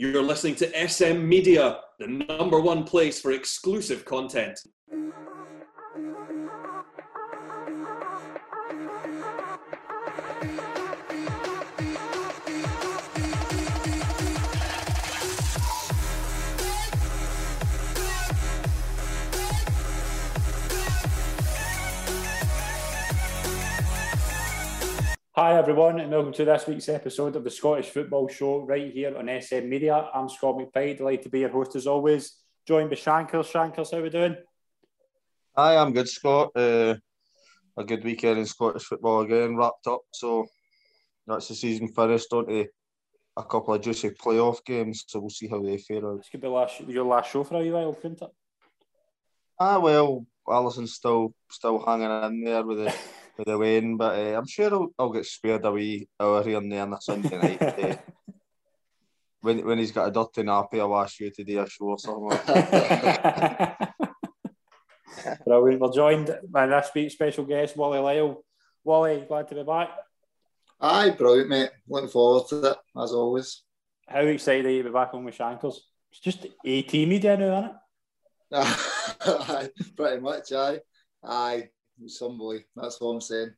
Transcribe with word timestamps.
You're 0.00 0.22
listening 0.22 0.54
to 0.54 0.88
SM 0.88 1.28
Media, 1.28 1.80
the 1.98 2.06
number 2.06 2.58
one 2.58 2.84
place 2.84 3.20
for 3.20 3.32
exclusive 3.32 4.06
content. 4.06 4.58
Hi, 25.42 25.56
everyone, 25.56 25.98
and 26.00 26.12
welcome 26.12 26.34
to 26.34 26.44
this 26.44 26.66
week's 26.66 26.90
episode 26.90 27.34
of 27.34 27.44
the 27.44 27.50
Scottish 27.50 27.86
Football 27.86 28.28
Show 28.28 28.60
right 28.66 28.92
here 28.92 29.16
on 29.16 29.40
SM 29.40 29.70
Media. 29.70 30.10
I'm 30.12 30.28
Scott 30.28 30.56
McPike, 30.56 30.98
delighted 30.98 31.22
to 31.22 31.28
be 31.30 31.40
your 31.40 31.48
host 31.48 31.74
as 31.76 31.86
always. 31.86 32.36
Joined 32.68 32.90
by 32.90 32.96
Shankers. 32.96 33.46
Shankers, 33.46 33.90
how 33.90 34.02
we 34.02 34.10
doing? 34.10 34.36
Hi, 35.56 35.78
I'm 35.78 35.94
good, 35.94 36.10
Scott. 36.10 36.50
Uh, 36.54 36.96
a 37.74 37.84
good 37.84 38.04
weekend 38.04 38.38
in 38.38 38.44
Scottish 38.44 38.82
football 38.82 39.22
again, 39.22 39.56
wrapped 39.56 39.86
up. 39.86 40.02
So 40.12 40.44
that's 41.26 41.48
the 41.48 41.54
season 41.54 41.88
finished. 41.88 42.30
On 42.34 42.46
to 42.46 42.66
a 43.38 43.42
couple 43.42 43.72
of 43.72 43.80
juicy 43.80 44.10
playoff 44.10 44.62
games, 44.66 45.04
so 45.08 45.20
we'll 45.20 45.30
see 45.30 45.48
how 45.48 45.62
they 45.62 45.78
fare 45.78 46.06
out. 46.06 46.18
This 46.18 46.28
could 46.28 46.42
be 46.42 46.48
last, 46.48 46.80
your 46.82 47.06
last 47.06 47.30
show 47.30 47.44
for 47.44 47.62
a 47.62 47.70
while, 47.70 47.94
couldn't 47.94 48.20
it? 48.20 48.30
Ah, 49.58 49.78
well, 49.78 50.26
Allison's 50.46 50.92
still 50.92 51.32
still 51.50 51.82
hanging 51.82 52.10
in 52.10 52.44
there 52.44 52.62
with 52.62 52.76
the 52.76 52.94
with 53.40 53.48
the 53.48 53.58
win, 53.58 53.96
but 53.96 54.18
uh, 54.18 54.36
I'm 54.36 54.46
sure 54.46 54.72
I'll, 54.72 54.88
I'll 54.98 55.10
get 55.10 55.26
spared 55.26 55.64
a 55.64 55.72
wee 55.72 56.08
hour 56.18 56.42
here 56.42 56.58
and 56.58 56.70
there 56.70 56.82
on 56.82 56.92
a 56.92 57.00
Sunday 57.00 57.38
night. 57.38 57.62
uh, 57.62 57.96
when, 59.40 59.64
when 59.66 59.78
he's 59.78 59.92
got 59.92 60.08
a 60.08 60.10
dirty 60.10 60.42
nappy, 60.42 60.78
I'll 60.80 61.00
ask 61.00 61.18
you 61.20 61.30
to 61.30 61.44
do 61.44 61.60
a 61.60 61.68
show 61.68 61.86
or 61.86 61.98
something. 61.98 62.38
Brilliant. 65.44 65.80
We're 65.80 65.92
joined 65.92 66.38
by 66.48 66.66
this 66.66 66.90
week's 66.94 67.14
special 67.14 67.44
guest, 67.44 67.76
Wally 67.76 67.98
Lyle. 67.98 68.44
Wally, 68.84 69.24
glad 69.26 69.48
to 69.48 69.54
be 69.54 69.62
back. 69.62 69.90
Aye, 70.80 71.10
brilliant, 71.10 71.50
mate. 71.50 71.70
Looking 71.88 72.08
forward 72.08 72.48
to 72.48 72.70
it, 72.70 72.76
as 73.02 73.12
always. 73.12 73.62
How 74.08 74.20
excited 74.20 74.66
are 74.66 74.70
you 74.70 74.82
to 74.82 74.88
be 74.88 74.92
back 74.92 75.12
on 75.12 75.24
with 75.24 75.34
Shankers? 75.34 75.88
It's 76.10 76.20
just 76.20 76.44
AT 76.44 76.92
media 76.92 77.36
now, 77.36 77.58
isn't 77.58 77.64
it? 77.64 78.76
aye, 79.26 79.68
pretty 79.96 80.20
much, 80.20 80.52
aye. 80.52 80.80
Aye, 81.22 81.68
some 82.08 82.38
boy. 82.38 82.64
That's 82.76 83.00
what 83.00 83.10
I'm 83.10 83.20
saying. 83.20 83.50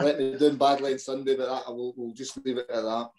Let 0.00 0.18
me 0.18 0.36
doing 0.38 0.56
badly 0.56 0.92
on 0.92 0.98
Sunday, 0.98 1.36
but 1.36 1.48
that, 1.48 1.74
we'll, 1.74 1.94
we'll 1.96 2.12
just 2.12 2.36
leave 2.44 2.58
it 2.58 2.70
at 2.70 2.82
that. 2.82 3.10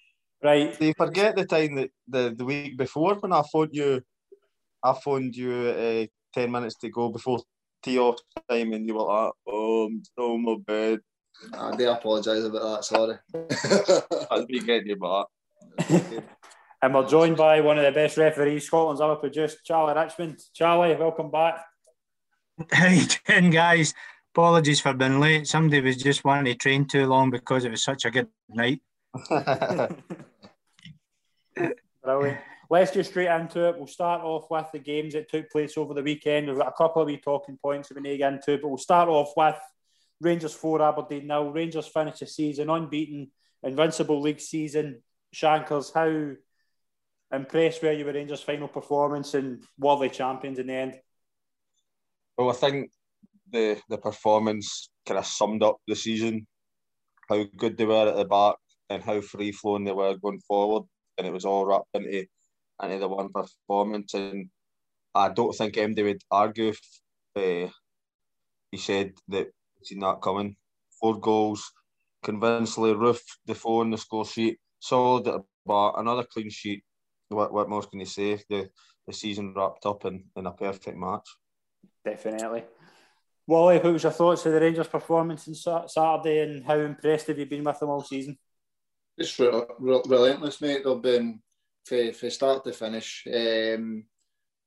Right. 0.43 0.77
Do 0.77 0.85
you 0.85 0.93
forget 0.95 1.35
the 1.35 1.45
time 1.45 1.75
that 1.75 1.89
the, 2.07 2.35
the 2.37 2.45
week 2.45 2.77
before 2.77 3.15
when 3.15 3.33
I 3.33 3.41
phoned 3.51 3.73
you? 3.73 4.01
I 4.83 4.93
phoned 4.93 5.35
you 5.35 5.51
uh, 5.51 6.05
ten 6.33 6.51
minutes 6.51 6.75
to 6.77 6.89
go 6.89 7.09
before 7.09 7.39
tea 7.83 7.99
off 7.99 8.17
time, 8.49 8.73
and 8.73 8.87
you 8.87 8.95
were 8.95 9.03
like, 9.03 9.33
"Oh, 9.47 9.85
I'm 9.85 10.03
still 10.03 10.35
in 10.35 10.43
my 10.43 10.55
bed." 10.65 10.99
I 11.53 11.75
do 11.75 11.89
apologise 11.89 12.43
about 12.43 12.75
that. 12.77 12.85
Sorry. 12.85 13.17
That's 14.29 14.47
me 14.47 14.59
getting 14.59 14.87
you 14.87 14.95
back. 14.97 16.23
And 16.83 16.95
we're 16.95 17.07
joined 17.07 17.37
by 17.37 17.61
one 17.61 17.77
of 17.77 17.83
the 17.83 17.91
best 17.91 18.17
referees 18.17 18.65
Scotland's 18.65 19.01
ever 19.01 19.15
produced, 19.15 19.63
Charlie 19.63 19.93
Richmond. 19.93 20.39
Charlie, 20.51 20.95
welcome 20.95 21.29
back. 21.29 21.63
How 22.71 22.87
you 22.87 23.05
doing, 23.27 23.51
guys? 23.51 23.93
Apologies 24.33 24.79
for 24.79 24.93
being 24.93 25.19
late. 25.19 25.45
Somebody 25.45 25.81
was 25.81 25.97
just 25.97 26.23
wanting 26.23 26.45
to 26.53 26.55
train 26.55 26.87
too 26.87 27.05
long 27.05 27.29
because 27.31 27.65
it 27.65 27.71
was 27.71 27.83
such 27.83 28.05
a 28.05 28.11
good 28.11 28.29
night. 28.49 28.79
Brilliant. 32.03 32.39
Let's 32.69 32.91
get 32.91 33.05
straight 33.05 33.27
into 33.27 33.67
it. 33.67 33.77
We'll 33.77 33.87
start 33.87 34.21
off 34.21 34.45
with 34.49 34.67
the 34.71 34.79
games 34.79 35.13
that 35.13 35.29
took 35.29 35.51
place 35.51 35.77
over 35.77 35.93
the 35.93 36.01
weekend. 36.01 36.47
We've 36.47 36.57
got 36.57 36.69
a 36.69 36.77
couple 36.77 37.01
of 37.01 37.07
wee 37.07 37.17
talking 37.17 37.59
points 37.61 37.89
that 37.89 37.95
we 37.95 38.01
need 38.01 38.11
to 38.11 38.17
get 38.19 38.33
into, 38.33 38.57
but 38.57 38.69
we'll 38.69 38.77
start 38.77 39.09
off 39.09 39.33
with 39.35 39.59
Rangers 40.21 40.53
4, 40.53 40.81
Aberdeen 40.81 41.27
now. 41.27 41.49
Rangers 41.49 41.87
finish 41.87 42.19
the 42.19 42.27
season 42.27 42.69
unbeaten, 42.69 43.31
invincible 43.63 44.21
league 44.21 44.39
season. 44.39 45.03
Shankers, 45.33 45.91
how 45.93 46.31
impressed 47.33 47.83
were 47.83 47.91
you 47.91 48.05
with 48.05 48.15
Rangers' 48.15 48.41
final 48.41 48.69
performance 48.69 49.33
and 49.33 49.61
worthy 49.77 50.07
champions 50.07 50.57
in 50.57 50.67
the 50.67 50.73
end? 50.73 50.99
Well, 52.37 52.51
I 52.51 52.53
think 52.53 52.91
the 53.51 53.81
the 53.89 53.97
performance 53.97 54.89
kind 55.05 55.17
of 55.17 55.25
summed 55.25 55.63
up 55.63 55.77
the 55.87 55.95
season, 55.95 56.47
how 57.29 57.45
good 57.57 57.77
they 57.77 57.85
were 57.85 58.07
at 58.07 58.15
the 58.15 58.25
back 58.25 58.55
and 58.89 59.03
how 59.03 59.21
free 59.21 59.51
flowing 59.51 59.83
they 59.83 59.91
were 59.91 60.17
going 60.17 60.39
forward, 60.39 60.83
and 61.17 61.27
it 61.27 61.33
was 61.33 61.45
all 61.45 61.65
wrapped 61.65 61.89
into 61.93 62.25
into 62.83 62.99
the 62.99 63.07
one 63.07 63.29
performance. 63.29 64.13
And 64.13 64.49
I 65.13 65.29
don't 65.29 65.55
think 65.55 65.75
MD 65.75 66.03
would 66.03 66.21
argue 66.29 66.69
if 66.69 66.79
uh, 67.35 67.71
he 68.71 68.77
said 68.77 69.13
that 69.29 69.47
seen 69.83 69.99
that 69.99 70.21
coming. 70.21 70.55
Four 70.99 71.19
goals, 71.19 71.71
convincingly 72.23 72.93
roof 72.93 73.21
the 73.45 73.55
phone, 73.55 73.89
the 73.89 73.97
score 73.97 74.25
sheet, 74.25 74.59
solid 74.79 75.27
at 75.27 75.33
the 75.33 75.43
back, 75.65 75.93
another 75.97 76.23
clean 76.31 76.49
sheet. 76.49 76.83
What 77.29 77.53
what 77.53 77.69
more 77.69 77.81
can 77.83 77.99
you 77.99 78.05
say? 78.05 78.39
The 78.49 78.69
the 79.07 79.13
season 79.13 79.53
wrapped 79.55 79.85
up 79.85 80.05
in, 80.05 80.25
in 80.35 80.45
a 80.45 80.51
perfect 80.51 80.97
match. 80.97 81.27
Definitely. 82.05 82.63
Wally, 83.47 83.79
what 83.79 83.93
was 83.93 84.03
your 84.03 84.11
thoughts 84.11 84.45
of 84.45 84.53
the 84.53 84.59
Rangers' 84.59 84.87
performance 84.87 85.47
on 85.67 85.87
Saturday 85.87 86.41
and 86.41 86.63
how 86.63 86.75
impressed 86.75 87.27
have 87.27 87.39
you 87.39 87.45
been 87.45 87.63
with 87.63 87.79
them 87.79 87.89
all 87.89 88.03
season? 88.03 88.37
It's 89.17 89.37
re- 89.39 89.63
re- 89.79 90.01
relentless, 90.07 90.61
mate. 90.61 90.83
They've 90.85 91.01
been, 91.01 91.41
from 91.85 92.29
start 92.29 92.63
to 92.63 92.71
finish, 92.71 93.27
um, 93.27 94.05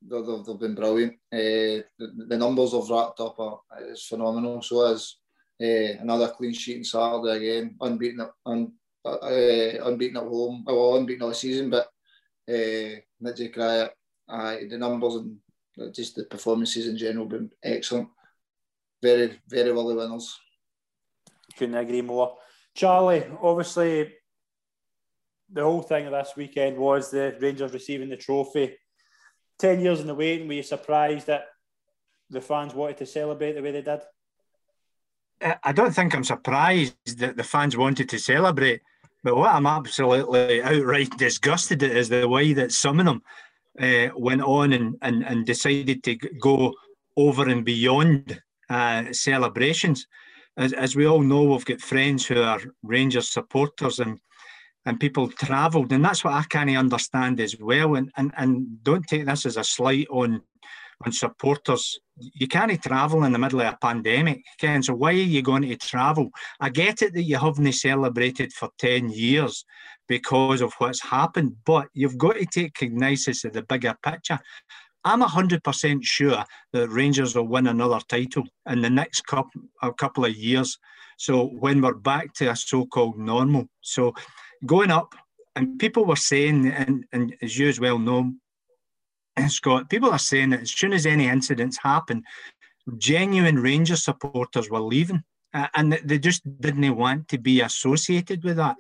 they've, 0.03 0.45
they've 0.45 0.59
been 0.59 0.75
brilliant. 0.75 1.15
Uh, 1.33 1.87
the, 1.99 2.27
the, 2.29 2.37
numbers 2.37 2.73
have 2.73 2.91
wrapped 2.91 3.21
up 3.21 3.39
are 3.39 3.61
it's 3.81 4.07
phenomenal. 4.07 4.61
So 4.61 4.93
as 4.93 5.17
uh, 5.63 6.01
another 6.01 6.29
clean 6.29 6.53
sheet 6.53 6.79
on 6.79 6.85
Saturday 6.85 7.37
again, 7.37 7.77
unbeaten, 7.81 8.27
un, 8.45 8.73
uh, 9.05 9.85
unbeaten 9.85 10.17
at 10.17 10.25
home, 10.25 10.65
well, 10.67 10.97
unbeaten 10.97 11.23
all 11.23 11.35
season, 11.35 11.71
but 11.71 11.87
uh, 12.49 13.01
Nidji 13.23 13.55
Kraya, 13.55 13.91
uh, 14.29 14.57
the 14.69 14.79
numbers 14.79 15.15
and 15.15 15.39
just 15.93 16.17
the 16.17 16.25
performances 16.25 16.87
in 16.87 16.97
general 16.97 17.27
been 17.27 17.51
excellent 17.63 18.09
very, 19.05 19.39
very 19.49 19.73
worthy 19.73 19.97
winners. 19.97 20.41
Couldn't 21.59 21.77
agree 21.77 22.03
more. 22.03 22.37
Charlie, 22.75 23.25
obviously, 23.43 24.15
the 25.53 25.63
whole 25.63 25.83
thing 25.83 26.07
of 26.07 26.13
this 26.13 26.33
weekend 26.37 26.77
was 26.79 27.11
the 27.11 27.37
Rangers 27.41 27.73
receiving 27.73 28.09
the 28.09 28.17
trophy. 28.17 28.77
10 29.59 29.81
years 29.81 30.01
in 30.01 30.07
the 30.07 30.15
waiting, 30.15 30.49
were 30.49 30.55
you 30.55 30.63
surprised 30.63 31.27
that 31.27 31.45
the 32.31 32.41
fans 32.41 32.75
wanted 32.75 32.97
to 32.97 33.07
celebrate 33.07 33.53
the 33.53 33.63
way 33.63 33.73
they 33.73 33.83
did? 33.83 34.01
I 35.63 35.73
don't 35.73 35.95
think 35.95 36.15
I'm 36.15 36.25
surprised 36.25 37.19
that 37.19 37.37
the 37.37 37.45
fans 37.45 37.77
wanted 37.77 38.09
to 38.09 38.19
celebrate, 38.19 38.81
but 39.23 39.37
what 39.37 39.55
I'm 39.55 39.67
absolutely 39.67 40.63
outright 40.63 41.17
disgusted 41.19 41.83
at 41.83 41.91
is 41.91 42.09
the 42.09 42.27
way 42.27 42.55
that 42.55 42.73
some 42.73 42.99
of 42.99 43.07
them 43.07 43.23
uh, 43.79 44.09
went 44.17 44.43
on 44.43 44.73
and, 44.73 44.97
and, 45.03 45.23
and 45.25 45.45
decided 45.45 46.03
to 46.05 46.17
go 46.41 46.73
over 47.17 47.49
and 47.49 47.65
beyond 47.65 48.41
uh, 48.71 49.13
celebrations. 49.13 50.07
As, 50.57 50.73
as 50.73 50.95
we 50.95 51.07
all 51.07 51.23
know, 51.23 51.45
we've 51.45 51.65
got 51.65 51.81
friends 51.81 52.27
who 52.27 52.41
are 52.41 52.61
Rangers 52.83 53.31
supporters 53.31 53.99
and 53.99 54.19
and 54.87 55.01
people 55.01 55.29
travelled, 55.29 55.93
and 55.93 56.05
that's 56.05 56.23
what 56.25 56.35
I 56.35 56.43
kind 56.43 56.69
of 56.69 56.77
understand 56.77 57.41
as 57.41 57.57
well. 57.59 57.95
And, 57.97 58.11
and 58.17 58.33
and 58.37 58.83
don't 58.83 59.07
take 59.07 59.25
this 59.27 59.47
as 59.47 59.57
a 59.57 59.65
slight 59.65 60.07
on 60.11 60.43
on 61.05 61.13
supporters. 61.13 61.99
You 62.17 62.47
can't 62.47 62.83
travel 62.83 63.25
in 63.25 63.33
the 63.33 63.39
middle 63.39 63.61
of 63.63 63.75
a 63.75 63.79
pandemic, 63.81 64.45
Ken. 64.61 64.83
So 64.83 64.95
why 64.95 65.11
are 65.11 65.13
you 65.13 65.43
going 65.43 65.63
to 65.63 65.77
travel? 65.77 66.31
I 66.61 66.69
get 66.69 67.03
it 67.03 67.15
that 67.15 67.23
you 67.23 67.37
haven't 67.39 67.73
celebrated 67.73 68.53
for 68.53 68.69
ten 68.79 69.11
years 69.11 69.65
because 70.07 70.61
of 70.61 70.73
what's 70.75 71.03
happened, 71.03 71.57
but 71.65 71.89
you've 71.95 72.19
got 72.19 72.37
to 72.37 72.47
take 72.47 72.75
cognizance 72.75 73.45
of 73.45 73.55
the 73.55 73.63
bigger 73.63 73.97
picture. 74.03 74.39
I'm 75.05 75.23
100% 75.23 75.99
sure 76.03 76.45
that 76.73 76.89
Rangers 76.89 77.35
will 77.35 77.47
win 77.47 77.67
another 77.67 78.01
title 78.09 78.45
in 78.69 78.81
the 78.81 78.91
next 78.91 79.27
couple, 79.27 79.63
a 79.83 79.93
couple 79.93 80.25
of 80.25 80.35
years. 80.35 80.79
So 81.19 81.47
when 81.47 81.81
we're 81.81 81.95
back 81.95 82.33
to 82.35 82.51
a 82.51 82.57
so-called 82.57 83.19
normal. 83.19 83.69
So 83.83 84.15
going 84.67 84.91
up, 84.91 85.15
and 85.57 85.79
people 85.79 86.05
were 86.05 86.17
saying, 86.17 86.67
and, 86.67 87.05
and 87.13 87.37
as 87.43 87.59
you 87.59 87.69
as 87.69 87.79
well 87.79 87.99
know, 87.99 88.33
Scott, 89.49 89.91
people 89.91 90.11
are 90.11 90.19
saying 90.19 90.51
that 90.51 90.63
as 90.63 90.73
soon 90.73 90.93
as 90.93 91.07
any 91.07 91.29
incidents 91.29 91.79
happen, 91.79 92.23
genuine 92.99 93.59
Rangers 93.59 94.05
supporters 94.05 94.71
were 94.71 94.81
leaving. 94.81 95.23
Uh, 95.53 95.69
and 95.77 95.93
they 96.05 96.19
just 96.19 96.43
didn't 96.61 96.97
want 96.97 97.29
to 97.29 97.39
be 97.39 97.61
associated 97.61 98.43
with 98.43 98.57
that. 98.57 98.77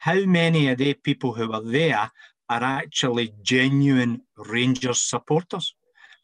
How 0.00 0.24
many 0.24 0.68
of 0.68 0.78
the 0.78 0.94
people 0.94 1.32
who 1.32 1.48
were 1.48 1.62
there 1.62 2.10
are 2.48 2.62
actually 2.62 3.34
genuine 3.42 4.22
Rangers 4.36 5.02
supporters. 5.02 5.74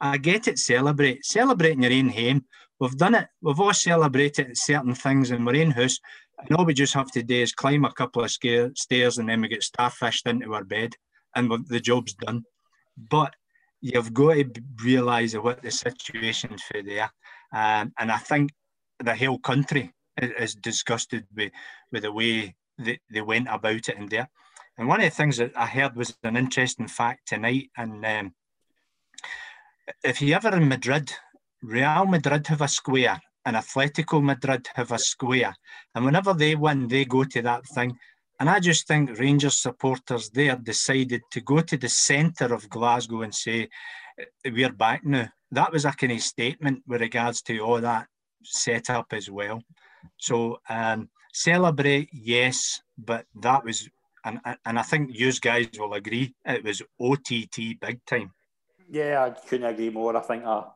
I 0.00 0.18
get 0.18 0.48
it, 0.48 0.58
celebrate. 0.58 1.24
Celebrating 1.24 1.82
your 1.82 1.92
own 1.92 2.08
home. 2.08 2.44
We've 2.80 2.96
done 2.96 3.14
it. 3.14 3.28
We've 3.40 3.60
all 3.60 3.72
celebrated 3.72 4.56
certain 4.56 4.94
things 4.94 5.30
in 5.30 5.46
our 5.46 5.56
own 5.56 5.70
house. 5.70 5.98
And 6.38 6.56
all 6.56 6.64
we 6.64 6.74
just 6.74 6.94
have 6.94 7.10
to 7.12 7.22
do 7.22 7.36
is 7.36 7.52
climb 7.52 7.84
a 7.84 7.92
couple 7.92 8.24
of 8.24 8.30
stairs 8.30 9.18
and 9.18 9.28
then 9.28 9.40
we 9.40 9.48
get 9.48 9.62
starfished 9.62 10.26
into 10.26 10.52
our 10.54 10.64
bed. 10.64 10.94
and 11.36 11.50
the 11.68 11.80
job's 11.80 12.14
done. 12.14 12.44
But 12.96 13.34
you've 13.80 14.12
got 14.12 14.34
to 14.34 14.50
realise 14.82 15.34
what 15.34 15.62
the 15.62 15.70
situation's 15.70 16.62
for 16.62 16.82
there. 16.82 17.10
Um, 17.52 17.92
and 17.98 18.10
I 18.10 18.18
think 18.18 18.50
the 18.98 19.14
whole 19.14 19.38
country 19.38 19.92
is, 20.20 20.30
is 20.38 20.54
disgusted 20.54 21.26
with, 21.36 21.52
with 21.92 22.02
the 22.02 22.12
way 22.12 22.54
they, 22.78 22.98
they 23.10 23.20
went 23.20 23.48
about 23.50 23.88
it 23.88 23.96
in 23.96 24.08
there. 24.08 24.28
And 24.76 24.88
one 24.88 25.00
of 25.00 25.04
the 25.04 25.10
things 25.10 25.36
that 25.36 25.52
I 25.56 25.66
heard 25.66 25.94
was 25.94 26.16
an 26.22 26.36
interesting 26.36 26.88
fact 26.88 27.28
tonight. 27.28 27.70
And 27.76 28.04
um, 28.04 28.34
if 30.02 30.20
you 30.20 30.34
ever 30.34 30.56
in 30.56 30.68
Madrid, 30.68 31.12
Real 31.62 32.06
Madrid 32.06 32.46
have 32.48 32.60
a 32.60 32.68
square 32.68 33.20
and 33.46 33.56
Atletico 33.56 34.22
Madrid 34.22 34.68
have 34.74 34.92
a 34.92 34.98
square. 34.98 35.54
And 35.94 36.04
whenever 36.04 36.34
they 36.34 36.56
win, 36.56 36.88
they 36.88 37.04
go 37.04 37.24
to 37.24 37.42
that 37.42 37.66
thing. 37.68 37.96
And 38.40 38.50
I 38.50 38.58
just 38.58 38.88
think 38.88 39.18
Rangers 39.18 39.58
supporters 39.62 40.30
there 40.30 40.56
decided 40.56 41.22
to 41.30 41.40
go 41.40 41.60
to 41.60 41.76
the 41.76 41.88
centre 41.88 42.52
of 42.52 42.68
Glasgow 42.68 43.22
and 43.22 43.34
say, 43.34 43.68
we're 44.44 44.72
back 44.72 45.04
now. 45.04 45.28
That 45.52 45.72
was 45.72 45.84
a 45.84 45.92
kind 45.92 46.12
of 46.12 46.20
statement 46.20 46.82
with 46.86 47.00
regards 47.00 47.42
to 47.42 47.58
all 47.60 47.80
that 47.80 48.08
set 48.42 48.90
up 48.90 49.12
as 49.12 49.30
well. 49.30 49.62
So 50.18 50.58
um, 50.68 51.08
celebrate, 51.32 52.08
yes, 52.12 52.80
but 52.98 53.26
that 53.40 53.64
was, 53.64 53.88
and, 54.24 54.40
and 54.64 54.78
I 54.78 54.82
think 54.82 55.10
you 55.12 55.32
guys 55.32 55.68
will 55.78 55.94
agree, 55.94 56.34
it 56.44 56.64
was 56.64 56.82
OTT 57.00 57.80
big 57.80 58.04
time. 58.06 58.32
Yeah, 58.90 59.24
I 59.24 59.30
couldn't 59.30 59.66
agree 59.66 59.90
more. 59.90 60.16
I 60.16 60.20
think 60.20 60.44
a, 60.44 60.66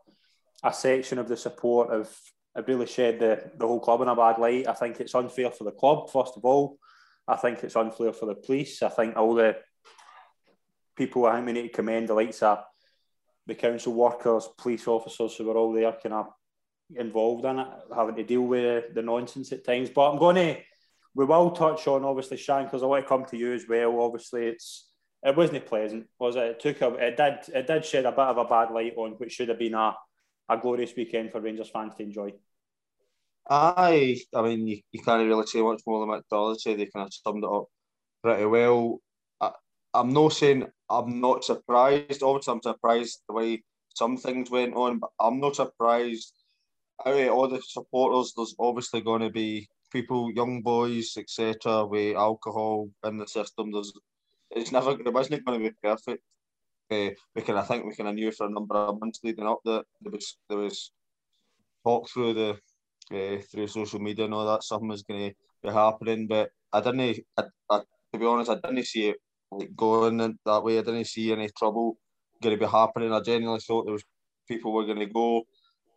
a 0.64 0.72
section 0.72 1.18
of 1.18 1.28
the 1.28 1.36
support 1.36 1.90
have, 1.92 2.10
have 2.54 2.68
really 2.68 2.86
shed 2.86 3.20
the, 3.20 3.50
the 3.56 3.66
whole 3.66 3.80
club 3.80 4.02
in 4.02 4.08
a 4.08 4.16
bad 4.16 4.38
light. 4.38 4.68
I 4.68 4.72
think 4.72 5.00
it's 5.00 5.14
unfair 5.14 5.50
for 5.50 5.64
the 5.64 5.72
club, 5.72 6.10
first 6.10 6.36
of 6.36 6.44
all. 6.44 6.78
I 7.26 7.36
think 7.36 7.62
it's 7.62 7.76
unfair 7.76 8.12
for 8.12 8.26
the 8.26 8.34
police. 8.34 8.82
I 8.82 8.88
think 8.88 9.16
all 9.16 9.34
the 9.34 9.56
people, 10.96 11.26
I 11.26 11.34
think 11.34 11.46
we 11.46 11.52
need 11.52 11.62
to 11.62 11.68
commend 11.68 12.08
the 12.08 12.14
likes 12.14 12.42
of 12.42 12.64
the 13.46 13.54
council 13.54 13.94
workers, 13.94 14.48
police 14.58 14.86
officers 14.86 15.36
who 15.36 15.44
were 15.44 15.56
all 15.56 15.72
there 15.72 15.92
kind 16.02 16.14
of 16.14 16.26
involved 16.96 17.44
in 17.44 17.58
it, 17.58 17.68
having 17.94 18.16
to 18.16 18.22
deal 18.24 18.42
with 18.42 18.94
the 18.94 19.02
nonsense 19.02 19.52
at 19.52 19.64
times. 19.64 19.90
But 19.90 20.10
I'm 20.10 20.18
going 20.18 20.36
to, 20.36 20.56
we 21.18 21.24
will 21.24 21.50
touch 21.50 21.88
on 21.88 22.04
obviously 22.04 22.36
Shankers. 22.36 22.84
I 22.84 22.86
want 22.86 23.04
to 23.04 23.08
come 23.08 23.24
to 23.24 23.36
you 23.36 23.52
as 23.52 23.66
well. 23.68 24.00
Obviously, 24.00 24.46
it's 24.46 24.86
it 25.24 25.36
wasn't 25.36 25.66
pleasant, 25.66 26.06
was 26.16 26.36
it? 26.36 26.44
It 26.44 26.60
took 26.60 26.80
a, 26.80 26.94
it 26.94 27.16
did, 27.16 27.56
it 27.56 27.66
did 27.66 27.84
shed 27.84 28.04
a 28.04 28.12
bit 28.12 28.20
of 28.20 28.38
a 28.38 28.44
bad 28.44 28.70
light 28.70 28.92
on 28.96 29.10
which 29.18 29.32
should 29.32 29.48
have 29.48 29.58
been 29.58 29.74
a, 29.74 29.96
a 30.48 30.56
glorious 30.56 30.92
weekend 30.96 31.32
for 31.32 31.40
Rangers 31.40 31.70
fans 31.70 31.96
to 31.96 32.04
enjoy. 32.04 32.30
Aye, 33.50 34.20
I 34.32 34.42
mean, 34.42 34.68
you, 34.68 34.80
you 34.92 35.02
can't 35.02 35.26
really 35.26 35.44
say 35.44 35.60
much 35.60 35.82
more 35.88 36.06
than 36.06 36.14
McDonald 36.14 36.60
They 36.64 36.86
kind 36.86 37.08
of 37.08 37.12
summed 37.12 37.42
it 37.42 37.50
up 37.50 37.64
pretty 38.22 38.44
well. 38.44 39.00
I, 39.40 39.50
I'm 39.94 40.12
not 40.12 40.34
saying 40.34 40.68
I'm 40.88 41.20
not 41.20 41.42
surprised. 41.42 42.22
Obviously, 42.22 42.52
I'm 42.52 42.62
surprised 42.62 43.22
the 43.26 43.34
way 43.34 43.64
some 43.92 44.18
things 44.18 44.52
went 44.52 44.76
on, 44.76 45.00
but 45.00 45.10
I'm 45.18 45.40
not 45.40 45.56
surprised. 45.56 46.32
Of 47.04 47.16
eh, 47.16 47.26
all 47.28 47.48
the 47.48 47.60
supporters, 47.60 48.34
there's 48.36 48.54
obviously 48.60 49.00
going 49.00 49.22
to 49.22 49.30
be 49.30 49.68
people, 49.90 50.30
young 50.32 50.62
boys, 50.62 51.16
etc., 51.16 51.86
with 51.86 52.16
alcohol 52.16 52.88
in 53.04 53.18
the 53.18 53.26
system. 53.26 53.72
There's, 53.72 53.92
it's 54.50 54.72
never, 54.72 54.92
it 54.92 55.12
wasn't 55.12 55.44
going 55.44 55.62
to 55.62 55.70
be 55.70 55.76
perfect. 55.82 56.22
Uh, 56.90 57.10
we 57.34 57.42
can, 57.42 57.56
I 57.56 57.62
think, 57.62 57.84
we 57.84 57.94
kind 57.94 58.08
of 58.08 58.14
knew 58.14 58.32
for 58.32 58.46
a 58.46 58.50
number 58.50 58.74
of 58.74 59.00
months 59.00 59.20
leading 59.22 59.46
up 59.46 59.60
that 59.64 59.84
there 60.00 60.12
was 60.12 60.38
there 60.48 60.58
was 60.58 60.90
talk 61.84 62.08
through 62.08 62.34
the 62.34 62.50
uh, 63.12 63.42
through 63.50 63.66
social 63.66 64.00
media 64.00 64.24
and 64.24 64.34
all 64.34 64.46
that 64.46 64.62
something 64.62 64.88
was 64.88 65.02
going 65.02 65.30
to 65.30 65.36
be 65.62 65.72
happening. 65.72 66.26
But 66.26 66.50
I 66.72 66.80
didn't, 66.80 67.18
I, 67.36 67.44
I, 67.70 67.80
to 68.12 68.18
be 68.18 68.26
honest, 68.26 68.50
I 68.50 68.54
didn't 68.54 68.86
see 68.86 69.08
it 69.08 69.16
like 69.50 69.74
going 69.76 70.38
that 70.44 70.64
way. 70.64 70.78
I 70.78 70.82
didn't 70.82 71.06
see 71.06 71.32
any 71.32 71.48
trouble 71.58 71.98
going 72.42 72.58
to 72.58 72.64
be 72.64 72.70
happening. 72.70 73.12
I 73.12 73.20
genuinely 73.20 73.60
thought 73.60 73.84
there 73.84 73.92
was 73.92 74.04
people 74.46 74.72
were 74.72 74.86
going 74.86 75.00
to 75.00 75.06
go 75.06 75.44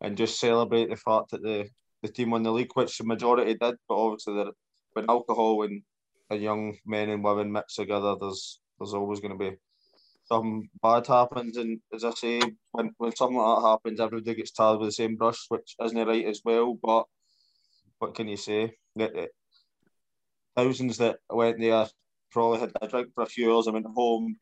and 0.01 0.17
just 0.17 0.39
celebrate 0.39 0.89
the 0.89 0.95
fact 0.95 1.31
that 1.31 1.41
the, 1.41 1.69
the 2.01 2.09
team 2.09 2.31
won 2.31 2.43
the 2.43 2.51
league, 2.51 2.71
which 2.73 2.97
the 2.97 3.03
majority 3.03 3.53
did. 3.53 3.75
But 3.87 3.95
obviously, 3.95 4.51
when 4.93 5.05
alcohol 5.09 5.63
and, 5.63 5.81
and 6.29 6.41
young 6.41 6.77
men 6.85 7.09
and 7.09 7.23
women 7.23 7.51
mix 7.51 7.75
together, 7.75 8.15
there's 8.19 8.59
there's 8.79 8.93
always 8.93 9.19
going 9.19 9.37
to 9.37 9.37
be 9.37 9.57
something 10.25 10.69
bad 10.81 11.07
happens. 11.07 11.57
And 11.57 11.79
as 11.93 12.03
I 12.03 12.11
say, 12.11 12.41
when, 12.71 12.91
when 12.97 13.15
something 13.15 13.37
like 13.37 13.61
that 13.61 13.67
happens, 13.69 13.99
everybody 13.99 14.35
gets 14.35 14.51
tarred 14.51 14.79
with 14.79 14.89
the 14.89 14.93
same 14.93 15.15
brush, 15.15 15.45
which 15.49 15.75
isn't 15.83 16.07
right 16.07 16.25
as 16.25 16.41
well. 16.43 16.77
But 16.81 17.05
what 17.99 18.15
can 18.15 18.27
you 18.27 18.37
say? 18.37 18.73
It, 18.95 19.15
it, 19.15 19.31
thousands 20.55 20.97
that 20.97 21.17
went 21.29 21.59
there 21.59 21.85
probably 22.31 22.59
had 22.59 22.71
a 22.81 22.87
drink 22.87 23.09
for 23.13 23.23
a 23.23 23.27
few 23.27 23.53
hours 23.53 23.67
and 23.67 23.73
went 23.75 23.87
home. 23.93 24.37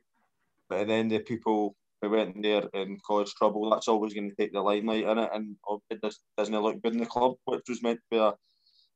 But 0.69 0.87
then 0.87 1.07
the 1.07 1.19
people 1.19 1.75
who 2.01 2.09
went 2.09 2.41
there 2.41 2.63
and 2.73 3.01
caused 3.03 3.35
trouble, 3.35 3.69
that's 3.69 3.87
always 3.87 4.13
going 4.13 4.29
to 4.29 4.35
take 4.35 4.53
the 4.53 4.61
limelight 4.61 5.03
in 5.03 5.17
it. 5.17 5.29
And 5.33 5.55
it 5.89 6.01
does, 6.01 6.19
doesn't 6.37 6.55
look 6.55 6.81
good 6.81 6.93
in 6.93 6.99
the 6.99 7.05
club, 7.05 7.35
which 7.45 7.63
was 7.67 7.83
meant 7.83 7.99
to 7.99 8.05
be 8.11 8.17
a, 8.17 8.33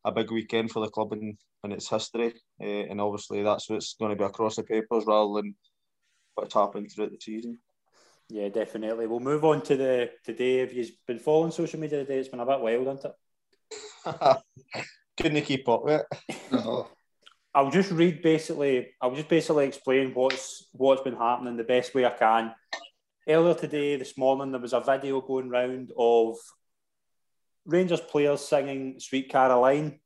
a 0.06 0.12
big 0.12 0.32
weekend 0.32 0.72
for 0.72 0.80
the 0.80 0.92
club 0.92 1.14
in, 1.14 1.38
in 1.64 1.72
its 1.72 1.90
history. 1.90 2.34
Uh, 2.62 2.66
and 2.66 3.02
obviously, 3.02 3.44
that's 3.44 3.70
what's 3.70 3.96
going 4.00 4.12
to 4.12 4.18
be 4.18 4.24
across 4.24 4.56
the 4.56 4.64
papers 4.64 5.06
rather 5.06 5.42
than 5.42 5.56
what's 6.36 6.54
happened 6.54 6.92
throughout 6.92 7.12
the 7.12 7.20
season. 7.20 7.60
Yeah, 8.30 8.50
definitely. 8.50 9.08
We'll 9.08 9.20
move 9.20 9.44
on 9.44 9.62
to 9.64 9.76
the 9.76 10.12
today. 10.24 10.62
If 10.62 10.74
you've 10.74 10.92
been 11.06 11.20
following 11.20 11.52
social 11.52 11.80
media 11.80 12.00
today, 12.00 12.20
it's 12.20 12.30
been 12.30 12.40
a 12.40 12.46
bit 12.46 12.62
wild, 12.62 12.88
hasn't 12.88 13.14
it? 14.06 14.38
Couldn't 15.22 15.42
keep 15.44 15.68
up 15.70 15.84
with 15.84 16.02
it. 16.02 16.38
No. 16.52 16.88
I'll 17.54 17.70
just 17.70 17.92
read 17.92 18.22
basically. 18.22 18.88
I'll 19.02 19.16
just 19.16 19.30
basically 19.30 19.68
explain 19.68 20.14
what's 20.14 20.68
what's 20.72 21.04
been 21.04 21.16
happening 21.16 21.56
the 21.58 21.64
best 21.64 21.94
way 21.94 22.06
I 22.06 22.10
can. 22.10 22.54
Earlier 23.26 23.54
today, 23.54 23.96
this 23.96 24.18
morning, 24.18 24.52
there 24.52 24.60
was 24.60 24.74
a 24.74 24.82
video 24.82 25.22
going 25.22 25.48
round 25.48 25.94
of 25.98 26.36
Rangers 27.66 28.02
players 28.02 28.42
singing 28.42 29.00
"Sweet 29.00 29.30
Caroline." 29.30 30.02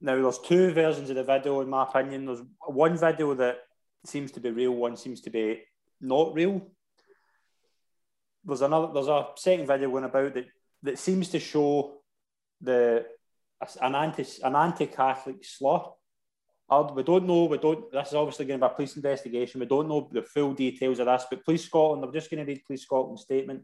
Now, 0.00 0.22
there's 0.22 0.38
two 0.38 0.72
versions 0.72 1.10
of 1.10 1.16
the 1.16 1.24
video, 1.24 1.60
in 1.62 1.68
my 1.68 1.82
opinion. 1.82 2.26
There's 2.26 2.42
one 2.64 2.96
video 2.96 3.34
that 3.34 3.56
seems 4.04 4.30
to 4.32 4.40
be 4.40 4.50
real, 4.50 4.70
one 4.70 4.96
seems 4.96 5.20
to 5.22 5.30
be 5.30 5.62
not 6.00 6.32
real. 6.32 6.70
There's 8.44 8.62
another. 8.62 8.92
There's 8.94 9.08
a 9.08 9.26
second 9.34 9.66
video 9.66 9.90
going 9.90 10.04
about 10.04 10.34
that 10.34 10.46
that 10.84 11.00
seems 11.00 11.28
to 11.30 11.40
show 11.40 12.02
the 12.60 13.04
an 13.80 13.96
anti 13.96 14.24
an 14.44 14.54
anti 14.54 14.86
Catholic 14.86 15.44
slur. 15.44 15.80
We 16.94 17.02
don't 17.02 17.26
know. 17.26 17.44
We 17.44 17.58
don't. 17.58 17.90
This 17.92 18.08
is 18.08 18.14
obviously 18.14 18.46
going 18.46 18.60
to 18.60 18.66
be 18.66 18.72
a 18.72 18.74
police 18.74 18.96
investigation. 18.96 19.60
We 19.60 19.66
don't 19.66 19.88
know 19.88 20.08
the 20.10 20.22
full 20.22 20.54
details 20.54 20.98
of 21.00 21.06
this. 21.06 21.26
But 21.28 21.44
Police 21.44 21.66
Scotland, 21.66 22.02
I'm 22.02 22.12
just 22.12 22.30
going 22.30 22.44
to 22.44 22.50
read 22.50 22.64
Police 22.64 22.82
Scotland's 22.82 23.22
statement. 23.22 23.62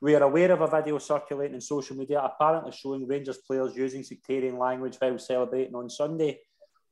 We 0.00 0.14
are 0.14 0.22
aware 0.22 0.52
of 0.52 0.60
a 0.60 0.68
video 0.68 0.98
circulating 0.98 1.56
in 1.56 1.60
social 1.60 1.96
media 1.96 2.20
apparently 2.20 2.70
showing 2.70 3.08
Rangers 3.08 3.38
players 3.38 3.74
using 3.74 4.04
sectarian 4.04 4.56
language 4.56 4.96
while 5.00 5.18
celebrating 5.18 5.74
on 5.74 5.90
Sunday. 5.90 6.38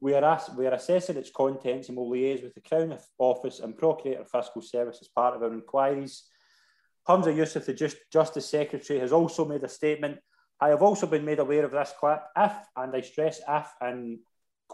We 0.00 0.14
are, 0.14 0.42
we 0.58 0.66
are 0.66 0.74
assessing 0.74 1.16
its 1.16 1.30
contents 1.30 1.88
and 1.88 1.96
will 1.96 2.10
liaise 2.10 2.42
with 2.42 2.54
the 2.54 2.60
Crown 2.60 2.98
Office 3.18 3.60
and 3.60 3.78
Procurator 3.78 4.24
Fiscal 4.24 4.60
Service 4.60 4.98
as 5.00 5.08
part 5.08 5.36
of 5.36 5.42
our 5.44 5.52
inquiries. 5.52 6.24
Humza 7.08 7.32
Yousaf, 7.32 7.64
the 7.64 7.72
Just, 7.72 7.98
Justice 8.12 8.50
Secretary, 8.50 8.98
has 8.98 9.12
also 9.12 9.44
made 9.44 9.62
a 9.62 9.68
statement. 9.68 10.18
I 10.60 10.68
have 10.68 10.82
also 10.82 11.06
been 11.06 11.24
made 11.24 11.38
aware 11.38 11.64
of 11.64 11.70
this 11.70 11.94
clip. 11.98 12.20
If, 12.36 12.52
and 12.76 12.94
I 12.94 13.00
stress 13.02 13.40
if, 13.48 13.66
in 13.82 14.18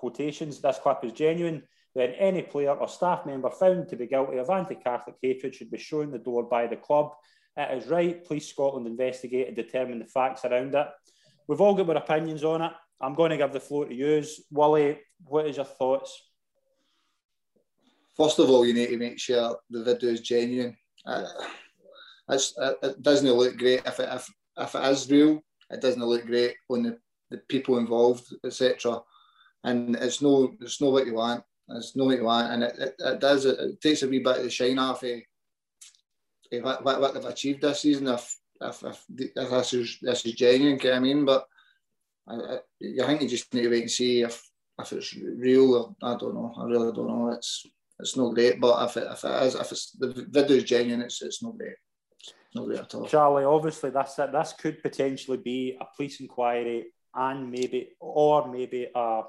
quotations, 0.03 0.61
this 0.61 0.81
clip 0.83 0.99
is 1.05 1.13
genuine, 1.13 1.63
then 1.95 2.11
any 2.19 2.43
player 2.43 2.73
or 2.73 2.89
staff 2.89 3.25
member 3.25 3.51
found 3.51 3.89
to 3.89 3.97
be 3.97 4.09
guilty 4.09 4.39
of 4.39 4.51
anti 4.51 4.75
Catholic 4.75 5.15
hatred 5.23 5.55
should 5.55 5.71
be 5.71 5.79
shown 5.79 6.11
the 6.11 6.19
door 6.19 6.43
by 6.43 6.67
the 6.67 6.77
club. 6.77 7.13
It 7.57 7.79
is 7.79 7.89
right. 7.89 8.25
Police 8.25 8.49
Scotland 8.49 8.89
investigate 8.89 9.47
and 9.47 9.55
determine 9.57 10.01
the 10.01 10.07
facts 10.07 10.45
around 10.45 10.75
it. 10.75 10.89
We've 11.47 11.61
all 11.61 11.75
got 11.75 11.89
our 11.89 12.03
opinions 12.03 12.43
on 12.43 12.63
it. 12.63 12.73
I'm 13.01 13.15
going 13.15 13.31
to 13.31 13.37
give 13.37 13.53
the 13.53 13.61
floor 13.61 13.87
to 13.87 13.95
you. 13.95 14.25
Wally, 14.51 14.99
what 15.25 15.47
is 15.47 15.57
your 15.57 15.67
thoughts? 15.67 16.21
First 18.17 18.41
of 18.41 18.51
all, 18.51 18.67
you 18.67 18.75
need 18.75 18.89
to 18.89 18.97
make 18.97 19.21
sure 19.21 19.57
the 19.71 19.85
video 19.85 20.11
is 20.11 20.21
genuine. 20.21 20.77
Uh, 21.07 21.27
it 22.29 23.03
doesn't 23.03 23.31
look 23.31 23.57
great 23.57 23.83
if 23.87 24.01
it, 24.01 24.09
if, 24.11 24.29
if 24.57 24.75
it 24.75 24.85
is 24.87 25.11
real. 25.11 25.41
It 25.71 25.81
doesn't 25.81 26.05
look 26.05 26.27
great 26.27 26.55
on 26.69 26.83
the, 26.83 26.99
the 27.31 27.39
people 27.49 27.79
involved, 27.79 28.27
etc. 28.45 29.01
And 29.65 29.97
it's 29.97 30.21
no, 30.21 30.55
it's 30.61 30.81
no 30.81 30.91
what 30.91 31.07
you 31.07 31.15
want. 31.15 31.45
It's 31.69 31.97
no 31.97 32.07
what 32.07 32.17
you 32.17 32.25
want, 32.25 32.53
and 32.53 32.65
it, 32.65 32.75
it, 32.79 32.95
it 32.99 33.21
does. 33.21 33.45
It, 33.45 33.59
it, 33.59 33.81
takes 33.81 34.03
a 34.03 34.09
wee 34.09 34.19
bit 34.19 34.39
of 34.39 34.45
the 34.45 34.51
shine 34.51 34.79
off 34.79 35.03
of, 35.05 35.21
of 36.53 36.85
what, 36.85 37.01
what, 37.01 37.15
they've 37.15 37.25
achieved 37.25 37.63
this 37.63 37.81
season. 37.81 38.09
If 38.09 38.37
if, 38.61 38.83
if, 38.83 39.05
if 39.17 39.51
this 39.51 39.73
is 39.75 39.99
this 40.03 40.27
is 40.27 40.33
genuine, 40.35 40.79
know 40.79 40.97
I 40.97 41.01
mean? 41.01 41.25
But 41.25 41.47
I, 42.29 42.35
I, 42.35 42.59
I 43.03 43.07
think 43.07 43.23
you 43.23 43.29
just 43.29 43.53
need 43.55 43.63
to 43.63 43.71
wait 43.71 43.83
and 43.83 43.91
see 43.91 44.23
if 44.23 44.43
if 44.81 44.93
it's 44.93 45.15
real. 45.15 45.75
Or, 45.75 45.97
I 46.03 46.17
don't 46.19 46.35
know. 46.35 46.53
I 46.59 46.65
really 46.65 46.93
don't 46.93 47.09
know. 47.09 47.31
It's 47.31 47.67
it's 48.01 48.17
not 48.17 48.35
great. 48.35 48.61
But 48.61 48.85
if 48.91 48.97
it, 48.97 49.07
if 49.11 49.25
it 49.25 49.43
is, 49.45 49.55
if 49.55 49.73
it's 49.73 49.91
the 49.93 50.27
video 50.29 50.57
is 50.57 50.65
genuine, 50.65 51.03
it's 51.03 51.23
it's 51.23 51.43
not 51.43 51.57
great. 51.57 51.77
Not 52.55 52.67
great 52.67 52.81
at 52.81 52.95
all. 52.95 53.07
Charlie, 53.07 53.45
obviously, 53.45 53.91
this 53.91 54.15
this 54.15 54.53
could 54.59 54.83
potentially 54.83 55.39
be 55.39 55.79
a 55.81 55.87
police 55.97 56.21
inquiry 56.21 56.87
and 57.15 57.51
maybe 57.51 57.91
or 58.01 58.51
maybe 58.51 58.89
a 58.95 59.23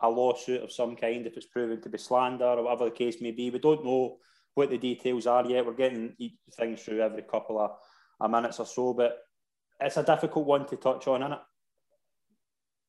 a 0.00 0.08
lawsuit 0.08 0.62
of 0.62 0.72
some 0.72 0.96
kind 0.96 1.26
if 1.26 1.36
it's 1.36 1.46
proven 1.46 1.80
to 1.80 1.88
be 1.88 1.98
slander 1.98 2.44
or 2.44 2.62
whatever 2.62 2.84
the 2.84 2.90
case 2.90 3.20
may 3.20 3.32
be. 3.32 3.50
We 3.50 3.58
don't 3.58 3.84
know 3.84 4.18
what 4.54 4.70
the 4.70 4.78
details 4.78 5.26
are 5.26 5.46
yet. 5.46 5.66
We're 5.66 5.72
getting 5.72 6.14
things 6.52 6.82
through 6.82 7.00
every 7.00 7.22
couple 7.22 7.58
of, 7.58 7.72
of 8.20 8.30
minutes 8.30 8.60
or 8.60 8.66
so, 8.66 8.94
but 8.94 9.18
it's 9.80 9.96
a 9.96 10.02
difficult 10.02 10.46
one 10.46 10.66
to 10.66 10.76
touch 10.76 11.06
on, 11.06 11.22
isn't 11.22 11.32
it? 11.32 11.40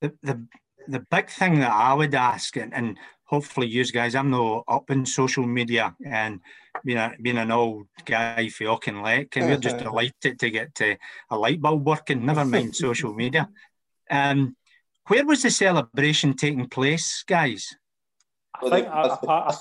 The, 0.01 0.13
the, 0.23 0.47
the 0.87 1.05
big 1.11 1.29
thing 1.29 1.59
that 1.59 1.71
I 1.71 1.93
would 1.93 2.15
ask, 2.15 2.55
and, 2.55 2.73
and 2.73 2.97
hopefully 3.25 3.67
you 3.67 3.85
guys, 3.85 4.15
I'm 4.15 4.31
no 4.31 4.63
up 4.67 4.89
in 4.89 5.05
social 5.05 5.45
media 5.45 5.95
and 6.03 6.39
being, 6.83 6.97
a, 6.97 7.13
being 7.21 7.37
an 7.37 7.51
old 7.51 7.87
guy 8.05 8.49
for 8.49 8.65
Auchinleck, 8.65 9.35
and 9.35 9.47
we're 9.47 9.57
just 9.57 9.77
delighted 9.77 10.39
to 10.39 10.49
get 10.49 10.73
to 10.75 10.97
a 11.29 11.37
light 11.37 11.61
bulb 11.61 11.85
working, 11.85 12.25
never 12.25 12.45
mind 12.45 12.75
social 12.87 13.13
media. 13.13 13.49
Um, 14.09 14.55
where 15.09 15.25
was 15.25 15.43
the 15.43 15.51
celebration 15.51 16.33
taking 16.33 16.67
place, 16.69 17.23
guys? 17.27 17.67
I 18.55 18.69
think, 18.69 18.87
I, 18.87 19.01
I, 19.01 19.25
I, 19.27 19.47
I 19.49 19.51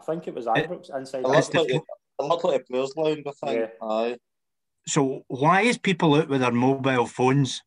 think 0.00 0.26
it 0.26 0.34
was 0.34 0.46
Ibrox 0.46 0.96
inside. 0.96 1.24
It 1.24 1.28
looked, 1.28 1.54
like, 1.54 1.70
it 1.70 1.82
looked 2.20 2.44
like 2.44 2.60
a 2.60 2.64
players' 2.64 2.94
lounge, 2.96 3.22
I 3.26 3.46
think. 3.46 3.60
Yeah. 3.60 3.86
Aye. 3.86 4.16
So 4.88 5.24
why 5.28 5.62
is 5.62 5.78
people 5.78 6.14
out 6.14 6.28
with 6.28 6.40
their 6.40 6.52
mobile 6.52 7.06
phones? 7.06 7.62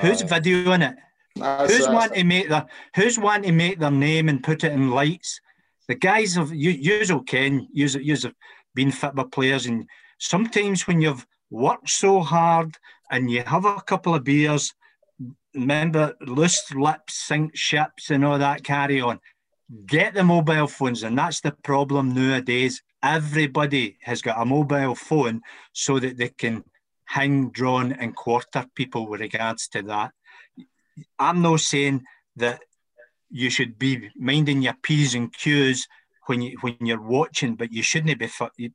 Who's 0.00 0.22
videoing 0.22 0.88
it? 0.88 0.96
That's, 1.36 1.72
who's 1.72 1.88
want 1.88 2.14
to 2.14 2.24
make 2.24 2.48
their 2.48 2.66
Who's 2.96 3.18
want 3.18 3.44
to 3.44 3.52
make 3.52 3.78
their 3.78 3.90
name 3.90 4.28
and 4.28 4.42
put 4.42 4.64
it 4.64 4.72
in 4.72 4.90
lights? 4.90 5.40
The 5.88 5.94
guys 5.94 6.36
of 6.36 6.54
you, 6.54 6.70
you 6.70 7.22
can 7.22 7.68
use 7.72 7.94
use 7.94 8.24
have 8.24 8.34
been 8.74 8.90
football 8.90 9.26
players, 9.26 9.66
and 9.66 9.88
sometimes 10.18 10.86
when 10.86 11.00
you've 11.00 11.26
worked 11.50 11.88
so 11.88 12.20
hard 12.20 12.76
and 13.10 13.30
you 13.30 13.42
have 13.44 13.64
a 13.64 13.80
couple 13.80 14.14
of 14.14 14.24
beers, 14.24 14.74
remember 15.60 16.14
loose 16.20 16.72
lips 16.74 17.14
sink 17.14 17.56
ships 17.56 18.10
and 18.10 18.24
all 18.24 18.38
that 18.38 18.64
carry 18.64 19.00
on. 19.00 19.20
Get 19.86 20.14
the 20.14 20.24
mobile 20.24 20.66
phones, 20.66 21.02
and 21.02 21.18
that's 21.18 21.40
the 21.40 21.52
problem 21.52 22.14
nowadays. 22.14 22.82
Everybody 23.02 23.98
has 24.02 24.22
got 24.22 24.40
a 24.40 24.44
mobile 24.44 24.94
phone 24.94 25.42
so 25.72 25.98
that 25.98 26.16
they 26.16 26.30
can 26.30 26.64
hang, 27.04 27.50
drawn, 27.50 27.92
and 27.92 28.16
quarter 28.16 28.66
people 28.74 29.08
with 29.08 29.20
regards 29.20 29.68
to 29.68 29.82
that. 29.82 30.12
I'm 31.18 31.42
not 31.42 31.60
saying 31.60 32.04
that 32.36 32.62
you 33.30 33.50
should 33.50 33.78
be 33.78 34.10
minding 34.16 34.62
your 34.62 34.74
p's 34.82 35.14
and 35.14 35.32
q's 35.32 35.86
when 36.28 36.42
you 36.42 36.58
when 36.60 36.76
you're 36.80 37.00
watching, 37.00 37.54
but 37.54 37.72
you 37.72 37.82
shouldn't 37.82 38.18
be 38.18 38.28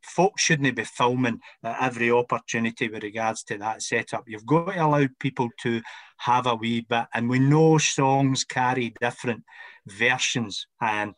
folks 0.04 0.42
shouldn't 0.42 0.76
be 0.76 0.84
filming 0.84 1.40
at 1.64 1.82
every 1.82 2.12
opportunity 2.12 2.88
with 2.90 3.04
regards 3.04 3.44
to 3.44 3.58
that 3.60 3.82
setup. 3.82 4.24
You've 4.28 4.46
got 4.46 4.74
to 4.74 4.86
allow 4.86 5.08
people 5.20 5.50
to 5.62 5.82
have 6.26 6.48
a 6.48 6.56
wee 6.56 6.82
bit, 6.82 7.06
and 7.14 7.30
we 7.30 7.40
know 7.40 7.78
songs 7.78 8.44
carry 8.44 8.94
different 9.02 9.44
versions, 9.88 10.68
and 10.82 11.14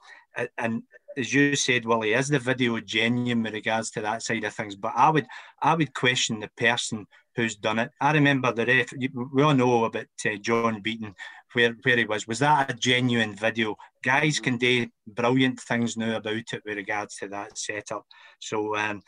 and 0.57 0.83
as 1.17 1.33
you 1.33 1.55
said, 1.55 1.85
Willie, 1.85 2.13
is 2.13 2.27
the 2.27 2.39
video 2.39 2.79
genuine 2.79 3.43
with 3.43 3.53
regards 3.53 3.89
to 3.91 4.01
that 4.01 4.21
side 4.21 4.43
of 4.43 4.53
things? 4.53 4.75
But 4.75 4.93
I 4.95 5.09
would 5.09 5.25
I 5.62 5.75
would 5.75 5.93
question 5.93 6.39
the 6.39 6.50
person 6.57 7.07
who's 7.35 7.55
done 7.55 7.79
it. 7.79 7.91
I 8.01 8.13
remember 8.13 8.51
the 8.51 8.65
ref. 8.65 8.93
We 9.33 9.43
all 9.43 9.53
know 9.53 9.85
about 9.85 10.07
uh, 10.25 10.35
John 10.41 10.81
Beaton, 10.81 11.15
where 11.53 11.75
where 11.83 11.97
he 11.97 12.05
was. 12.05 12.27
Was 12.27 12.39
that 12.39 12.71
a 12.71 12.74
genuine 12.74 13.35
video? 13.35 13.75
Guys 14.03 14.39
can 14.39 14.57
do 14.57 14.88
brilliant 15.07 15.59
things 15.59 15.97
now 15.97 16.17
about 16.17 16.53
it 16.53 16.62
with 16.65 16.77
regards 16.77 17.15
to 17.17 17.27
that 17.29 17.57
setup. 17.57 18.05
So 18.39 18.75
um, 18.75 19.01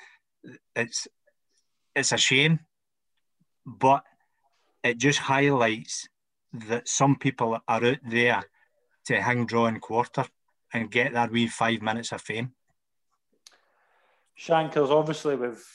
it's 0.75 1.07
it's 1.95 2.11
a 2.11 2.17
shame, 2.17 2.59
but 3.65 4.03
it 4.87 4.97
just 4.97 5.19
highlights 5.19 6.07
that 6.53 6.87
some 6.87 7.15
people 7.15 7.53
are 7.67 7.83
out 7.83 7.97
there 8.09 8.43
to 9.05 9.21
hang, 9.21 9.45
draw, 9.45 9.65
and 9.65 9.81
quarter 9.81 10.25
and 10.73 10.91
get 10.91 11.13
that 11.13 11.31
wee 11.31 11.47
five 11.47 11.81
minutes 11.81 12.11
of 12.11 12.21
fame. 12.21 12.53
Shankers, 14.35 14.89
obviously 14.89 15.35
we've 15.35 15.65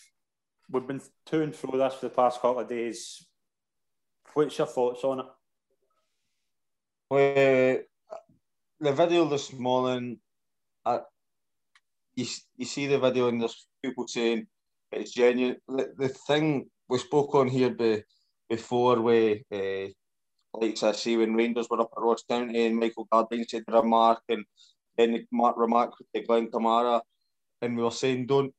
we've 0.71 0.87
been 0.87 1.01
to 1.27 1.43
and 1.43 1.55
through 1.55 1.79
this 1.79 1.95
for 1.95 2.07
the 2.07 2.15
past 2.15 2.41
couple 2.41 2.61
of 2.61 2.69
days. 2.69 3.27
What's 4.35 4.57
your 4.57 4.67
thoughts 4.67 5.05
on 5.05 5.21
it? 5.21 5.27
Well, 7.11 7.79
the 8.81 8.93
video 8.93 9.27
this 9.27 9.53
morning, 9.53 10.19
I, 10.85 11.01
you, 12.15 12.27
you 12.57 12.65
see 12.65 12.87
the 12.87 12.99
video 12.99 13.29
and 13.29 13.41
there's 13.41 13.67
people 13.83 14.09
saying 14.09 14.47
it's 14.91 15.13
genuine. 15.13 15.57
The, 15.69 15.93
the 15.99 16.09
thing 16.09 16.71
we 16.89 16.99
spoke 16.99 17.35
on 17.35 17.49
here 17.49 17.71
be, 17.71 18.03
before, 18.53 19.01
we, 19.01 19.43
uh, 19.51 19.87
like 20.61 20.83
I 20.83 20.93
see 20.93 21.17
when 21.17 21.35
Rangers 21.35 21.69
were 21.71 21.81
up 21.81 21.93
at 21.97 22.03
Ross 22.03 22.23
County 22.29 22.67
and 22.67 22.79
Michael 22.79 23.09
Gardyne 23.11 23.49
said 23.49 23.65
a 23.67 23.81
remark 23.81 24.21
and 24.29 24.45
then 24.99 25.13
the 25.13 25.53
remark 25.57 25.95
to 26.15 26.23
Glenn 26.23 26.49
Kamara, 26.49 27.01
and 27.63 27.77
we 27.77 27.83
were 27.83 27.91
saying 28.03 28.27
don't 28.27 28.53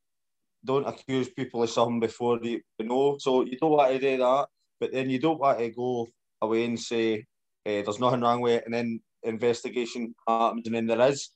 don't 0.65 0.87
accuse 0.87 1.29
people 1.29 1.61
of 1.61 1.69
something 1.69 1.99
before 1.99 2.39
they 2.39 2.61
know. 2.79 3.17
So 3.19 3.45
you 3.45 3.55
don't 3.59 3.77
want 3.77 3.91
to 3.91 3.99
do 3.99 4.17
that, 4.17 4.47
but 4.79 4.91
then 4.91 5.11
you 5.11 5.19
don't 5.19 5.39
want 5.39 5.59
to 5.59 5.69
go 5.69 6.07
away 6.41 6.65
and 6.65 6.79
say 6.79 7.19
uh, 7.67 7.81
there's 7.83 7.99
nothing 7.99 8.21
wrong 8.21 8.41
with 8.41 8.53
it, 8.53 8.63
and 8.65 8.73
then 8.73 8.99
investigation 9.21 10.15
happens, 10.27 10.65
and 10.65 10.75
then 10.75 10.87
there 10.87 11.07
is. 11.09 11.29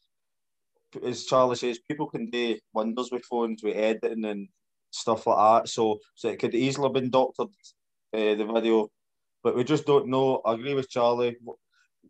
As 1.06 1.26
Charlie 1.26 1.58
says, 1.58 1.88
people 1.88 2.08
can 2.08 2.32
do 2.32 2.58
wonders 2.74 3.10
with 3.12 3.26
phones, 3.26 3.62
with 3.62 3.78
editing 3.78 4.26
and 4.26 4.48
stuff 4.90 5.28
like 5.28 5.38
that. 5.38 5.70
So, 5.70 6.00
so 6.16 6.30
it 6.30 6.40
could 6.40 6.56
easily 6.56 6.88
have 6.88 6.94
been 6.94 7.12
doctored 7.12 7.50
uh, 8.14 8.36
the 8.36 8.50
video, 8.54 8.90
but 9.44 9.56
we 9.56 9.64
just 9.64 9.86
don't 9.86 10.08
know. 10.08 10.42
I 10.46 10.54
agree 10.54 10.74
with 10.74 10.90
Charlie 10.90 11.38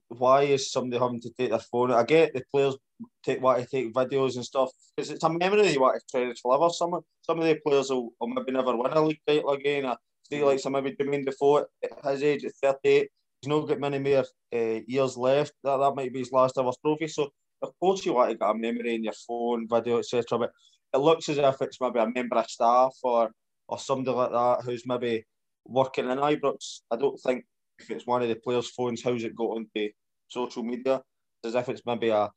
why 0.10 0.44
is 0.44 0.72
somebody 0.72 1.00
having 1.02 1.22
to 1.22 1.30
take 1.32 1.50
their 1.50 1.60
phone? 1.60 1.92
I 1.92 2.04
get 2.04 2.34
the 2.34 2.44
players 2.52 2.76
take 3.24 3.42
want 3.42 3.62
to 3.62 3.68
take 3.68 3.94
videos 3.94 4.36
and 4.36 4.46
stuff 4.46 4.72
because 4.96 5.12
it's 5.12 5.24
a 5.24 5.30
memory 5.30 5.72
you 5.72 5.82
want 5.82 6.00
to 6.00 6.06
cherish 6.12 6.42
forever. 6.42 6.70
Some 6.70 7.00
some 7.22 7.40
of 7.40 7.46
the 7.46 7.60
players 7.66 7.90
will, 7.90 8.12
will 8.20 8.28
maybe 8.28 8.52
never 8.52 8.76
win 8.76 8.92
a 8.92 9.02
league 9.02 9.20
title 9.28 9.52
again. 9.52 9.86
I 9.86 9.96
see 10.30 10.44
like 10.44 10.60
some 10.60 10.74
maybe 10.74 10.96
Jermaine 10.96 11.26
Defoe 11.26 11.66
at 11.84 12.12
his 12.12 12.24
age 12.24 12.46
at 12.46 12.54
38, 12.62 13.10
he's 13.42 13.50
not 13.50 13.68
got 13.68 13.80
many 13.80 14.00
more 14.00 14.26
uh, 14.54 14.80
years 14.88 15.18
left. 15.18 15.54
That 15.64 15.78
that 15.78 15.96
might 15.96 16.14
be 16.14 16.20
his 16.20 16.32
last 16.32 16.58
ever 16.58 16.72
trophy. 16.84 17.08
So 17.08 17.30
of 17.62 17.74
course 17.80 18.06
you 18.06 18.14
want 18.14 18.32
to 18.32 18.38
get 18.38 18.50
a 18.50 18.54
memory 18.54 18.96
in 18.96 19.04
your 19.04 19.14
phone, 19.28 19.68
video, 19.68 20.00
etc. 20.00 20.24
But 20.40 20.52
it 20.94 21.00
looks 21.00 21.30
as 21.30 21.38
if 21.38 21.62
it's 21.62 21.82
maybe 21.82 22.00
a 22.00 22.10
member 22.10 22.38
of 22.38 22.50
staff 22.50 22.96
or 23.04 23.32
or 23.68 23.78
somebody 23.78 24.16
like 24.16 24.32
that 24.32 24.64
who's 24.64 24.84
maybe 24.86 25.26
working 25.68 26.10
in 26.10 26.18
Ibrox. 26.18 26.82
I 26.92 26.96
don't 26.96 27.20
think 27.20 27.46
if 27.80 27.92
it's 27.92 28.08
one 28.08 28.22
of 28.22 28.30
the 28.30 28.36
players' 28.36 28.70
phones, 28.70 29.04
how's 29.04 29.24
it 29.24 29.36
got 29.36 29.58
onto 29.58 29.90
social 30.28 30.64
media? 30.64 31.02
As 31.44 31.56
if 31.56 31.70
it's 31.70 31.86
maybe 31.86 32.10
a, 32.10 32.30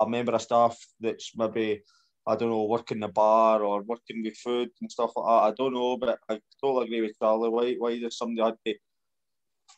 a 0.00 0.08
member 0.08 0.32
of 0.32 0.42
staff 0.42 0.78
that's 1.00 1.32
maybe, 1.36 1.82
I 2.26 2.36
don't 2.36 2.50
know, 2.50 2.64
working 2.64 3.00
the 3.00 3.08
bar 3.08 3.62
or 3.62 3.82
working 3.82 4.22
with 4.22 4.36
food 4.36 4.70
and 4.80 4.90
stuff 4.90 5.12
like 5.16 5.26
that. 5.26 5.50
I 5.50 5.54
don't 5.56 5.74
know, 5.74 5.96
but 5.96 6.18
I 6.28 6.40
totally 6.62 6.86
agree 6.86 7.02
with 7.02 7.18
Charlie. 7.18 7.50
Why, 7.50 7.74
why 7.74 7.98
does 7.98 8.16
somebody 8.16 8.44
had 8.44 8.56
to 8.66 8.74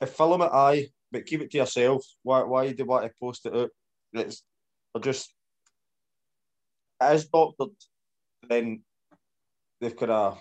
if 0.00 0.10
film 0.10 0.42
it, 0.42 0.90
but 1.10 1.26
keep 1.26 1.40
it 1.40 1.50
to 1.50 1.58
yourself. 1.58 2.04
Why, 2.22 2.42
why 2.42 2.68
do 2.68 2.74
you 2.78 2.84
want 2.84 3.04
to 3.04 3.12
post 3.20 3.46
it 3.46 3.54
out? 3.54 3.70
It's 4.12 4.42
just 5.00 5.32
as 7.00 7.26
doctored, 7.26 7.70
then 8.48 8.82
they've 9.80 9.96
kind 9.96 10.12
of 10.12 10.38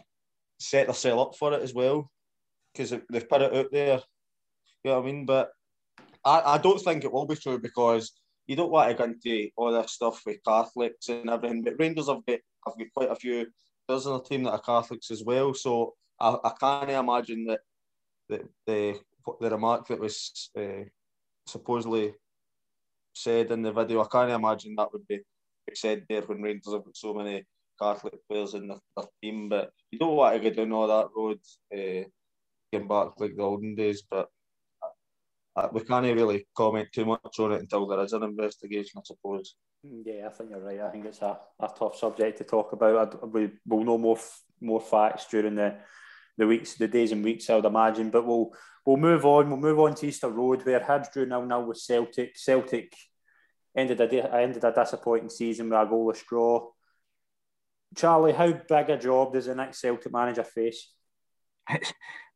set 0.59 0.87
themselves 0.87 1.21
up 1.21 1.35
for 1.37 1.53
it 1.53 1.61
as 1.61 1.73
well 1.73 2.09
because 2.75 2.93
they've 3.09 3.29
put 3.29 3.41
it 3.41 3.53
out 3.53 3.71
there 3.71 4.01
you 4.85 4.91
know 4.91 4.99
what 4.99 5.09
I 5.09 5.11
mean? 5.11 5.25
But 5.25 5.49
I, 6.23 6.41
I 6.45 6.57
don't 6.59 6.79
think 6.79 7.03
it 7.03 7.11
will 7.11 7.25
be 7.25 7.35
true 7.35 7.57
because 7.57 8.11
you 8.45 8.55
don't 8.55 8.69
want 8.69 8.91
to 8.91 8.95
go 8.95 9.05
into 9.05 9.49
all 9.57 9.71
this 9.71 9.93
stuff 9.93 10.21
with 10.27 10.43
Catholics 10.47 11.09
and 11.09 11.27
everything. 11.27 11.63
But 11.63 11.79
Rangers 11.79 12.07
have 12.07 12.23
got, 12.23 12.39
have 12.67 12.77
got 12.77 12.93
quite 12.93 13.09
a 13.09 13.15
few 13.15 13.47
players 13.87 14.05
on 14.05 14.19
the 14.19 14.23
team 14.23 14.43
that 14.43 14.51
are 14.51 14.61
Catholics 14.61 15.09
as 15.09 15.23
well. 15.23 15.55
So 15.55 15.95
I, 16.19 16.37
I 16.43 16.51
can't 16.59 16.91
imagine 16.91 17.47
that, 17.47 17.61
that 18.29 18.41
the 18.67 18.99
the 19.41 19.49
remark 19.49 19.87
that 19.87 19.99
was 19.99 20.51
uh, 20.55 20.85
supposedly 21.47 22.13
said 23.13 23.49
in 23.49 23.63
the 23.63 23.71
video, 23.71 24.03
I 24.03 24.07
can't 24.07 24.29
imagine 24.29 24.75
that 24.75 24.93
would 24.93 25.07
be 25.07 25.21
said 25.73 26.05
there 26.07 26.21
when 26.21 26.43
Rangers 26.43 26.73
have 26.73 26.85
got 26.85 26.95
so 26.95 27.11
many 27.15 27.43
Catholic 27.81 28.19
players 28.29 28.53
in 28.53 28.67
their, 28.67 28.77
their 28.95 29.07
team. 29.23 29.49
But 29.49 29.71
you 29.89 29.97
don't 29.97 30.15
want 30.15 30.35
to 30.39 30.47
go 30.47 30.55
down 30.55 30.73
all 30.73 30.87
that 30.87 31.07
road, 31.17 31.39
uh, 31.73 32.07
getting 32.75 32.87
back 32.87 33.19
like 33.19 33.35
the 33.35 33.43
olden 33.43 33.75
days. 33.75 34.03
But 34.09 34.27
uh, 35.55 35.69
we 35.71 35.81
can't 35.81 36.05
really 36.05 36.47
comment 36.55 36.89
too 36.93 37.05
much 37.05 37.39
on 37.39 37.53
it 37.53 37.61
until 37.61 37.87
there 37.87 38.03
is 38.03 38.13
an 38.13 38.23
investigation, 38.23 38.99
I 38.99 39.01
suppose. 39.05 39.55
Yeah, 39.83 40.27
I 40.27 40.29
think 40.29 40.49
you're 40.49 40.59
right. 40.59 40.81
I 40.81 40.89
think 40.89 41.05
it's 41.05 41.21
a, 41.21 41.37
a 41.59 41.69
tough 41.77 41.97
subject 41.97 42.37
to 42.39 42.43
talk 42.43 42.73
about. 42.73 43.19
I, 43.21 43.25
we 43.25 43.51
will 43.65 43.83
know 43.83 43.97
more 43.97 44.19
more 44.61 44.81
facts 44.81 45.27
during 45.27 45.55
the 45.55 45.75
the 46.37 46.47
weeks, 46.47 46.73
the 46.73 46.87
days 46.87 47.11
and 47.11 47.23
weeks, 47.23 47.49
I 47.49 47.55
would 47.55 47.65
imagine. 47.65 48.09
But 48.09 48.25
we'll 48.25 48.51
we'll 48.85 48.97
move 48.97 49.25
on. 49.25 49.49
We'll 49.49 49.59
move 49.59 49.79
on 49.79 49.95
to 49.95 50.07
Easter 50.07 50.29
Road, 50.29 50.65
where 50.65 50.79
Hibs 50.79 51.11
drew 51.13 51.25
now 51.25 51.43
now 51.45 51.61
with 51.61 51.77
Celtic. 51.77 52.35
Celtic 52.35 52.93
ended 53.77 54.01
a 54.01 54.35
ended 54.35 54.63
a 54.63 54.73
disappointing 54.73 55.29
season 55.29 55.69
with 55.69 55.79
a 55.79 55.85
goalless 55.85 56.25
draw. 56.25 56.69
Charlie, 57.95 58.33
how 58.33 58.51
big 58.51 58.89
a 58.89 58.97
job 58.97 59.33
does 59.33 59.45
the 59.45 59.55
next 59.55 59.79
Celtic 59.79 60.11
manager 60.11 60.43
face? 60.43 60.91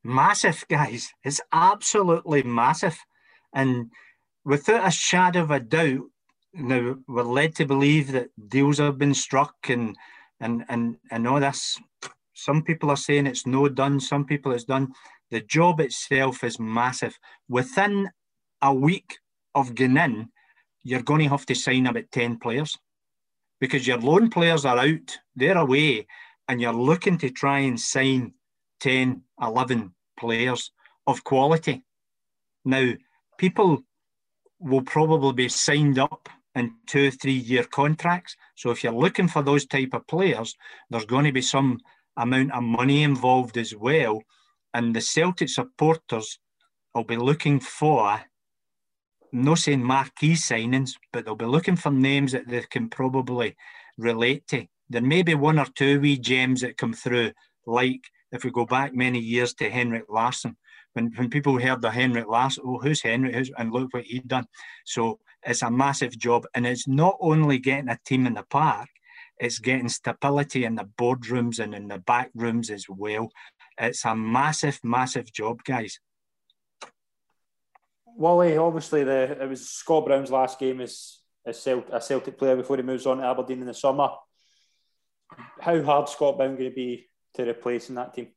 Massive, 0.04 0.66
guys. 0.70 1.14
It's 1.24 1.42
absolutely 1.52 2.44
massive. 2.44 2.98
And 3.54 3.92
without 4.46 4.88
a 4.88 4.92
shadow 4.92 5.42
of 5.42 5.52
a 5.52 5.60
doubt, 5.60 6.10
now 6.54 6.96
we're 7.08 7.24
led 7.24 7.56
to 7.56 7.66
believe 7.66 8.12
that 8.14 8.30
deals 8.48 8.78
have 8.78 8.98
been 8.98 9.14
struck 9.14 9.56
and 9.70 9.96
and 10.40 10.66
and 10.70 10.98
and 11.12 11.28
all 11.28 11.40
this. 11.40 11.80
Some 12.34 12.64
people 12.64 12.90
are 12.90 12.98
saying 12.98 13.28
it's 13.28 13.46
no 13.46 13.68
done. 13.68 14.00
Some 14.00 14.26
people 14.26 14.54
it's 14.54 14.64
done. 14.64 14.94
The 15.32 15.42
job 15.42 15.80
itself 15.80 16.44
is 16.44 16.60
massive. 16.60 17.20
Within 17.50 18.10
a 18.62 18.74
week 18.74 19.20
of 19.54 19.76
getting 19.76 19.98
in, 19.98 20.30
you're 20.84 21.04
going 21.04 21.22
to 21.22 21.30
have 21.30 21.46
to 21.48 21.56
sign 21.56 21.88
about 21.88 22.10
ten 22.12 22.40
players 22.40 22.78
because 23.60 23.86
your 23.86 24.00
loan 24.00 24.30
players 24.30 24.66
are 24.66 24.80
out, 24.80 25.20
they're 25.36 25.58
away, 25.58 26.08
and 26.48 26.62
you're 26.62 26.74
looking 26.74 27.18
to 27.18 27.30
try 27.30 27.60
and 27.60 27.80
sign 27.80 28.34
10, 28.80 29.22
11 29.42 29.94
players 30.18 30.72
of 31.08 31.24
quality. 31.24 31.84
Now, 32.66 32.94
people 33.38 33.84
will 34.60 34.82
probably 34.82 35.34
be 35.34 35.50
signed 35.50 35.98
up 35.98 36.30
in 36.56 36.74
two, 36.88 37.12
three 37.12 37.34
year 37.34 37.64
contracts. 37.64 38.36
So 38.56 38.72
if 38.72 38.84
you're 38.84 38.94
looking 38.94 39.28
for 39.28 39.42
those 39.42 39.66
type 39.66 39.94
of 39.94 40.08
players, 40.08 40.56
there's 40.90 41.06
going 41.06 41.26
to 41.26 41.32
be 41.32 41.42
some 41.42 41.80
amount 42.18 42.52
of 42.52 42.64
money 42.64 43.04
involved 43.04 43.58
as 43.58 43.76
well. 43.76 44.22
And 44.74 44.96
the 44.96 45.02
Celtic 45.02 45.50
supporters 45.50 46.40
will 46.94 47.06
be 47.06 47.18
looking 47.18 47.60
for 47.60 48.22
no 49.32 49.56
saying 49.56 49.84
marquee 49.84 50.34
signings, 50.34 50.92
but 51.14 51.26
they'll 51.26 51.36
be 51.36 51.46
looking 51.46 51.76
for 51.76 51.92
names 51.92 52.32
that 52.32 52.48
they 52.48 52.62
can 52.70 52.90
probably 52.90 53.56
relate 53.98 54.48
to. 54.48 54.66
There 54.90 55.02
may 55.02 55.22
be 55.22 55.36
one 55.36 55.60
or 55.60 55.68
two 55.76 56.00
wee 56.00 56.18
gems 56.18 56.62
that 56.62 56.78
come 56.78 56.94
through, 56.94 57.32
like 57.66 58.02
if 58.32 58.44
we 58.44 58.52
go 58.52 58.66
back 58.66 58.94
many 58.94 59.20
years 59.20 59.54
to 59.56 59.70
Henrik 59.70 60.06
Larsson. 60.10 60.56
When, 60.94 61.12
when 61.16 61.30
people 61.30 61.60
heard 61.60 61.82
the 61.82 61.92
Henrik 61.92 62.28
Larsson, 62.28 62.64
oh, 62.66 62.80
who's 62.80 63.02
Henrik? 63.02 63.36
Who's, 63.36 63.52
and 63.58 63.72
look 63.72 63.94
what 63.94 64.06
he'd 64.06 64.28
done. 64.28 64.46
So 64.86 65.20
it's 65.44 65.62
a 65.62 65.70
massive 65.70 66.18
job. 66.18 66.46
And 66.56 66.66
it's 66.66 66.88
not 66.88 67.18
only 67.20 67.60
getting 67.60 67.90
a 67.90 68.00
team 68.06 68.26
in 68.26 68.34
the 68.34 68.44
park, 68.44 68.90
it's 69.40 69.60
getting 69.60 69.90
stability 69.90 70.66
in 70.66 70.76
the 70.76 70.90
boardrooms 70.98 71.60
and 71.60 71.74
in 71.74 71.88
the 71.88 72.00
back 72.00 72.30
rooms 72.36 72.70
as 72.70 72.86
well. 72.90 73.32
It's 73.78 74.04
a 74.04 74.16
massive, 74.16 74.80
massive 74.84 75.32
job, 75.32 75.64
guys. 75.64 76.00
Wally, 78.06 78.58
obviously, 78.58 79.06
the 79.06 79.42
it 79.42 79.48
was 79.48 79.70
Scott 79.70 80.06
Brown's 80.06 80.32
last 80.32 80.60
game 80.60 80.82
as 80.82 81.20
a 81.46 81.52
a 81.92 82.02
Celtic 82.02 82.38
player 82.38 82.58
before 82.58 82.76
he 82.76 82.84
moves 82.84 83.06
on 83.06 83.20
to 83.20 83.24
Aberdeen 83.24 83.62
in 83.62 83.68
the 83.68 83.74
summer. 83.74 84.10
How 85.62 85.82
hard 85.84 86.10
Scott 86.10 86.38
Brown 86.38 86.58
going 86.58 86.70
to 86.70 86.76
be 86.76 87.09
to 87.36 87.50
replace 87.50 87.90
in 87.90 87.96
that 87.96 88.14
team? 88.14 88.28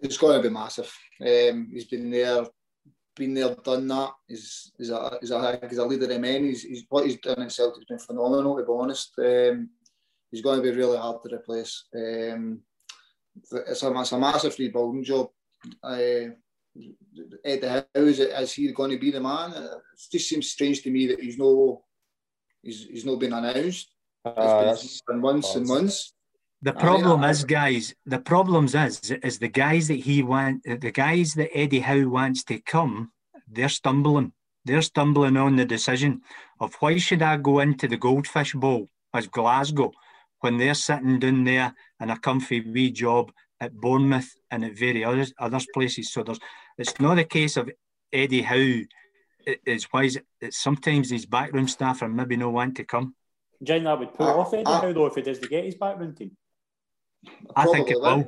It's 0.00 0.18
going 0.18 0.40
to 0.40 0.48
be 0.48 0.52
massive. 0.52 0.92
Um, 1.20 1.68
he's 1.72 1.84
been 1.84 2.10
there, 2.10 2.44
been 3.14 3.34
there, 3.34 3.54
done 3.54 3.86
that. 3.88 4.12
He's, 4.26 4.72
he's, 4.78 4.90
a, 4.90 5.18
he's, 5.20 5.30
a, 5.30 5.60
he's 5.68 5.78
a 5.78 5.84
leader 5.84 6.10
of 6.10 6.20
men. 6.20 6.44
He's, 6.44 6.62
he's, 6.62 6.84
what 6.88 7.04
he's 7.04 7.18
done 7.18 7.42
in 7.42 7.50
Celtic 7.50 7.80
has 7.80 7.84
been 7.86 7.98
phenomenal, 7.98 8.56
to 8.56 8.64
be 8.64 8.72
honest. 8.72 9.12
Um, 9.18 9.70
he's 10.30 10.42
going 10.42 10.62
to 10.62 10.62
be 10.62 10.76
really 10.76 10.96
hard 10.96 11.18
to 11.22 11.34
replace. 11.34 11.84
Um, 11.94 12.60
it's, 13.36 13.52
a, 13.82 13.90
it's 13.92 14.12
a 14.12 14.18
massive 14.18 14.58
rebuilding 14.58 15.04
job. 15.04 15.28
Uh, 15.82 16.30
Eddie 17.44 17.68
Howe 17.68 17.84
is, 17.94 18.20
is 18.20 18.52
he 18.52 18.72
going 18.72 18.90
to 18.90 18.98
be 18.98 19.10
the 19.10 19.20
man? 19.20 19.52
It 19.52 19.70
just 20.10 20.28
seems 20.28 20.48
strange 20.48 20.82
to 20.82 20.90
me 20.90 21.08
that 21.08 21.20
he's 21.20 21.38
no 21.38 21.84
he's, 22.62 22.84
he's 22.84 23.04
not 23.04 23.18
been 23.18 23.32
announced. 23.32 23.92
Uh, 24.24 24.70
it's 24.72 25.02
been 25.02 25.20
months 25.20 25.54
and 25.54 25.66
months. 25.66 26.14
The 26.62 26.72
problem 26.72 27.20
I 27.20 27.22
mean, 27.22 27.30
is, 27.30 27.44
guys. 27.44 27.94
The 28.04 28.18
problems 28.18 28.74
is 28.74 29.10
is 29.22 29.38
the 29.38 29.48
guys 29.48 29.88
that 29.88 30.00
he 30.00 30.22
want, 30.22 30.62
the 30.64 30.92
guys 30.92 31.34
that 31.34 31.56
Eddie 31.56 31.80
Howe 31.80 32.08
wants 32.08 32.44
to 32.44 32.60
come. 32.60 33.12
They're 33.48 33.70
stumbling. 33.70 34.32
They're 34.66 34.82
stumbling 34.82 35.38
on 35.38 35.56
the 35.56 35.64
decision 35.64 36.20
of 36.60 36.74
why 36.80 36.98
should 36.98 37.22
I 37.22 37.38
go 37.38 37.60
into 37.60 37.88
the 37.88 37.96
Goldfish 37.96 38.52
Bowl 38.52 38.90
as 39.14 39.26
Glasgow 39.26 39.92
when 40.40 40.58
they're 40.58 40.74
sitting 40.74 41.18
down 41.18 41.44
there 41.44 41.74
in 42.00 42.10
a 42.10 42.18
comfy 42.18 42.60
wee 42.60 42.90
job 42.90 43.32
at 43.60 43.74
Bournemouth 43.74 44.30
and 44.50 44.64
at 44.64 44.78
various 44.78 45.32
other 45.38 45.60
places. 45.72 46.12
So 46.12 46.22
there's 46.22 46.40
it's 46.76 47.00
not 47.00 47.18
a 47.18 47.24
case 47.24 47.56
of 47.56 47.70
Eddie 48.12 48.42
Howe 48.42 48.82
is 49.66 49.84
why 49.84 50.04
is 50.04 50.20
it, 50.40 50.54
sometimes 50.54 51.10
his 51.10 51.26
backroom 51.26 51.68
staff 51.68 52.02
are 52.02 52.08
maybe 52.08 52.36
no 52.36 52.50
want 52.50 52.76
to 52.76 52.84
come. 52.84 53.14
Do 53.62 53.78
that 53.78 53.98
would 53.98 54.14
put 54.14 54.26
uh, 54.26 54.38
off 54.38 54.52
Eddie 54.54 54.64
uh, 54.66 54.80
Howe 54.80 54.92
though 54.92 55.06
if 55.06 55.14
he 55.14 55.22
does 55.22 55.38
to 55.38 55.48
get 55.48 55.64
his 55.64 55.74
backroom 55.74 56.14
team? 56.14 56.36
I 57.56 57.66
think 57.66 57.90
it 57.90 58.00
will. 58.00 58.26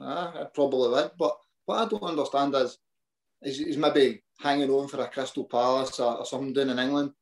Uh, 0.00 0.32
it 0.36 0.54
probably 0.54 0.88
would, 0.88 1.10
but 1.18 1.36
what 1.66 1.78
I 1.78 1.88
don't 1.88 2.02
understand 2.02 2.54
is, 2.54 2.78
is 3.42 3.58
he's 3.58 3.76
maybe 3.76 4.22
hanging 4.38 4.70
on 4.70 4.88
for 4.88 5.00
a 5.00 5.08
Crystal 5.08 5.44
Palace 5.44 6.00
or, 6.00 6.18
or 6.18 6.24
something 6.24 6.52
down 6.52 6.70
in 6.70 6.78
England. 6.78 7.12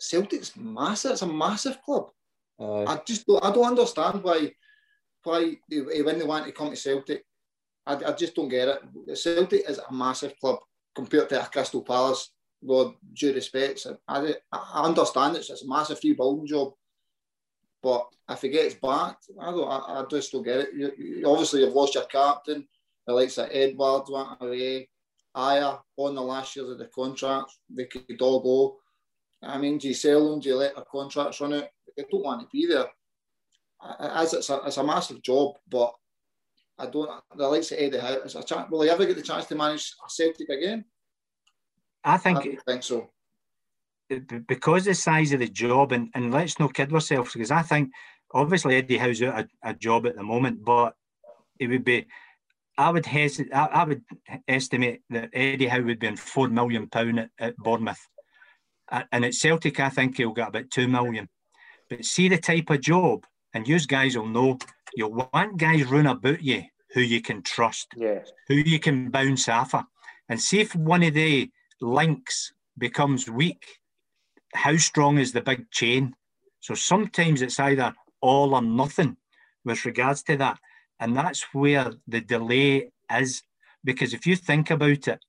Celtic's 0.00 0.56
massive. 0.56 1.12
It's 1.12 1.22
a 1.22 1.26
massive 1.26 1.80
club. 1.82 2.10
Uh, 2.58 2.84
I 2.84 3.00
just 3.06 3.26
don't, 3.26 3.44
I 3.44 3.52
don't 3.52 3.66
understand 3.66 4.22
why 4.22 4.52
why 5.22 5.56
when 5.68 6.18
they 6.18 6.24
want 6.24 6.46
to 6.46 6.52
come 6.52 6.70
to 6.70 6.76
Celtic 6.76 7.24
I, 7.88 7.94
I 7.94 8.12
just 8.12 8.34
don't 8.34 8.48
get 8.50 8.68
it. 8.68 9.18
Celtic 9.18 9.68
is 9.68 9.78
a 9.78 9.92
massive 9.92 10.38
club 10.38 10.58
compared 10.94 11.30
to 11.30 11.42
a 11.42 11.46
Crystal 11.46 11.82
Palace. 11.82 12.30
Lord, 12.62 12.94
due 13.14 13.32
respect, 13.32 13.86
I, 14.06 14.34
I 14.52 14.82
understand 14.82 15.36
it's, 15.36 15.48
it's 15.48 15.62
a 15.62 15.68
massive 15.68 15.98
rebuilding 16.04 16.46
job, 16.46 16.74
but 17.88 18.06
if 18.28 18.42
he 18.42 18.50
gets 18.50 18.74
back, 18.74 19.16
I 19.40 19.50
don't. 19.50 19.66
I, 19.66 20.00
I 20.00 20.04
just 20.10 20.32
don't 20.32 20.42
get 20.42 20.58
it. 20.58 20.68
You, 20.74 20.92
you, 20.98 21.22
obviously, 21.26 21.60
you've 21.60 21.72
lost 21.72 21.94
your 21.94 22.04
captain. 22.04 22.68
The 23.06 23.14
likes 23.14 23.38
of 23.38 23.48
Edouard 23.50 24.04
went 24.10 24.28
away. 24.40 24.90
Ajer 25.34 25.80
on 25.96 26.14
the 26.14 26.20
last 26.20 26.54
years 26.54 26.68
of 26.68 26.78
the 26.78 26.90
contract, 26.94 27.50
they 27.74 27.86
could 27.86 28.20
all 28.20 28.40
go. 28.40 28.76
I 29.42 29.56
mean, 29.56 29.78
do 29.78 29.88
you 29.88 29.94
sell 29.94 30.30
them? 30.30 30.40
Do 30.40 30.50
you 30.50 30.56
let 30.56 30.74
their 30.74 30.84
contracts 30.84 31.40
run 31.40 31.54
out? 31.54 31.68
They 31.96 32.04
don't 32.10 32.24
want 32.24 32.42
to 32.42 32.48
be 32.52 32.66
there. 32.66 32.88
As 34.00 34.34
it's 34.34 34.50
a, 34.50 34.60
it's 34.66 34.76
a 34.76 34.84
massive 34.84 35.22
job, 35.22 35.54
but 35.66 35.94
I 36.78 36.86
don't. 36.86 37.10
The 37.36 37.48
likes 37.48 37.72
of 37.72 37.78
Eddie 37.78 37.98
Howe, 37.98 38.20
a 38.22 38.42
chance, 38.42 38.70
will 38.70 38.82
he 38.82 38.90
ever 38.90 39.06
get 39.06 39.16
the 39.16 39.22
chance 39.22 39.46
to 39.46 39.54
manage 39.54 39.94
a 40.04 40.10
Celtic 40.10 40.50
again? 40.50 40.84
I 42.04 42.18
think. 42.18 42.38
I 42.38 42.58
think 42.66 42.82
so. 42.82 43.08
Because 44.46 44.84
the 44.84 44.94
size 44.94 45.32
of 45.32 45.40
the 45.40 45.48
job, 45.48 45.92
and, 45.92 46.08
and 46.14 46.32
let's 46.32 46.58
not 46.58 46.74
kid 46.74 46.92
ourselves, 46.92 47.32
because 47.32 47.50
I 47.50 47.62
think 47.62 47.90
obviously 48.32 48.76
Eddie 48.76 48.98
Howe's 48.98 49.22
out 49.22 49.40
a, 49.40 49.70
a 49.70 49.74
job 49.74 50.06
at 50.06 50.16
the 50.16 50.22
moment, 50.22 50.64
but 50.64 50.94
it 51.58 51.68
would 51.68 51.84
be. 51.84 52.06
I 52.76 52.90
would 52.90 53.06
hesitate. 53.06 53.52
I, 53.52 53.66
I, 53.66 53.84
would 53.84 54.02
estimate 54.46 55.02
that 55.10 55.30
Eddie 55.32 55.66
Howe 55.66 55.82
would 55.82 55.98
be 55.98 56.06
in 56.06 56.16
four 56.16 56.48
million 56.48 56.86
pound 56.86 57.18
at, 57.18 57.30
at 57.38 57.56
Bournemouth, 57.56 58.06
and 58.90 59.24
at 59.24 59.34
Celtic, 59.34 59.80
I 59.80 59.88
think 59.88 60.16
he'll 60.16 60.32
get 60.32 60.48
about 60.48 60.70
two 60.70 60.88
million. 60.88 61.28
But 61.90 62.04
see 62.04 62.28
the 62.28 62.38
type 62.38 62.70
of 62.70 62.80
job, 62.80 63.26
and 63.52 63.66
you 63.66 63.78
guys 63.80 64.16
will 64.16 64.26
know 64.26 64.58
you 64.94 65.08
want 65.08 65.58
guys 65.58 65.84
run 65.86 66.06
about 66.06 66.42
you 66.42 66.64
who 66.94 67.00
you 67.00 67.20
can 67.20 67.42
trust, 67.42 67.88
who 68.48 68.54
you 68.54 68.78
can 68.78 69.10
bounce 69.10 69.48
off 69.48 69.74
of. 69.74 69.84
And 70.28 70.40
see 70.40 70.60
if 70.60 70.74
one 70.74 71.02
of 71.02 71.14
the 71.14 71.50
links 71.80 72.52
becomes 72.76 73.28
weak, 73.28 73.77
how 74.54 74.76
strong 74.76 75.18
is 75.18 75.32
the 75.32 75.40
big 75.40 75.70
chain? 75.70 76.14
So 76.60 76.74
sometimes 76.74 77.42
it's 77.42 77.60
either 77.60 77.94
all 78.20 78.54
or 78.54 78.62
nothing 78.62 79.16
with 79.64 79.84
regards 79.84 80.22
to 80.24 80.36
that. 80.38 80.58
And 81.00 81.16
that's 81.16 81.46
where 81.52 81.92
the 82.06 82.20
delay 82.20 82.90
is. 83.14 83.42
Because 83.84 84.12
if 84.12 84.26
you 84.26 84.36
think 84.36 84.70
about 84.70 85.08
it, 85.08 85.20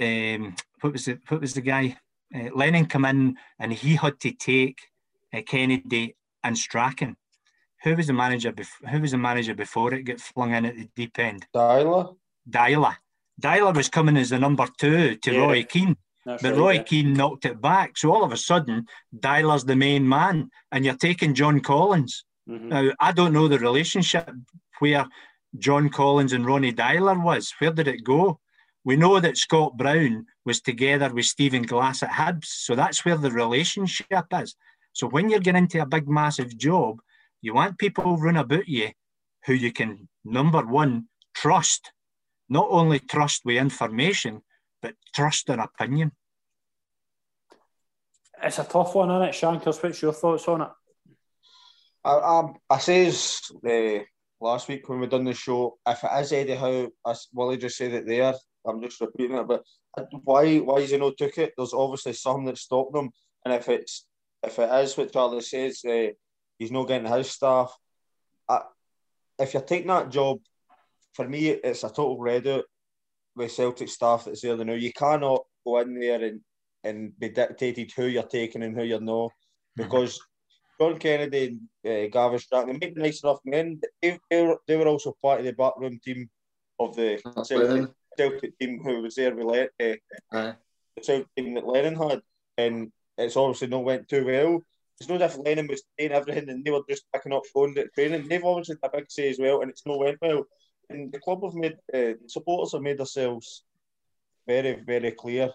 um, 0.00 0.54
what 0.80 0.92
was 0.92 1.04
the 1.04 1.18
what 1.28 1.40
was 1.40 1.54
the 1.54 1.60
guy? 1.60 1.96
Uh, 2.34 2.48
Lennon 2.54 2.86
come 2.86 3.04
in 3.04 3.36
and 3.58 3.72
he 3.72 3.96
had 3.96 4.18
to 4.20 4.32
take 4.32 4.78
uh, 5.34 5.42
Kennedy 5.46 6.16
and 6.42 6.56
Strachan 6.56 7.16
who 7.82 7.96
was 7.96 8.06
the 8.06 8.12
manager? 8.12 8.52
Before, 8.52 8.88
who 8.88 9.00
was 9.00 9.10
the 9.10 9.18
manager 9.18 9.54
before 9.54 9.92
it 9.94 10.04
got 10.04 10.20
flung 10.20 10.54
in 10.54 10.66
at 10.66 10.76
the 10.76 10.88
deep 10.94 11.18
end? 11.18 11.46
Deila. 11.54 12.16
Deila. 12.48 12.96
Deila 13.40 13.74
was 13.74 13.88
coming 13.88 14.16
as 14.16 14.30
the 14.30 14.38
number 14.38 14.66
two 14.78 15.16
to 15.16 15.32
yeah. 15.32 15.40
Roy 15.40 15.64
Keane. 15.64 15.96
That's 16.24 16.42
but 16.42 16.52
right, 16.52 16.58
Roy 16.58 16.72
yeah. 16.72 16.82
Keane 16.82 17.12
knocked 17.14 17.44
it 17.44 17.60
back. 17.60 17.96
So 17.96 18.12
all 18.12 18.24
of 18.24 18.32
a 18.32 18.36
sudden, 18.36 18.86
Deila's 19.16 19.64
the 19.64 19.76
main 19.76 20.08
man, 20.08 20.50
and 20.70 20.84
you're 20.84 20.94
taking 20.94 21.34
John 21.34 21.60
Collins. 21.60 22.24
Mm-hmm. 22.48 22.68
Now, 22.68 22.90
I 23.00 23.12
don't 23.12 23.32
know 23.32 23.48
the 23.48 23.58
relationship 23.58 24.30
where 24.78 25.06
John 25.58 25.88
Collins 25.88 26.32
and 26.32 26.46
Ronny 26.46 26.72
Deila 26.72 27.22
was. 27.22 27.52
Where 27.58 27.72
did 27.72 27.88
it 27.88 28.04
go? 28.04 28.40
We 28.84 28.96
know 28.96 29.20
that 29.20 29.36
Scott 29.36 29.76
Brown 29.76 30.26
was 30.44 30.60
together 30.60 31.12
with 31.12 31.26
Stephen 31.26 31.62
Glass 31.62 32.02
at 32.02 32.10
Hibs, 32.10 32.46
so 32.46 32.74
that's 32.74 33.04
where 33.04 33.16
the 33.16 33.30
relationship 33.30 34.26
is. 34.32 34.56
So 34.92 35.08
when 35.08 35.30
you're 35.30 35.40
getting 35.40 35.64
into 35.64 35.80
a 35.80 35.86
big, 35.86 36.08
massive 36.08 36.56
job, 36.56 37.00
you 37.40 37.54
want 37.54 37.78
people 37.78 38.16
run 38.16 38.36
about 38.36 38.68
you 38.68 38.90
who 39.46 39.54
you 39.54 39.72
can, 39.72 40.08
number 40.24 40.64
one, 40.64 41.06
trust. 41.34 41.92
Not 42.48 42.68
only 42.70 42.98
trust 42.98 43.42
with 43.44 43.56
information, 43.56 44.42
but 44.82 44.94
trust 45.14 45.46
their 45.46 45.60
opinion. 45.60 46.12
It's 48.42 48.58
a 48.58 48.64
tough 48.64 48.94
one, 48.94 49.10
isn't 49.10 49.28
it, 49.28 49.34
Shankers? 49.34 49.82
What's 49.82 50.02
your 50.02 50.12
thoughts 50.12 50.48
on 50.48 50.62
it? 50.62 50.68
I, 52.04 52.10
I, 52.10 52.52
I 52.68 52.78
says 52.78 53.40
uh, 53.64 53.98
last 54.40 54.68
week 54.68 54.88
when 54.88 54.98
we 54.98 55.06
done 55.06 55.24
the 55.24 55.32
show, 55.32 55.78
if 55.86 56.02
it 56.02 56.10
is 56.20 56.32
Eddie 56.32 56.56
Howe, 56.56 56.88
as 57.06 57.28
Wally 57.32 57.56
just 57.56 57.76
said 57.76 57.92
it 57.92 58.06
there, 58.06 58.34
I'm 58.66 58.82
just 58.82 59.00
repeating 59.00 59.36
it, 59.36 59.46
but 59.46 59.62
why 60.24 60.58
why 60.58 60.76
is 60.78 60.90
he 60.90 60.96
not 60.96 61.16
took 61.16 61.38
it? 61.38 61.52
There's 61.56 61.74
obviously 61.74 62.14
something 62.14 62.46
that 62.46 62.58
stopped 62.58 62.96
him, 62.96 63.10
and 63.44 63.54
if 63.54 63.68
it's 63.68 64.06
if 64.42 64.58
it 64.58 64.70
is 64.82 64.96
what 64.96 65.12
Charlie 65.12 65.40
says, 65.40 65.82
uh, 65.88 66.08
he's 66.58 66.72
not 66.72 66.88
getting 66.88 67.10
his 67.10 67.30
staff. 67.30 67.76
I, 68.48 68.62
if 69.38 69.54
you're 69.54 69.62
taking 69.62 69.88
that 69.88 70.10
job, 70.10 70.38
for 71.14 71.28
me, 71.28 71.48
it's 71.48 71.84
a 71.84 71.88
total 71.88 72.18
red 72.18 72.46
out 72.46 72.64
with 73.36 73.52
Celtic 73.52 73.88
staff 73.88 74.24
that's 74.24 74.42
there 74.42 74.56
now. 74.56 74.74
You 74.74 74.92
cannot 74.92 75.44
go 75.64 75.78
in 75.78 75.98
there 75.98 76.22
and, 76.22 76.40
and 76.84 77.18
be 77.18 77.28
dictated 77.28 77.92
who 77.94 78.06
you're 78.06 78.22
taking 78.24 78.62
and 78.62 78.76
who 78.76 78.84
you're 78.84 79.00
not, 79.00 79.30
mm-hmm. 79.30 79.82
because 79.82 80.20
John 80.80 80.98
Kennedy 80.98 81.58
and 81.84 82.06
uh, 82.06 82.08
Gavin 82.10 82.38
Strachan, 82.38 82.66
they 82.66 82.86
may 82.86 82.92
be 82.92 83.00
nice 83.00 83.22
enough 83.22 83.38
men, 83.44 83.80
they, 84.00 84.18
they, 84.30 84.42
were, 84.42 84.58
they 84.66 84.76
were 84.76 84.88
also 84.88 85.16
part 85.22 85.40
of 85.40 85.46
the 85.46 85.52
backroom 85.52 86.00
team 86.04 86.28
of 86.80 86.96
the 86.96 87.20
Celtic, 87.44 87.90
Celtic, 88.16 88.58
team 88.58 88.80
who 88.82 89.02
was 89.02 89.14
there 89.14 89.34
with 89.34 89.44
Le- 89.44 89.62
uh, 90.32 90.52
the 90.96 91.02
Celtic 91.02 91.28
team 91.36 91.54
that 91.54 91.66
Lennon 91.66 91.94
had. 91.94 92.20
And 92.58 92.92
it's 93.16 93.36
obviously 93.36 93.68
not 93.68 93.84
went 93.84 94.08
too 94.08 94.24
well. 94.26 94.60
It's 95.00 95.08
not 95.08 95.22
as 95.22 95.34
if 95.34 95.44
Lennon 95.44 95.68
was 95.68 95.82
saying 95.98 96.12
everything 96.12 96.48
and 96.48 96.64
they 96.64 96.70
were 96.70 96.82
just 96.88 97.04
picking 97.12 97.32
up 97.32 97.42
phones 97.52 97.76
at 97.78 97.92
training. 97.94 98.28
They've 98.28 98.44
obviously 98.44 98.76
had 98.82 98.90
a 98.92 98.96
big 98.96 99.10
say 99.10 99.30
as 99.30 99.38
well, 99.38 99.62
and 99.62 99.70
it's 99.70 99.86
not 99.86 99.98
went 99.98 100.18
well. 100.20 100.44
And 100.90 101.12
the 101.12 101.20
club 101.20 101.42
have 101.44 101.54
made, 101.54 101.76
uh, 101.94 102.14
supporters 102.26 102.72
have 102.72 102.82
made 102.82 102.98
themselves 102.98 103.64
very, 104.46 104.82
very 104.84 105.12
clear 105.12 105.50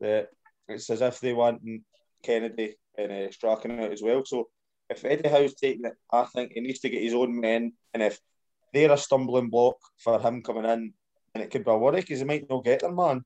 that 0.00 0.28
it's 0.68 0.90
as 0.90 1.00
if 1.00 1.20
they 1.20 1.32
want 1.32 1.62
Kennedy 2.22 2.76
and 2.96 3.12
uh, 3.12 3.30
Strachan 3.30 3.80
out 3.80 3.92
as 3.92 4.02
well. 4.02 4.24
So 4.24 4.48
if 4.90 5.04
Eddie 5.04 5.28
Howe's 5.28 5.54
taking 5.54 5.86
it, 5.86 5.94
I 6.10 6.24
think 6.24 6.52
he 6.52 6.60
needs 6.60 6.80
to 6.80 6.90
get 6.90 7.02
his 7.02 7.14
own 7.14 7.40
men. 7.40 7.72
And 7.94 8.02
if 8.02 8.20
they're 8.72 8.92
a 8.92 8.96
stumbling 8.96 9.50
block 9.50 9.76
for 9.98 10.20
him 10.20 10.42
coming 10.42 10.64
in, 10.64 10.92
and 11.34 11.42
it 11.42 11.50
could 11.50 11.64
be 11.64 11.70
a 11.70 11.76
worry 11.76 12.00
because 12.00 12.18
he 12.18 12.24
might 12.24 12.48
not 12.48 12.64
get 12.64 12.80
them, 12.80 12.96
man. 12.96 13.24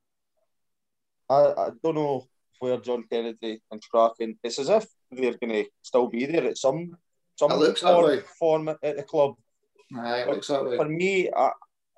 I, 1.28 1.34
I 1.34 1.70
don't 1.82 1.96
know 1.96 2.24
where 2.60 2.78
John 2.78 3.04
Kennedy 3.10 3.60
and 3.70 3.82
Strachan. 3.82 4.38
It's 4.42 4.58
as 4.58 4.68
if 4.68 4.86
they're 5.10 5.36
going 5.38 5.64
to 5.64 5.64
still 5.82 6.08
be 6.08 6.26
there 6.26 6.44
at 6.44 6.58
some 6.58 6.96
some 7.34 7.50
form, 7.74 8.22
form 8.38 8.68
at 8.68 8.96
the 8.96 9.02
club. 9.02 9.34
Aye, 9.94 10.26
way. 10.26 10.76
For 10.76 10.88
me, 10.88 11.30
I, 11.34 11.50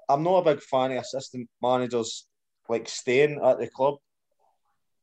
I'm 0.08 0.22
not 0.22 0.46
a 0.46 0.54
big 0.54 0.62
fan 0.62 0.92
of 0.92 0.98
assistant 0.98 1.48
managers 1.62 2.26
like 2.68 2.88
staying 2.88 3.40
at 3.42 3.58
the 3.58 3.68
club 3.68 3.96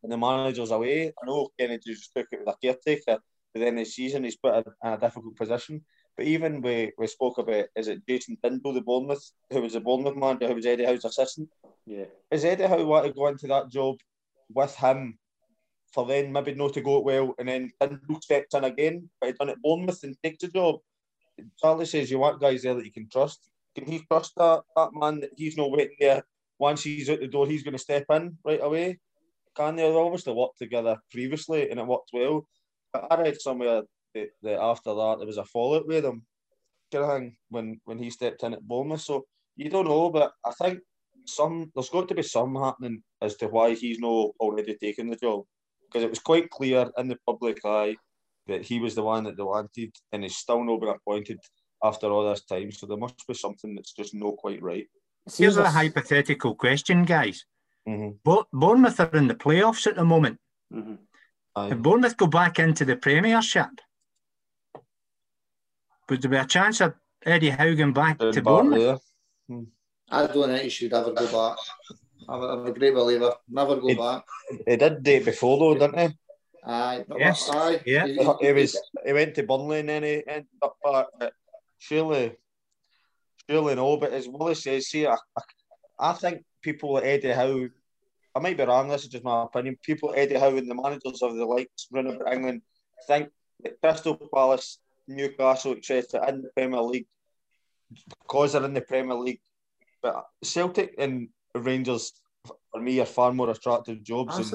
and 0.03 0.11
the 0.11 0.17
manager's 0.17 0.71
away. 0.71 1.07
I 1.07 1.25
know 1.25 1.49
Kennedy 1.59 1.93
just 1.93 2.11
took 2.15 2.27
it 2.31 2.39
with 2.39 2.47
a 2.47 2.55
caretaker, 2.61 3.19
but 3.53 3.59
then 3.59 3.75
the 3.75 3.85
season 3.85 4.23
he's 4.23 4.37
put 4.37 4.55
in, 4.55 4.63
in 4.83 4.93
a 4.93 4.99
difficult 4.99 5.35
position. 5.35 5.83
But 6.15 6.27
even 6.27 6.61
we, 6.61 6.91
we 6.97 7.07
spoke 7.07 7.39
about 7.39 7.65
is 7.75 7.87
it 7.87 8.05
Jason 8.07 8.37
Tindall, 8.41 8.73
the 8.73 8.81
Bournemouth, 8.81 9.31
who 9.51 9.61
was 9.61 9.73
the 9.73 9.79
Bournemouth 9.81 10.15
manager, 10.15 10.47
who 10.47 10.55
was 10.55 10.65
Eddie 10.65 10.85
Howe's 10.85 11.05
assistant. 11.05 11.49
Yeah. 11.85 12.05
Is 12.31 12.45
Eddie 12.45 12.67
Howe 12.67 12.85
want 12.85 13.07
to 13.07 13.13
go 13.13 13.27
into 13.27 13.47
that 13.47 13.69
job 13.69 13.97
with 14.53 14.75
him 14.75 15.17
for 15.91 16.05
then 16.05 16.31
maybe 16.31 16.53
not 16.53 16.73
to 16.73 16.81
go 16.81 16.99
well 16.99 17.33
and 17.39 17.47
then 17.47 17.71
Tindall 17.79 18.21
stepped 18.21 18.53
in 18.53 18.63
again, 18.63 19.09
but 19.19 19.27
he 19.27 19.33
done 19.33 19.49
it 19.49 19.61
Bournemouth 19.61 20.03
and 20.03 20.15
takes 20.23 20.41
the 20.41 20.49
job. 20.49 20.79
Charlie 21.59 21.85
says 21.85 22.11
you 22.11 22.19
want 22.19 22.41
guys 22.41 22.63
there 22.63 22.73
that 22.73 22.85
you 22.85 22.91
can 22.91 23.09
trust. 23.09 23.49
Can 23.75 23.85
he 23.85 23.99
trust 24.09 24.33
that, 24.37 24.61
that 24.75 24.89
man 24.93 25.19
that 25.21 25.31
he's 25.35 25.57
not 25.57 25.71
waiting 25.71 25.97
there? 25.99 26.23
Once 26.57 26.83
he's 26.83 27.09
out 27.09 27.19
the 27.19 27.27
door, 27.27 27.47
he's 27.47 27.63
going 27.63 27.73
to 27.73 27.79
step 27.79 28.05
in 28.11 28.37
right 28.45 28.61
away. 28.61 28.99
Can 29.55 29.75
they? 29.75 29.91
obviously 29.91 30.33
worked 30.33 30.57
together 30.57 30.97
previously 31.11 31.69
and 31.69 31.79
it 31.79 31.85
worked 31.85 32.11
well. 32.13 32.47
But 32.93 33.07
I 33.11 33.21
read 33.21 33.41
somewhere 33.41 33.83
that, 34.13 34.29
that 34.43 34.59
after 34.61 34.93
that 34.93 35.15
there 35.17 35.27
was 35.27 35.37
a 35.37 35.45
fallout 35.45 35.87
with 35.87 36.05
him, 36.05 36.25
when, 37.49 37.81
when 37.83 37.97
he 37.97 38.09
stepped 38.09 38.43
in 38.43 38.53
at 38.53 38.65
Bournemouth. 38.65 39.01
So 39.01 39.25
you 39.57 39.69
don't 39.69 39.87
know, 39.87 40.09
but 40.09 40.31
I 40.45 40.51
think 40.51 40.79
some 41.25 41.71
there's 41.73 41.89
got 41.89 42.07
to 42.07 42.15
be 42.15 42.23
some 42.23 42.55
happening 42.55 43.01
as 43.21 43.35
to 43.37 43.47
why 43.47 43.73
he's 43.73 43.99
not 43.99 44.31
already 44.39 44.75
taken 44.75 45.09
the 45.09 45.15
job 45.15 45.43
because 45.81 46.03
it 46.03 46.09
was 46.09 46.19
quite 46.19 46.49
clear 46.49 46.89
in 46.97 47.07
the 47.07 47.17
public 47.25 47.59
eye 47.65 47.95
that 48.47 48.63
he 48.63 48.79
was 48.79 48.95
the 48.95 49.03
one 49.03 49.23
that 49.23 49.37
they 49.37 49.43
wanted, 49.43 49.91
and 50.11 50.23
he's 50.23 50.37
still 50.37 50.63
not 50.63 50.79
been 50.79 50.89
appointed 50.89 51.39
after 51.83 52.07
all 52.07 52.29
this 52.29 52.45
time. 52.45 52.71
So 52.71 52.85
there 52.85 52.97
must 52.97 53.27
be 53.27 53.33
something 53.33 53.75
that's 53.75 53.93
just 53.93 54.13
not 54.13 54.37
quite 54.37 54.61
right. 54.61 54.87
Here's 55.35 55.57
a 55.57 55.69
hypothetical 55.69 56.55
question, 56.55 57.03
guys. 57.03 57.45
Mm-hmm. 57.87 58.17
Bo- 58.23 58.47
Bournemouth 58.53 58.99
are 58.99 59.09
in 59.13 59.27
the 59.27 59.35
playoffs 59.35 59.87
at 59.87 59.95
the 59.95 60.05
moment. 60.05 60.39
Mm-hmm. 60.73 61.71
If 61.71 61.79
Bournemouth 61.79 62.17
go 62.17 62.27
back 62.27 62.59
into 62.59 62.85
the 62.85 62.95
Premiership, 62.95 63.69
would 66.09 66.21
there 66.21 66.31
be 66.31 66.37
a 66.37 66.45
chance 66.45 66.81
of 66.81 66.93
Eddie 67.25 67.49
Howe 67.49 67.91
back 67.91 68.19
to 68.19 68.41
Bournemouth? 68.41 69.01
Hmm. 69.47 69.63
I 70.09 70.27
don't 70.27 70.49
think 70.49 70.63
he 70.63 70.69
should 70.69 70.93
ever 70.93 71.11
go 71.11 71.25
back. 71.25 71.57
I'm 72.27 72.41
a, 72.41 72.47
I'm 72.47 72.65
a 72.65 72.73
great 72.73 72.93
believer. 72.93 73.33
Never 73.49 73.77
go 73.77 73.87
he, 73.87 73.95
back. 73.95 74.23
He 74.67 74.75
did 74.75 75.01
do 75.01 75.11
it 75.11 75.25
before 75.25 75.57
though, 75.57 75.87
didn't 75.87 75.99
he? 75.99 76.17
Aye. 76.65 77.05
Yes. 77.17 77.49
Aye. 77.51 77.81
Yeah. 77.85 78.07
He, 78.07 78.13
He, 78.13 78.47
he 78.47 78.53
was 78.53 78.79
he 79.05 79.13
went 79.13 79.35
to 79.35 79.43
Burnley 79.43 79.79
and 79.79 79.89
then 79.89 80.03
he 80.03 80.23
ended 80.27 80.47
up 80.61 80.77
back. 80.83 81.07
But 81.19 81.33
surely, 81.77 82.35
surely 83.49 83.75
no. 83.75 83.97
But 83.97 84.13
as 84.13 84.27
Willie 84.27 84.55
says, 84.55 84.87
see, 84.87 85.05
I, 85.05 85.13
I, 85.37 85.41
I 85.99 86.13
think 86.13 86.43
people 86.61 86.93
like 86.93 87.05
Eddie 87.05 87.31
Howe. 87.31 87.67
I 88.35 88.39
might 88.39 88.57
be 88.57 88.63
wrong. 88.63 88.89
This 88.89 89.03
is 89.03 89.09
just 89.09 89.23
my 89.23 89.43
opinion. 89.43 89.77
People 89.81 90.09
like 90.09 90.19
Eddie 90.19 90.39
Howe 90.39 90.57
and 90.57 90.69
the 90.69 90.75
managers 90.75 91.21
of 91.21 91.35
the 91.35 91.45
likes 91.45 91.87
running 91.91 92.15
about 92.15 92.33
England 92.33 92.61
think 93.07 93.29
that 93.63 93.79
Crystal 93.81 94.17
Palace, 94.33 94.79
Newcastle, 95.07 95.73
etc. 95.73 96.27
in 96.29 96.41
the 96.41 96.49
Premier 96.55 96.81
League 96.81 97.07
because 98.21 98.53
they're 98.53 98.65
in 98.65 98.73
the 98.73 98.81
Premier 98.81 99.15
League. 99.15 99.41
But 100.01 100.25
Celtic 100.43 100.95
and 100.97 101.29
Rangers 101.53 102.13
for 102.71 102.81
me 102.81 102.99
are 102.99 103.05
far 103.05 103.31
more 103.31 103.49
attractive 103.49 104.03
jobs 104.03 104.53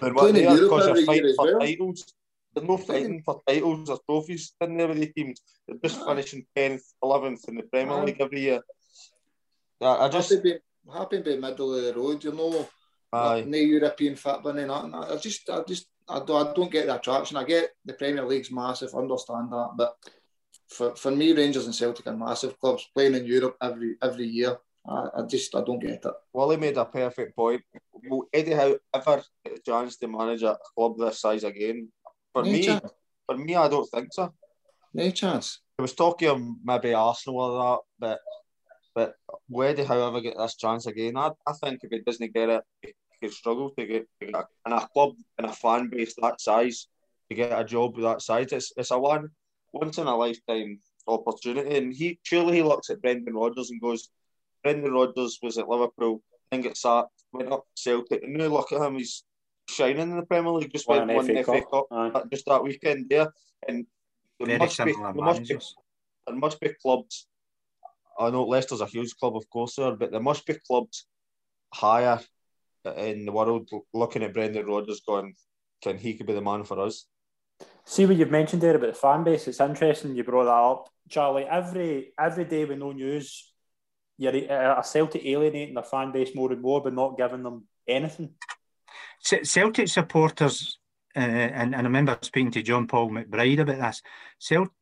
than 0.00 0.14
what 0.14 0.34
they 0.34 0.46
are 0.46 0.56
because 0.56 0.86
they're 0.86 1.06
fighting 1.06 1.34
for 1.34 1.46
well. 1.46 1.60
titles. 1.60 2.14
They're 2.54 2.64
not 2.64 2.86
fighting 2.86 3.22
for 3.22 3.40
titles 3.46 3.88
or 3.90 4.00
trophies 4.08 4.52
in 4.60 4.76
there 4.76 4.88
with 4.88 4.98
the 4.98 5.06
teams. 5.06 5.40
They're 5.66 5.78
just 5.82 6.04
finishing 6.04 6.46
tenth, 6.54 6.82
eleventh 7.02 7.48
in 7.48 7.56
the 7.56 7.62
Premier 7.62 7.98
Aye. 7.98 8.04
League 8.04 8.20
every 8.20 8.40
year. 8.40 8.60
I, 9.80 10.06
I 10.06 10.08
just 10.08 10.32
happy 10.32 10.58
happy 10.92 11.20
being 11.20 11.40
middle 11.40 11.74
of 11.74 11.84
the 11.84 11.94
road. 11.94 12.24
Oh, 12.24 12.28
you 12.28 12.32
know, 12.32 12.68
aye. 13.12 13.44
no 13.46 13.58
European 13.58 14.16
football 14.16 14.56
and 14.58 14.68
nothing. 14.68 14.94
I 14.94 15.16
just, 15.16 15.48
I 15.48 15.62
just, 15.62 15.86
I 16.08 16.20
don't, 16.20 16.48
I 16.48 16.52
don't 16.52 16.72
get 16.72 16.86
the 16.86 16.96
attraction. 16.96 17.36
I 17.36 17.44
get 17.44 17.70
the 17.84 17.92
Premier 17.94 18.24
League's 18.24 18.50
massive, 18.50 18.94
understand 18.94 19.52
that, 19.52 19.70
but 19.76 19.96
for, 20.68 20.94
for 20.96 21.10
me, 21.10 21.32
Rangers 21.32 21.66
and 21.66 21.74
Celtic 21.74 22.06
are 22.06 22.16
massive 22.16 22.58
clubs 22.60 22.88
playing 22.94 23.14
in 23.14 23.26
Europe 23.26 23.56
every 23.62 23.96
every 24.02 24.26
year. 24.26 24.56
I, 24.90 25.08
I 25.18 25.22
just, 25.22 25.54
I 25.54 25.62
don't 25.62 25.78
get 25.78 26.04
it. 26.04 26.06
Wally 26.32 26.56
made 26.56 26.76
a 26.76 26.84
perfect 26.84 27.36
point. 27.36 27.62
Will 27.92 28.26
Eddie 28.32 28.52
Howe 28.52 28.76
ever 28.92 29.22
get 29.44 29.58
a 29.58 29.62
chance 29.62 29.96
to 29.98 30.08
manage 30.08 30.42
a 30.42 30.58
club 30.74 30.98
this 30.98 31.20
size 31.20 31.44
again? 31.44 31.88
For 32.32 32.42
No 32.42 32.50
me, 32.50 32.64
chance. 32.64 32.90
for 33.26 33.36
me, 33.36 33.54
I 33.54 33.68
don't 33.68 33.88
think 33.88 34.08
so. 34.12 34.34
No 34.92 35.10
chance. 35.10 35.60
There 35.78 35.82
was 35.84 35.94
talking 35.94 36.28
of 36.28 36.42
maybe 36.64 36.92
Arsenal 36.92 37.40
or 37.40 37.58
that, 37.62 37.78
but 37.98 38.20
but 38.92 39.14
where 39.48 39.72
did 39.72 39.86
however 39.86 40.20
get 40.20 40.36
this 40.36 40.56
chance 40.56 40.86
again? 40.86 41.16
I, 41.16 41.30
I 41.46 41.52
think 41.52 41.80
if 41.84 41.90
he 41.90 42.00
doesn't 42.00 42.34
get 42.34 42.48
it, 42.48 42.62
he 42.82 42.92
could 43.22 43.32
struggle 43.32 43.70
to 43.78 43.86
get, 43.86 44.08
to 44.20 44.26
get 44.26 44.34
a, 44.34 44.44
in 44.66 44.72
a 44.72 44.88
club 44.88 45.12
and 45.38 45.46
a 45.46 45.52
fan 45.52 45.88
base 45.88 46.14
that 46.20 46.40
size 46.40 46.88
to 47.28 47.36
get 47.36 47.58
a 47.58 47.64
job 47.64 47.94
with 47.94 48.04
that 48.04 48.20
size. 48.22 48.52
It's 48.52 48.72
it's 48.76 48.90
a 48.90 48.98
one 48.98 49.28
once 49.72 49.98
in 49.98 50.08
a 50.08 50.16
lifetime 50.16 50.80
opportunity. 51.06 51.76
And 51.76 51.94
he 51.94 52.18
surely 52.24 52.56
he 52.56 52.62
looks 52.64 52.90
at 52.90 53.00
Brendan 53.00 53.34
Rodgers 53.34 53.70
and 53.70 53.80
goes, 53.80 54.10
Brendan 54.62 54.92
Rodgers 54.92 55.38
was 55.42 55.58
at 55.58 55.68
Liverpool, 55.68 56.22
then 56.50 56.60
got 56.62 56.76
sacked, 56.76 57.24
went 57.32 57.52
up 57.52 57.64
to 57.64 57.82
Celtic, 57.82 58.22
and 58.22 58.34
now 58.34 58.46
look 58.46 58.72
at 58.72 58.80
him, 58.80 58.96
he's 58.96 59.24
shining 59.68 60.10
in 60.10 60.16
the 60.16 60.26
Premier 60.26 60.52
League. 60.52 60.72
Just 60.72 60.88
Won 60.88 61.06
went 61.08 61.16
one 61.16 61.26
FA 61.26 61.44
FA 61.44 61.60
Cup. 61.60 61.70
Cup 61.70 61.86
uh, 61.90 62.22
just 62.30 62.46
that 62.46 62.62
weekend 62.62 63.08
there, 63.08 63.32
and 63.66 63.86
there 64.38 64.46
Very 64.46 64.58
must 64.58 64.84
be 64.84 64.92
there 64.92 65.12
must 65.14 65.48
be 65.48 65.58
there 66.26 66.36
must 66.36 66.60
be 66.60 66.74
clubs. 66.82 67.26
I 68.18 68.30
know 68.30 68.44
Leicester's 68.44 68.80
a 68.80 68.86
huge 68.86 69.16
club, 69.16 69.36
of 69.36 69.48
course, 69.48 69.76
there, 69.76 69.92
but 69.92 70.10
there 70.10 70.20
must 70.20 70.46
be 70.46 70.54
clubs 70.66 71.06
higher 71.72 72.20
in 72.96 73.24
the 73.24 73.32
world 73.32 73.68
looking 73.94 74.22
at 74.22 74.34
Brendan 74.34 74.66
Rodgers, 74.66 75.00
going, 75.06 75.34
"Can 75.82 75.98
he 75.98 76.14
could 76.14 76.26
be 76.26 76.34
the 76.34 76.40
man 76.40 76.64
for 76.64 76.80
us?" 76.80 77.06
See 77.84 78.06
what 78.06 78.16
you've 78.16 78.30
mentioned 78.30 78.62
there 78.62 78.76
about 78.76 78.94
the 78.94 78.98
fan 78.98 79.24
base. 79.24 79.48
It's 79.48 79.60
interesting 79.60 80.14
you 80.14 80.24
brought 80.24 80.44
that 80.44 80.50
up, 80.50 80.88
Charlie. 81.08 81.44
Every 81.44 82.12
every 82.18 82.44
day 82.44 82.64
with 82.64 82.78
no 82.78 82.92
news, 82.92 83.49
you're 84.20 84.52
uh, 84.52 84.78
a 84.78 84.84
Celtic 84.84 85.24
alienating 85.24 85.74
their 85.74 85.82
fan 85.82 86.12
base 86.12 86.34
more 86.34 86.52
and 86.52 86.60
more, 86.60 86.82
but 86.82 86.92
not 86.92 87.16
giving 87.16 87.42
them 87.42 87.64
anything. 87.88 88.34
Celtic 89.22 89.88
supporters, 89.88 90.78
uh, 91.16 91.20
and, 91.20 91.74
and 91.74 91.76
I 91.76 91.80
remember 91.80 92.18
speaking 92.20 92.50
to 92.52 92.62
John 92.62 92.86
Paul 92.86 93.10
McBride 93.10 93.60
about 93.60 93.78
this. 93.80 94.02
Celt- 94.38 94.72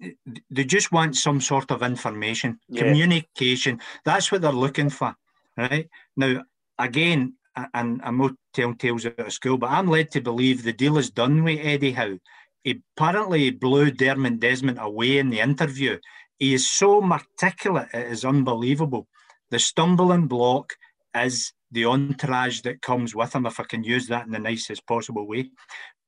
they 0.51 0.64
just 0.64 0.90
want 0.90 1.16
some 1.16 1.40
sort 1.40 1.70
of 1.70 1.83
information, 1.83 2.59
Yeah. 2.68 2.83
communication. 2.83 3.81
That's 4.05 4.33
what 4.33 4.42
they're 4.42 4.53
looking 4.53 4.90
for, 4.90 5.14
right? 5.57 5.88
Now, 6.16 6.42
again, 6.77 7.35
and 7.74 8.01
I'm 8.03 8.18
not 8.18 8.33
telling 8.53 8.77
tales 8.77 9.07
out 9.07 9.20
of 9.20 9.33
school, 9.33 9.57
but 9.57 9.70
I'm 9.70 9.88
led 9.88 10.11
to 10.12 10.20
believe 10.20 10.62
the 10.62 10.72
deal 10.72 10.98
is 10.98 11.11
done 11.11 11.44
with 11.44 11.61
Eddie 11.62 11.92
Howe. 11.92 12.18
He 12.64 12.83
apparently 12.96 13.51
blew 13.53 13.92
Dermot 13.92 14.40
Desmond 14.40 14.79
away 14.81 15.18
in 15.18 15.31
the 15.31 15.40
interview. 15.40 15.98
He 16.38 16.55
is 16.55 16.70
so 16.70 17.03
articulate, 17.03 17.88
it 17.94 18.12
is 18.12 18.24
unbelievable. 18.24 19.07
The 19.51 19.59
stumbling 19.59 20.27
block 20.27 20.75
is 21.15 21.53
the 21.71 21.87
entourage 21.87 22.63
that 22.63 22.83
comes 22.83 23.15
with 23.15 23.35
him, 23.35 23.47
if 23.47 23.61
I 23.61 23.65
can 23.65 23.85
use 23.85 24.07
that 24.09 24.27
in 24.27 24.33
the 24.33 24.39
nicest 24.39 24.87
possible 24.87 25.27
way. 25.27 25.51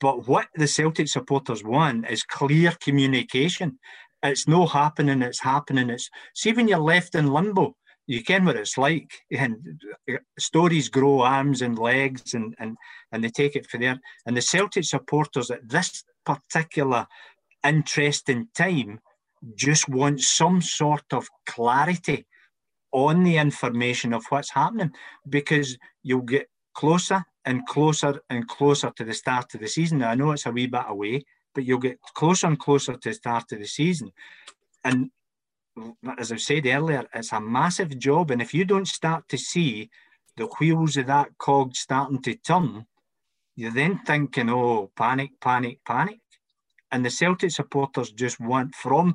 But 0.00 0.26
what 0.26 0.48
the 0.54 0.66
Celtic 0.66 1.08
supporters 1.08 1.62
want 1.62 2.08
is 2.08 2.22
clear 2.22 2.72
communication. 2.80 3.78
It's 4.22 4.48
no 4.48 4.66
happening, 4.66 5.22
it's 5.22 5.40
happening. 5.40 5.90
It's 5.90 6.08
see 6.34 6.52
when 6.52 6.68
you're 6.68 6.78
left 6.78 7.14
in 7.14 7.32
limbo, 7.32 7.76
you 8.06 8.22
can 8.22 8.44
what 8.44 8.56
it's 8.56 8.78
like. 8.78 9.10
And 9.30 9.80
stories 10.38 10.88
grow 10.88 11.20
arms 11.20 11.62
and 11.62 11.78
legs 11.78 12.34
and, 12.34 12.54
and, 12.58 12.76
and 13.12 13.22
they 13.22 13.28
take 13.30 13.56
it 13.56 13.66
for 13.66 13.78
there. 13.78 14.00
And 14.26 14.36
the 14.36 14.42
Celtic 14.42 14.84
supporters 14.84 15.50
at 15.50 15.68
this 15.68 16.04
particular 16.24 17.06
interesting 17.64 18.48
time 18.54 19.00
just 19.54 19.88
want 19.88 20.20
some 20.20 20.60
sort 20.60 21.04
of 21.12 21.28
clarity 21.46 22.26
on 22.92 23.24
the 23.24 23.36
information 23.36 24.12
of 24.12 24.24
what's 24.28 24.50
happening 24.50 24.92
because 25.28 25.78
you'll 26.02 26.22
get 26.22 26.48
closer 26.74 27.24
and 27.44 27.66
closer 27.66 28.20
and 28.30 28.46
closer 28.48 28.90
to 28.96 29.04
the 29.04 29.14
start 29.14 29.54
of 29.54 29.60
the 29.60 29.68
season. 29.68 29.98
Now, 29.98 30.10
I 30.10 30.14
know 30.14 30.32
it's 30.32 30.46
a 30.46 30.50
wee 30.50 30.66
bit 30.66 30.84
away, 30.88 31.24
but 31.54 31.64
you'll 31.64 31.78
get 31.78 32.00
closer 32.14 32.46
and 32.46 32.58
closer 32.58 32.94
to 32.94 33.08
the 33.08 33.14
start 33.14 33.50
of 33.52 33.58
the 33.58 33.66
season. 33.66 34.12
And 34.84 35.10
as 36.18 36.32
I 36.32 36.36
said 36.36 36.66
earlier, 36.66 37.04
it's 37.14 37.32
a 37.32 37.40
massive 37.40 37.98
job. 37.98 38.30
And 38.30 38.42
if 38.42 38.52
you 38.54 38.64
don't 38.64 38.88
start 38.88 39.28
to 39.28 39.38
see 39.38 39.90
the 40.36 40.46
wheels 40.58 40.96
of 40.96 41.06
that 41.06 41.36
cog 41.38 41.74
starting 41.74 42.22
to 42.22 42.34
turn, 42.34 42.86
you're 43.56 43.72
then 43.72 43.98
thinking, 44.06 44.50
oh, 44.50 44.90
panic, 44.96 45.32
panic, 45.40 45.78
panic. 45.84 46.20
And 46.92 47.04
the 47.04 47.10
Celtic 47.10 47.50
supporters 47.50 48.10
just 48.10 48.40
want 48.40 48.74
from 48.74 49.14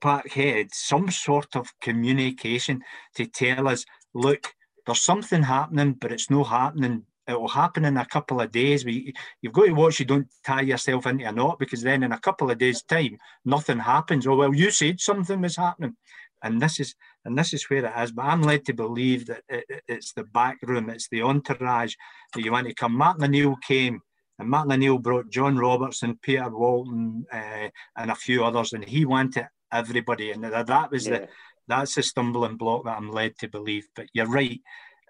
Parkhead 0.00 0.72
some 0.72 1.10
sort 1.10 1.56
of 1.56 1.72
communication 1.80 2.82
to 3.14 3.26
tell 3.26 3.68
us, 3.68 3.84
look, 4.14 4.54
there's 4.86 5.02
something 5.02 5.42
happening, 5.42 5.92
but 5.92 6.12
it's 6.12 6.30
not 6.30 6.48
happening. 6.48 7.04
It 7.28 7.38
will 7.38 7.48
happen 7.48 7.84
in 7.84 7.96
a 7.96 8.06
couple 8.06 8.40
of 8.40 8.50
days. 8.50 8.84
We, 8.84 9.14
you've 9.40 9.52
got 9.52 9.66
to 9.66 9.72
watch 9.72 10.00
you 10.00 10.06
don't 10.06 10.26
tie 10.44 10.62
yourself 10.62 11.06
into 11.06 11.28
a 11.28 11.32
knot 11.32 11.58
because 11.58 11.82
then 11.82 12.02
in 12.02 12.12
a 12.12 12.18
couple 12.18 12.50
of 12.50 12.58
days' 12.58 12.82
time, 12.82 13.18
nothing 13.44 13.78
happens. 13.78 14.26
Oh 14.26 14.34
well, 14.34 14.54
you 14.54 14.70
said 14.70 15.00
something 15.00 15.40
was 15.40 15.56
happening, 15.56 15.96
and 16.42 16.60
this 16.60 16.80
is 16.80 16.94
and 17.24 17.38
this 17.38 17.52
is 17.54 17.68
where 17.70 17.84
it 17.84 17.92
is. 18.02 18.10
But 18.10 18.22
I'm 18.22 18.42
led 18.42 18.64
to 18.66 18.72
believe 18.72 19.26
that 19.26 19.42
it, 19.48 19.82
it's 19.86 20.12
the 20.12 20.24
back 20.24 20.58
room, 20.62 20.90
it's 20.90 21.08
the 21.08 21.22
entourage 21.22 21.94
that 22.34 22.42
you 22.42 22.50
want 22.50 22.66
to 22.66 22.74
come. 22.74 22.96
Martin 22.96 23.24
O'Neill 23.24 23.56
came, 23.64 24.00
and 24.40 24.48
Martin 24.48 24.72
O'Neill 24.72 24.98
brought 24.98 25.30
John 25.30 25.56
Robertson, 25.56 26.18
Peter 26.22 26.50
Walton, 26.50 27.26
uh, 27.32 27.68
and 27.96 28.10
a 28.10 28.16
few 28.16 28.44
others, 28.44 28.72
and 28.72 28.84
he 28.84 29.04
wanted 29.04 29.46
everybody, 29.72 30.30
and 30.30 30.44
that 30.44 30.90
was 30.90 31.06
yeah. 31.06 31.18
the 31.18 31.28
that's 31.68 31.94
the 31.94 32.02
stumbling 32.02 32.56
block 32.56 32.84
that 32.84 32.96
I'm 32.96 33.10
led 33.10 33.38
to 33.38 33.48
believe. 33.48 33.86
But 33.94 34.06
you're 34.12 34.26
right. 34.26 34.60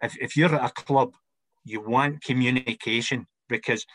If, 0.02 0.16
if 0.18 0.36
you're 0.36 0.54
at 0.54 0.70
a 0.70 0.72
club, 0.72 1.14
you 1.64 1.80
want 1.80 2.22
communication 2.22 3.26
because 3.48 3.86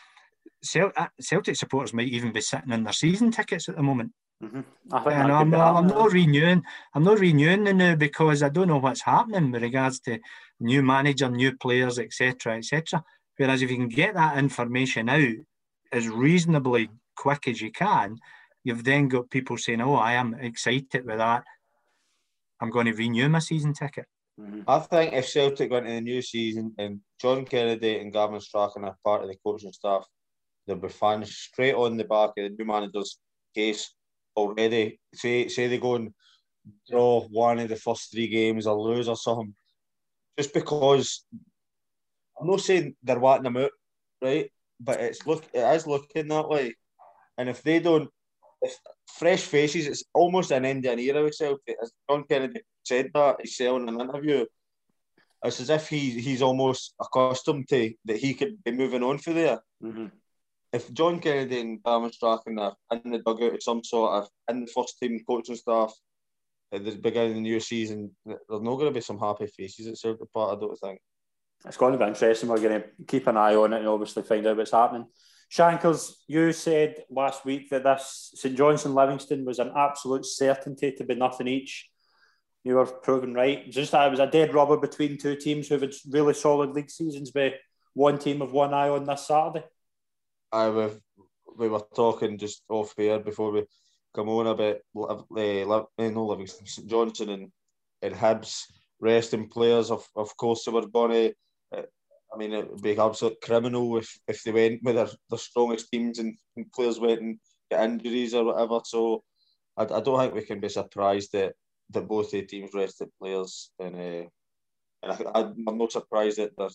uh, 0.74 1.06
Celtic 1.20 1.56
supporters 1.56 1.94
might 1.94 2.08
even 2.08 2.32
be 2.32 2.40
sitting 2.40 2.72
on 2.72 2.84
their 2.84 2.92
season 2.92 3.30
tickets 3.30 3.68
at 3.68 3.76
the 3.76 3.82
moment. 3.82 4.12
Mm-hmm. 4.44 4.60
and 5.08 5.32
I'm, 5.32 5.54
I'm 5.54 5.86
not 5.86 6.12
renewing. 6.12 6.62
I'm 6.94 7.04
not 7.04 7.20
renewing 7.20 7.64
the 7.64 7.72
new 7.72 7.96
because 7.96 8.42
I 8.42 8.50
don't 8.50 8.68
know 8.68 8.76
what's 8.76 9.00
happening 9.00 9.50
with 9.50 9.62
regards 9.62 9.98
to 10.00 10.18
new 10.60 10.82
manager, 10.82 11.30
new 11.30 11.56
players, 11.56 11.98
etc., 11.98 12.58
etc. 12.58 13.02
Whereas 13.38 13.62
if 13.62 13.70
you 13.70 13.78
can 13.78 13.88
get 13.88 14.14
that 14.14 14.36
information 14.36 15.08
out 15.08 15.36
as 15.90 16.08
reasonably 16.08 16.90
quick 17.16 17.48
as 17.48 17.62
you 17.62 17.72
can, 17.72 18.18
you've 18.66 18.82
then 18.82 19.06
got 19.06 19.30
people 19.30 19.56
saying, 19.56 19.80
"Oh, 19.80 19.94
I 19.94 20.14
am 20.14 20.34
excited 20.34 21.06
with 21.06 21.18
that. 21.18 21.44
I'm 22.60 22.70
going 22.70 22.86
to 22.86 22.92
renew 22.92 23.28
my 23.28 23.38
season 23.38 23.72
ticket." 23.72 24.06
Mm-hmm. 24.40 24.62
I 24.66 24.80
think 24.80 25.12
if 25.14 25.28
Celtic 25.28 25.70
went 25.70 25.86
into 25.86 25.94
the 25.94 26.00
new 26.00 26.20
season 26.20 26.74
and 26.76 27.00
John 27.20 27.44
Kennedy 27.44 28.00
and 28.00 28.12
Gavin 28.12 28.40
Strachan 28.40 28.84
are 28.84 28.96
part 29.04 29.22
of 29.22 29.28
the 29.28 29.36
coaching 29.44 29.72
staff, 29.72 30.04
there'll 30.66 30.82
be 30.82 30.88
fans 30.88 31.34
straight 31.34 31.76
on 31.76 31.96
the 31.96 32.04
back 32.04 32.30
of 32.30 32.42
the 32.44 32.48
new 32.58 32.64
manager's 32.64 33.18
case 33.54 33.94
already. 34.36 34.98
Say 35.14 35.46
say 35.46 35.68
they 35.68 35.78
go 35.78 35.94
and 35.94 36.12
draw 36.90 37.20
one 37.28 37.60
of 37.60 37.68
the 37.68 37.76
first 37.76 38.10
three 38.10 38.26
games 38.26 38.66
or 38.66 38.76
lose 38.76 39.08
or 39.08 39.16
something, 39.16 39.54
just 40.36 40.52
because 40.52 41.24
I'm 42.38 42.48
not 42.48 42.60
saying 42.60 42.96
they're 43.04 43.20
wanting 43.20 43.44
them 43.44 43.58
out, 43.58 43.70
right? 44.20 44.50
But 44.80 45.00
it's 45.00 45.24
look 45.24 45.44
it 45.54 45.60
is 45.60 45.86
looking 45.86 46.26
that 46.28 46.48
way. 46.48 46.74
And 47.38 47.48
if 47.48 47.62
they 47.62 47.78
don't 47.78 48.10
fresh 49.18 49.42
faces. 49.42 49.86
It's 49.86 50.04
almost 50.14 50.50
an 50.50 50.64
Indian 50.64 50.98
era 50.98 51.32
Celtic. 51.32 51.76
As 51.82 51.92
John 52.08 52.24
Kennedy 52.28 52.60
said 52.84 53.10
that 53.14 53.36
he 53.40 53.48
said 53.48 53.74
in 53.74 53.88
an 53.88 54.00
interview, 54.00 54.44
it's 55.44 55.60
as 55.60 55.70
if 55.70 55.88
he, 55.88 56.10
he's 56.10 56.42
almost 56.42 56.94
accustomed 57.00 57.68
to 57.68 57.92
that 58.06 58.16
he 58.16 58.34
could 58.34 58.62
be 58.64 58.72
moving 58.72 59.02
on 59.02 59.18
for 59.18 59.32
there. 59.32 59.60
Mm-hmm. 59.82 60.06
If 60.72 60.92
John 60.92 61.20
Kennedy 61.20 61.60
and 61.60 61.82
Gavin 61.82 62.12
Strachan 62.12 62.58
are 62.58 62.74
in 62.90 63.10
the 63.10 63.18
dugout 63.18 63.54
of 63.54 63.62
some 63.62 63.84
sort 63.84 64.12
of 64.12 64.28
in 64.50 64.64
the 64.64 64.72
first 64.72 64.98
team 64.98 65.20
coaching 65.26 65.56
staff 65.56 65.94
at 66.72 66.84
the 66.84 66.92
beginning 66.96 67.30
of 67.30 67.34
the 67.36 67.40
new 67.40 67.60
season, 67.60 68.10
there's 68.24 68.40
not 68.50 68.74
going 68.76 68.86
to 68.86 68.90
be 68.90 69.00
some 69.00 69.18
happy 69.18 69.46
faces 69.46 69.86
at 69.86 69.96
Celtic 69.96 70.32
Park, 70.32 70.56
I 70.56 70.60
don't 70.60 70.76
think. 70.76 71.00
It's 71.64 71.76
going 71.76 71.92
to 71.92 71.98
be 71.98 72.04
interesting. 72.04 72.48
We're 72.48 72.60
going 72.60 72.82
to 72.82 72.88
keep 73.06 73.26
an 73.26 73.36
eye 73.36 73.54
on 73.54 73.72
it 73.72 73.78
and 73.78 73.88
obviously 73.88 74.22
find 74.22 74.46
out 74.46 74.56
what's 74.56 74.72
happening. 74.72 75.06
Shankers, 75.48 76.24
you 76.26 76.52
said 76.52 77.04
last 77.10 77.44
week 77.44 77.70
that 77.70 77.84
this 77.84 78.32
St 78.34 78.56
Johnstone 78.56 78.94
Livingston 78.94 79.44
was 79.44 79.58
an 79.58 79.72
absolute 79.76 80.26
certainty 80.26 80.92
to 80.92 81.04
be 81.04 81.14
nothing 81.14 81.46
each. 81.46 81.88
You 82.64 82.74
were 82.74 82.86
proven 82.86 83.32
right. 83.32 83.70
Just 83.70 83.92
that 83.92 84.08
it 84.08 84.10
was 84.10 84.20
a 84.20 84.26
dead 84.26 84.52
rubber 84.52 84.76
between 84.76 85.18
two 85.18 85.36
teams 85.36 85.68
who 85.68 85.78
had 85.78 85.92
really 86.10 86.34
solid 86.34 86.70
league 86.70 86.90
seasons, 86.90 87.30
but 87.30 87.54
one 87.94 88.18
team 88.18 88.42
of 88.42 88.52
one 88.52 88.74
eye 88.74 88.88
on 88.88 89.04
this 89.04 89.28
Saturday. 89.28 89.64
I 90.50 90.68
we, 90.68 90.88
we 91.56 91.68
were 91.68 91.82
talking 91.94 92.38
just 92.38 92.62
off 92.68 92.94
air 92.98 93.20
before 93.20 93.52
we 93.52 93.64
come 94.14 94.28
on 94.28 94.48
about 94.48 94.76
uh, 94.96 95.84
no 95.98 96.26
Livingston, 96.26 96.66
St 96.66 96.88
Johnstone 96.88 97.28
and, 97.28 97.52
and 98.02 98.14
Hibs 98.14 98.64
resting 99.00 99.48
players. 99.48 99.90
Of 99.90 100.08
of 100.16 100.36
course, 100.36 100.64
they 100.64 100.72
were 100.72 100.82
to 100.82 101.34
I 102.36 102.38
mean, 102.38 102.52
it 102.52 102.70
would 102.70 102.82
be 102.82 102.98
absolute 102.98 103.40
criminal 103.40 103.96
if, 103.96 104.18
if 104.28 104.42
they 104.42 104.52
went 104.52 104.82
with 104.82 104.96
their, 104.96 105.08
their 105.30 105.38
strongest 105.38 105.90
teams 105.90 106.18
and, 106.18 106.36
and 106.54 106.70
players 106.70 107.00
went 107.00 107.22
and 107.22 107.38
injuries 107.70 108.34
or 108.34 108.44
whatever. 108.44 108.80
So 108.84 109.22
I, 109.74 109.84
I 109.84 110.00
don't 110.00 110.18
think 110.18 110.34
we 110.34 110.44
can 110.44 110.60
be 110.60 110.68
surprised 110.68 111.32
that, 111.32 111.54
that 111.90 112.06
both 112.06 112.30
the 112.30 112.42
teams 112.42 112.72
rested 112.74 113.08
players. 113.18 113.70
And, 113.78 113.94
uh, 113.96 114.28
and 115.02 115.12
I, 115.34 115.50
I'm 115.66 115.78
not 115.78 115.92
surprised 115.92 116.36
that 116.36 116.50
there, 116.58 116.68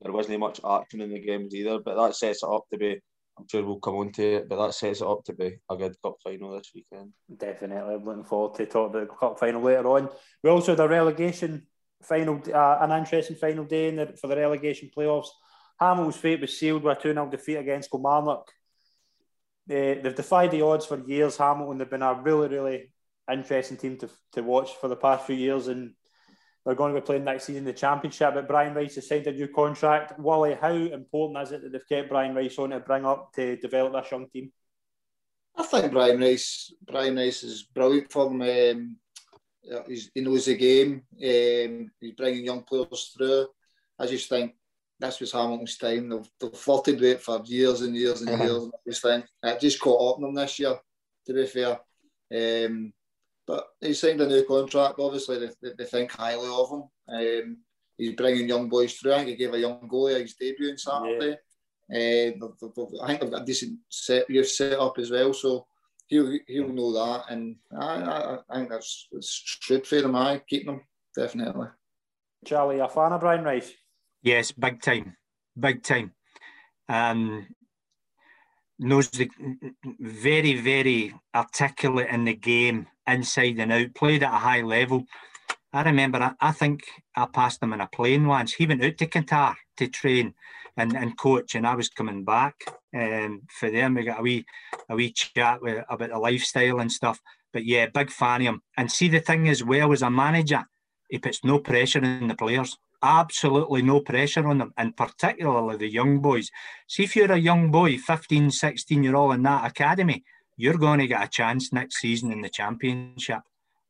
there 0.00 0.12
wasn't 0.12 0.40
much 0.40 0.62
action 0.66 1.02
in 1.02 1.10
the 1.10 1.20
games 1.20 1.54
either. 1.54 1.78
But 1.78 1.96
that 1.96 2.16
sets 2.16 2.42
it 2.42 2.48
up 2.48 2.64
to 2.72 2.78
be, 2.78 2.98
I'm 3.38 3.46
sure 3.50 3.62
we'll 3.62 3.80
come 3.80 3.96
on 3.96 4.12
to 4.12 4.36
it, 4.36 4.48
but 4.48 4.64
that 4.64 4.72
sets 4.72 5.02
it 5.02 5.06
up 5.06 5.22
to 5.24 5.34
be 5.34 5.58
a 5.70 5.76
good 5.76 5.94
cup 6.02 6.14
final 6.24 6.56
this 6.56 6.72
weekend. 6.74 7.12
Definitely. 7.36 7.94
I'm 7.96 8.02
looking 8.02 8.24
forward 8.24 8.56
to 8.56 8.64
talk 8.64 8.88
about 8.88 9.08
the 9.08 9.14
cup 9.14 9.38
final 9.38 9.60
later 9.60 9.86
on. 9.88 10.08
We 10.42 10.48
also 10.48 10.72
had 10.72 10.80
a 10.80 10.88
relegation 10.88 11.66
final, 12.08 12.42
uh, 12.52 12.78
an 12.80 12.92
interesting 12.92 13.36
final 13.36 13.64
day 13.64 13.88
in 13.88 13.96
the, 13.96 14.06
for 14.20 14.28
the 14.28 14.36
relegation 14.36 14.90
playoffs. 14.96 15.28
Hamill's 15.80 16.16
fate 16.16 16.40
was 16.40 16.58
sealed 16.58 16.82
with 16.82 16.98
a 16.98 17.00
2 17.00 17.12
0 17.12 17.28
defeat 17.30 17.56
against 17.56 17.90
Kilmarnock. 17.90 18.50
Uh, 19.68 20.00
they've 20.00 20.14
defied 20.14 20.50
the 20.50 20.62
odds 20.62 20.86
for 20.86 20.98
years, 21.06 21.36
Hamilton. 21.36 21.78
They've 21.78 21.90
been 21.90 22.02
a 22.02 22.14
really, 22.14 22.48
really 22.48 22.92
interesting 23.30 23.76
team 23.76 23.98
to, 23.98 24.08
to 24.32 24.42
watch 24.42 24.70
for 24.80 24.88
the 24.88 24.96
past 24.96 25.26
few 25.26 25.36
years, 25.36 25.66
and 25.66 25.92
they're 26.64 26.76
going 26.76 26.94
to 26.94 27.00
be 27.00 27.04
playing 27.04 27.24
next 27.24 27.44
season 27.44 27.60
in 27.60 27.64
the 27.64 27.72
Championship. 27.72 28.34
But 28.34 28.48
Brian 28.48 28.74
Rice 28.74 28.94
has 28.94 29.08
signed 29.08 29.26
a 29.26 29.32
new 29.32 29.48
contract. 29.48 30.18
Wally, 30.18 30.54
how 30.54 30.72
important 30.72 31.42
is 31.42 31.52
it 31.52 31.62
that 31.62 31.72
they've 31.72 31.88
kept 31.88 32.08
Brian 32.08 32.34
Rice 32.34 32.58
on 32.58 32.70
to 32.70 32.80
bring 32.80 33.04
up 33.04 33.32
to 33.34 33.56
develop 33.56 33.92
this 33.92 34.10
young 34.10 34.28
team? 34.28 34.52
I 35.56 35.64
think 35.64 35.92
Brian 35.92 36.20
Rice, 36.20 36.72
Brian 36.86 37.16
Rice 37.16 37.42
is 37.42 37.62
brilliant 37.62 38.12
for 38.12 38.28
them. 38.28 38.42
Um, 38.42 38.96
he 40.14 40.20
knows 40.20 40.46
the 40.46 40.56
game. 40.56 41.02
Um, 41.12 41.90
he's 42.00 42.14
bringing 42.16 42.44
young 42.44 42.62
players 42.62 43.12
through. 43.16 43.46
I 43.98 44.06
just 44.06 44.28
think 44.28 44.54
this 44.98 45.20
was 45.20 45.32
Hamilton's 45.32 45.76
time. 45.76 46.08
They've, 46.08 46.30
they've 46.40 46.54
flirted 46.54 47.00
with 47.00 47.10
it 47.10 47.22
for 47.22 47.42
years 47.44 47.82
and 47.82 47.94
years 47.94 48.22
and 48.22 48.30
uh-huh. 48.30 48.44
years. 48.44 48.62
And 48.64 48.72
I 48.74 48.90
just 48.90 49.02
think 49.02 49.24
it 49.42 49.60
just 49.60 49.80
caught 49.80 50.14
up 50.14 50.16
on 50.16 50.22
them 50.22 50.34
this 50.34 50.58
year, 50.58 50.76
to 51.26 51.32
be 51.32 51.46
fair. 51.46 51.78
Um, 52.34 52.92
but 53.46 53.66
he 53.80 53.94
signed 53.94 54.20
a 54.20 54.26
new 54.26 54.44
contract. 54.44 54.98
Obviously, 54.98 55.38
they, 55.38 55.70
they 55.78 55.84
think 55.84 56.12
highly 56.12 56.48
of 56.48 56.70
him. 56.70 56.82
Um, 57.08 57.56
he's 57.96 58.14
bringing 58.14 58.48
young 58.48 58.68
boys 58.68 58.94
through. 58.94 59.12
I 59.12 59.16
think 59.18 59.30
he 59.30 59.36
gave 59.36 59.54
a 59.54 59.58
young 59.58 59.88
goalie 59.88 60.20
his 60.20 60.34
debut 60.34 60.70
on 60.70 60.78
Saturday. 60.78 61.36
Yeah. 61.88 62.30
Uh, 62.40 62.48
I 63.02 63.06
think 63.06 63.20
they've 63.20 63.30
got 63.30 63.42
a 63.42 63.44
decent 63.44 63.78
set, 63.88 64.28
youth 64.28 64.48
set 64.48 64.78
up 64.78 64.98
as 64.98 65.10
well. 65.10 65.32
So 65.32 65.66
he'll 66.06 66.38
he'll 66.46 66.68
know 66.68 66.92
that, 66.92 67.24
and 67.30 67.56
I, 67.78 67.84
I, 67.84 68.38
I 68.48 68.56
think 68.56 68.70
that's, 68.70 69.08
that's 69.12 69.58
good 69.68 69.86
for 69.86 69.96
him. 69.96 70.16
I 70.16 70.42
keep 70.48 70.66
them 70.66 70.82
definitely. 71.14 71.68
Charlie, 72.44 72.78
a 72.78 72.88
fan 72.88 73.12
of 73.12 73.20
Brian 73.20 73.44
Rice? 73.44 73.72
Yes, 74.22 74.52
big 74.52 74.80
time, 74.80 75.16
big 75.58 75.82
time. 75.82 76.12
Um, 76.88 77.46
knows 78.78 79.08
the 79.10 79.30
very 79.98 80.60
very 80.60 81.14
articulate 81.34 82.08
in 82.10 82.24
the 82.24 82.34
game, 82.34 82.86
inside 83.06 83.58
and 83.58 83.72
out. 83.72 83.94
Played 83.94 84.22
at 84.22 84.34
a 84.34 84.38
high 84.38 84.62
level. 84.62 85.04
I 85.72 85.82
remember, 85.82 86.22
I, 86.22 86.32
I, 86.40 86.52
think 86.52 86.84
I 87.14 87.26
passed 87.26 87.62
him 87.62 87.72
in 87.72 87.80
a 87.80 87.86
plane 87.86 88.26
once. 88.26 88.54
He 88.54 88.66
went 88.66 88.82
out 88.82 88.96
to 88.96 89.06
Qatar 89.06 89.56
to 89.76 89.88
train 89.88 90.34
and, 90.76 90.96
and 90.96 91.18
coach, 91.18 91.54
and 91.54 91.66
I 91.66 91.74
was 91.74 91.88
coming 91.88 92.24
back 92.24 92.54
um, 92.94 93.42
for 93.58 93.70
them. 93.70 93.94
We 93.94 94.04
got 94.04 94.20
a 94.20 94.22
wee, 94.22 94.44
a 94.88 94.94
wee 94.94 95.12
chat 95.12 95.62
with, 95.62 95.84
about 95.88 96.10
the 96.10 96.18
lifestyle 96.18 96.80
and 96.80 96.90
stuff. 96.90 97.20
But 97.52 97.64
yeah, 97.64 97.86
big 97.86 98.10
fan 98.10 98.42
of 98.42 98.46
him. 98.46 98.62
And 98.76 98.90
see, 98.90 99.08
the 99.08 99.20
thing 99.20 99.48
as 99.48 99.64
well, 99.64 99.92
as 99.92 100.02
a 100.02 100.10
manager, 100.10 100.64
he 101.08 101.18
puts 101.18 101.44
no 101.44 101.58
pressure 101.60 102.04
on 102.04 102.28
the 102.28 102.34
players. 102.34 102.76
Absolutely 103.02 103.82
no 103.82 104.00
pressure 104.00 104.46
on 104.46 104.58
them, 104.58 104.72
and 104.76 104.96
particularly 104.96 105.76
the 105.76 105.88
young 105.88 106.20
boys. 106.20 106.50
See, 106.88 107.04
if 107.04 107.14
you're 107.14 107.32
a 107.32 107.38
young 107.38 107.70
boy, 107.70 107.98
15, 107.98 108.50
16 108.50 109.02
year 109.02 109.16
old 109.16 109.34
in 109.34 109.42
that 109.44 109.70
academy, 109.70 110.24
you're 110.56 110.78
going 110.78 111.00
to 111.00 111.06
get 111.06 111.22
a 111.22 111.28
chance 111.28 111.72
next 111.72 111.96
season 112.00 112.32
in 112.32 112.40
the 112.40 112.48
championship. 112.48 113.40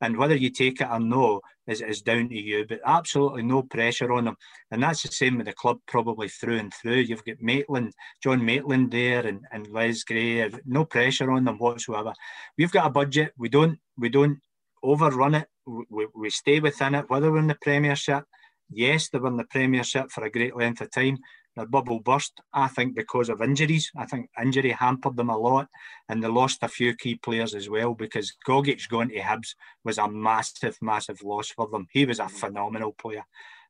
And 0.01 0.17
whether 0.17 0.37
you 0.37 0.51
take 0.51 0.81
it 0.81 0.89
or 0.91 1.01
no 1.01 1.41
is, 1.67 1.81
is 1.81 2.03
down 2.03 2.29
to 2.29 2.35
you, 2.35 2.67
but 2.69 2.81
absolutely 2.85 3.43
no 3.43 3.63
pressure 3.63 4.13
on 4.13 4.27
them. 4.27 4.37
And 4.71 4.83
that's 4.83 5.03
the 5.03 5.09
same 5.09 5.39
with 5.39 5.47
the 5.47 5.53
club, 5.53 5.79
probably 5.87 6.29
through 6.29 6.59
and 6.59 6.73
through. 6.73 7.01
You've 7.01 7.25
got 7.25 7.41
Maitland, 7.41 7.93
John 8.23 8.45
Maitland 8.45 8.91
there, 8.91 9.27
and, 9.27 9.41
and 9.53 9.67
Les 9.69 10.05
Gray. 10.05 10.51
No 10.67 10.85
pressure 10.85 11.31
on 11.31 11.45
them 11.45 11.59
whatsoever. 11.59 12.13
We've 12.59 12.73
got 12.73 12.87
a 12.87 12.91
budget. 12.91 13.33
We 13.39 13.49
don't 13.49 13.79
we 13.97 14.09
don't 14.11 14.39
overrun 14.83 15.35
it. 15.35 15.49
We, 15.67 16.07
we 16.15 16.31
stay 16.31 16.61
within 16.61 16.95
it. 16.95 17.09
Whether 17.09 17.33
we're 17.33 17.39
in 17.39 17.47
the 17.47 17.59
Premiership, 17.61 18.25
yes, 18.71 19.09
they 19.09 19.19
were 19.19 19.29
in 19.29 19.37
the 19.37 19.45
Premiership 19.45 20.11
for 20.11 20.25
a 20.25 20.31
great 20.31 20.57
length 20.57 20.81
of 20.81 20.91
time, 20.91 21.19
their 21.57 21.67
bubble 21.67 22.01
burst, 22.01 22.41
I 22.53 22.69
think, 22.69 22.95
because 22.95 23.31
of 23.31 23.41
injuries. 23.41 23.91
I 23.97 24.05
think 24.05 24.29
injury 24.41 24.73
hampered 24.73 25.17
them 25.17 25.31
a 25.31 25.37
lot, 25.37 25.69
and 26.09 26.23
they 26.23 26.29
lost 26.29 26.63
a 26.63 26.69
few 26.69 26.95
key 26.95 27.15
players 27.17 27.55
as 27.55 27.71
well 27.71 27.95
because 27.95 28.35
Gogic 28.47 28.89
going 28.89 29.09
to 29.09 29.21
Hibs 29.21 29.55
was 29.83 29.99
a 29.99 30.09
massive, 30.09 30.77
massive 30.83 31.23
loss 31.23 31.49
for 31.49 31.67
them. 31.69 31.87
He 31.91 32.05
was 32.05 32.21
a 32.21 32.29
phenomenal 32.29 32.93
player. 32.93 33.25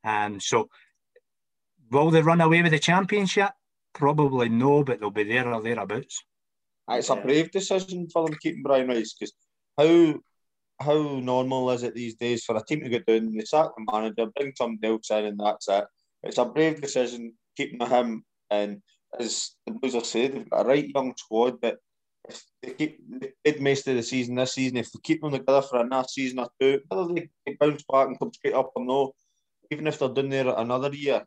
Um, 0.05 0.41
so, 0.41 0.69
will 1.91 2.11
they 2.11 2.23
run 2.23 2.41
away 2.41 2.63
with 2.63 2.73
the 2.73 2.79
championship? 2.79 3.51
Probably 3.95 4.49
no, 4.49 4.83
but 4.83 5.01
they'll 5.01 5.11
be 5.11 5.23
there 5.23 5.49
or 5.53 5.63
thereabouts. 5.63 6.25
It's 6.91 7.11
a 7.11 7.17
brave 7.17 7.51
decision 7.51 8.09
for 8.13 8.27
them 8.27 8.37
keeping 8.41 8.63
Brian 8.63 8.89
Rice 8.89 9.15
because 9.15 9.33
how 9.79 10.21
how 10.79 11.19
normal 11.21 11.71
is 11.71 11.83
it 11.83 11.95
these 11.95 12.17
days 12.17 12.45
for 12.45 12.57
a 12.57 12.63
team 12.63 12.81
to 12.81 12.91
go 12.91 12.99
down, 12.99 13.35
they 13.35 13.45
sack 13.45 13.71
the 13.77 13.85
manager, 13.91 14.31
bring 14.37 14.53
somebody 14.55 14.93
else 14.93 15.11
in, 15.11 15.25
and 15.25 15.41
that's 15.41 15.69
it. 15.69 15.85
It's 16.23 16.39
a 16.39 16.45
brave 16.45 16.81
decision 16.81 17.33
keeping 17.57 17.87
him. 17.87 18.25
And 18.51 18.83
as 19.19 19.57
the 19.67 19.91
have 19.95 20.07
said, 20.07 20.35
they've 20.35 20.51
got 20.51 20.67
a 20.67 20.69
right 20.69 20.89
young 20.95 21.15
squad, 21.17 21.61
but 21.61 21.79
if 22.29 22.43
they 22.63 22.71
keep 22.73 22.99
they 23.09 23.33
did 23.45 23.61
most 23.61 23.87
of 23.87 23.97
the 23.97 24.03
season 24.03 24.35
this 24.35 24.55
season, 24.55 24.79
if 24.79 24.91
they 24.93 25.01
keep 25.03 25.21
them 25.23 25.33
together 25.33 25.63
for 25.63 25.81
another 25.81 26.09
season 26.09 26.41
or 26.41 26.49
two, 26.61 26.81
whether 26.89 27.13
they, 27.15 27.57
bounce 27.61 27.85
back 27.91 28.09
and 28.09 28.19
come 28.19 28.33
straight 28.33 28.55
up 28.55 28.73
or 28.75 28.85
no, 28.85 29.13
even 29.71 29.87
if 29.87 29.99
they're 29.99 30.09
doing 30.09 30.31
there 30.31 30.49
another 30.57 30.95
year, 30.95 31.25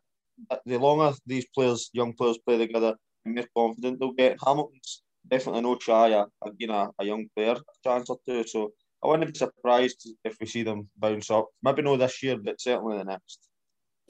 the 0.66 0.78
longer 0.78 1.16
these 1.26 1.46
players, 1.54 1.90
young 1.92 2.12
players, 2.12 2.38
play 2.38 2.58
together, 2.58 2.94
the 3.24 3.30
more 3.30 3.46
confident 3.56 4.00
they'll 4.00 4.12
get. 4.12 4.38
Hamilton's 4.44 5.02
definitely 5.28 5.62
no 5.62 5.78
shy 5.78 6.12
of 6.14 6.28
know 6.60 6.92
a 6.98 7.04
young 7.04 7.26
player 7.36 7.52
a 7.52 7.88
chance 7.88 8.08
or 8.10 8.18
two. 8.26 8.44
So 8.46 8.72
I 9.02 9.08
wouldn't 9.08 9.32
be 9.32 9.38
surprised 9.38 10.08
if 10.24 10.36
we 10.40 10.46
see 10.46 10.62
them 10.62 10.88
bounce 10.96 11.30
up. 11.30 11.48
Maybe 11.62 11.82
not 11.82 11.98
this 11.98 12.22
year, 12.22 12.38
but 12.38 12.60
certainly 12.60 12.98
the 12.98 13.04
next. 13.04 13.49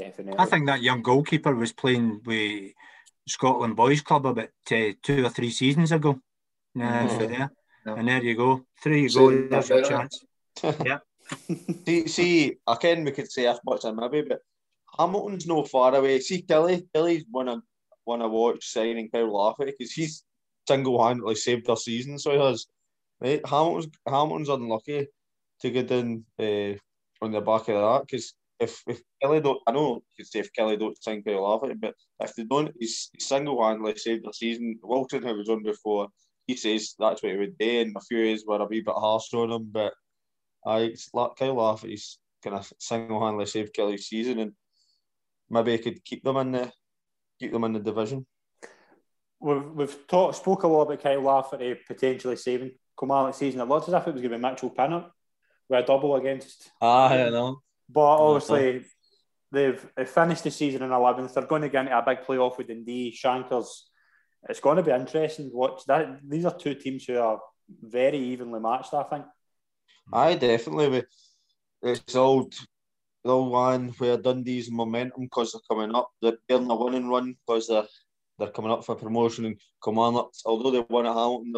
Definitely. 0.00 0.38
I 0.38 0.46
think 0.46 0.66
that 0.66 0.82
young 0.82 1.02
goalkeeper 1.02 1.54
was 1.54 1.74
playing 1.74 2.22
with 2.24 2.72
Scotland 3.28 3.76
Boys 3.76 4.00
Club 4.00 4.24
about 4.24 4.48
uh, 4.72 4.92
two 5.02 5.26
or 5.26 5.28
three 5.28 5.50
seasons 5.50 5.92
ago. 5.92 6.18
Uh, 6.74 6.80
mm-hmm. 6.80 7.18
for 7.18 7.26
there. 7.26 7.52
Yeah. 7.86 7.94
And 7.96 8.08
there 8.08 8.22
you 8.22 8.34
go. 8.34 8.64
Three 8.82 9.02
you 9.02 9.10
go. 9.12 9.48
There's 9.48 9.68
your 9.68 9.82
chance. 9.82 10.24
yeah. 10.62 10.98
see, 11.84 12.08
see, 12.08 12.56
I 12.66 12.76
can 12.76 13.04
we 13.04 13.12
could 13.12 13.30
say 13.30 13.46
as 13.46 13.60
much 13.64 13.84
as 13.84 13.94
maybe, 13.94 14.22
but 14.22 14.40
Hamilton's 14.98 15.46
no 15.46 15.64
far 15.64 15.94
away. 15.94 16.20
See, 16.20 16.42
Killie, 16.42 16.86
Killie's 16.94 17.24
won 17.30 17.48
a 17.48 17.62
won 18.06 18.22
a 18.22 18.28
watch 18.28 18.66
signing 18.66 19.10
Kyle 19.10 19.32
Lafferty 19.32 19.74
because 19.78 19.92
he's 19.92 20.24
single 20.66 21.04
handedly 21.04 21.34
saved 21.34 21.66
their 21.66 21.76
season. 21.76 22.18
So 22.18 22.32
he 22.32 22.38
has. 22.38 22.66
Right? 23.20 23.46
Hamilton's 23.46 23.92
Hamilton's 24.06 24.48
unlucky 24.48 25.08
to 25.60 25.70
get 25.70 25.90
in 25.90 26.24
uh, 26.38 26.78
on 27.22 27.32
the 27.32 27.40
back 27.42 27.68
of 27.68 27.80
that 27.82 28.02
because 28.06 28.32
if 28.60 28.82
if 28.86 29.00
Killie 29.22 29.42
don't, 29.42 29.60
I 29.66 29.72
know 29.72 29.94
you 29.94 30.02
could 30.16 30.26
say 30.26 30.40
if 30.40 30.52
Killie 30.52 30.78
don't 30.78 30.96
think 30.98 31.24
they'll 31.24 31.44
Kyle 31.44 31.70
it, 31.70 31.80
but 31.80 31.94
if 32.20 32.34
they 32.34 32.44
don't, 32.44 32.72
he's, 32.78 33.08
he's 33.12 33.26
single 33.26 33.64
handedly 33.64 33.96
saved 33.96 34.24
the 34.24 34.32
season. 34.32 34.78
Wilton, 34.82 35.22
who 35.22 35.34
was 35.34 35.48
on 35.48 35.62
before, 35.62 36.08
he 36.46 36.56
says 36.56 36.94
that's 36.98 37.22
what 37.22 37.32
he 37.32 37.38
would 37.38 37.58
do, 37.58 37.80
and 37.80 37.96
a 37.96 38.00
few 38.00 38.18
years 38.18 38.44
were 38.46 38.60
a 38.60 38.66
wee 38.66 38.82
bit 38.82 38.94
harsh 38.94 39.32
on 39.34 39.50
him, 39.50 39.68
but 39.72 39.94
I 40.66 40.80
it's 40.80 41.08
like 41.14 41.36
Kyle 41.36 41.54
Lafferty's 41.54 42.18
kind 42.44 42.56
of 42.56 42.70
single 42.78 43.24
handedly 43.24 43.46
saved 43.46 43.74
Killie's 43.74 44.06
season, 44.06 44.38
and 44.38 44.52
maybe 45.48 45.72
he 45.72 45.78
could 45.78 46.04
keep 46.04 46.22
them 46.22 46.36
in 46.36 46.52
the 46.52 46.72
keep 47.38 47.52
them 47.52 47.64
in 47.64 47.72
the 47.72 47.80
division. 47.80 48.26
We've 49.40 49.64
we've 49.70 50.06
talked 50.06 50.36
spoke 50.36 50.64
a 50.64 50.68
lot 50.68 50.82
about 50.82 51.02
Kyle 51.02 51.22
Lafferty 51.22 51.76
potentially 51.86 52.36
saving 52.36 52.72
Kilmarnock 52.98 53.34
season. 53.34 53.60
It 53.60 53.68
looked 53.68 53.88
as 53.88 53.94
if 53.94 54.06
it 54.06 54.12
was 54.12 54.20
going 54.20 54.32
to 54.32 54.38
be 54.38 54.42
Mitchell 54.42 54.68
Pinnock 54.68 55.10
with 55.68 55.82
a 55.82 55.86
double 55.86 56.16
against. 56.16 56.70
Ah, 56.82 57.08
I 57.08 57.16
don't 57.16 57.32
know. 57.32 57.62
But 57.92 58.00
obviously, 58.00 58.84
they've, 59.50 59.84
finished 60.06 60.44
the 60.44 60.50
season 60.50 60.82
in 60.82 60.90
11th. 60.90 61.34
They're 61.34 61.46
going 61.46 61.62
to 61.62 61.68
get 61.68 61.86
into 61.86 61.98
a 61.98 62.02
big 62.02 62.20
playoff 62.20 62.58
with 62.58 62.68
Dundee, 62.68 63.12
Shankers. 63.12 63.90
It's 64.48 64.60
going 64.60 64.76
to 64.76 64.82
be 64.82 64.92
interesting 64.92 65.50
to 65.50 65.56
watch. 65.56 65.84
That 65.86 66.20
these 66.26 66.44
are 66.44 66.56
two 66.56 66.74
teams 66.74 67.04
who 67.04 67.18
are 67.18 67.40
very 67.82 68.18
evenly 68.18 68.60
matched. 68.60 68.94
I 68.94 69.02
think. 69.04 69.24
I 70.12 70.34
definitely. 70.34 71.04
It's 71.82 72.14
old, 72.14 72.54
the 73.24 73.30
old 73.30 73.52
one 73.52 73.88
where 73.98 74.16
Dundee's 74.16 74.70
momentum 74.70 75.24
because 75.24 75.52
they're 75.52 75.60
coming 75.68 75.94
up. 75.94 76.10
They're 76.22 76.38
in 76.48 76.70
a 76.70 76.76
winning 76.76 77.08
run 77.08 77.36
because 77.46 77.68
they're 77.68 77.86
they're 78.38 78.50
coming 78.50 78.70
up 78.70 78.84
for 78.84 78.94
promotion 78.94 79.44
and 79.44 79.60
Kilmarnock. 79.84 80.32
Although 80.46 80.70
they 80.70 80.84
won 80.88 81.06
at 81.06 81.14
Hamilton, 81.14 81.54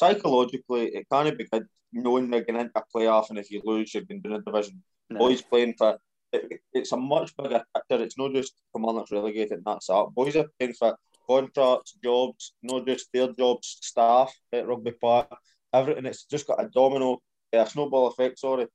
psychologically 0.00 0.86
it 0.86 1.06
can't 1.10 1.36
be 1.36 1.44
good 1.44 1.66
knowing 1.92 2.28
they're 2.28 2.40
getting 2.40 2.60
into 2.60 2.72
a 2.74 2.82
playoff 2.94 3.30
and 3.30 3.38
if 3.38 3.50
you 3.50 3.62
lose, 3.64 3.94
you're 3.94 4.02
going 4.02 4.22
to 4.22 4.34
a 4.34 4.42
division. 4.42 4.82
No. 5.10 5.18
Boys 5.18 5.42
playing 5.42 5.74
for 5.76 5.98
it, 6.32 6.60
it's 6.72 6.92
a 6.92 6.96
much 6.96 7.36
bigger 7.36 7.62
picture. 7.74 8.02
It's 8.02 8.18
not 8.18 8.32
just 8.32 8.54
Kilmarnock's 8.72 9.12
relegated 9.12 9.52
and 9.52 9.64
that's 9.64 9.90
up. 9.90 10.14
Boys 10.14 10.36
are 10.36 10.46
playing 10.58 10.74
for 10.74 10.96
contracts, 11.26 11.96
jobs, 12.02 12.54
not 12.62 12.86
just 12.86 13.08
their 13.12 13.32
jobs, 13.32 13.78
staff 13.80 14.34
at 14.52 14.66
Rugby 14.66 14.92
Park, 14.92 15.28
everything. 15.72 16.06
It's 16.06 16.24
just 16.24 16.46
got 16.46 16.62
a 16.62 16.68
domino, 16.68 17.18
a 17.52 17.66
snowball 17.66 18.08
effect. 18.08 18.38
Sorry, 18.38 18.66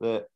that 0.00 0.26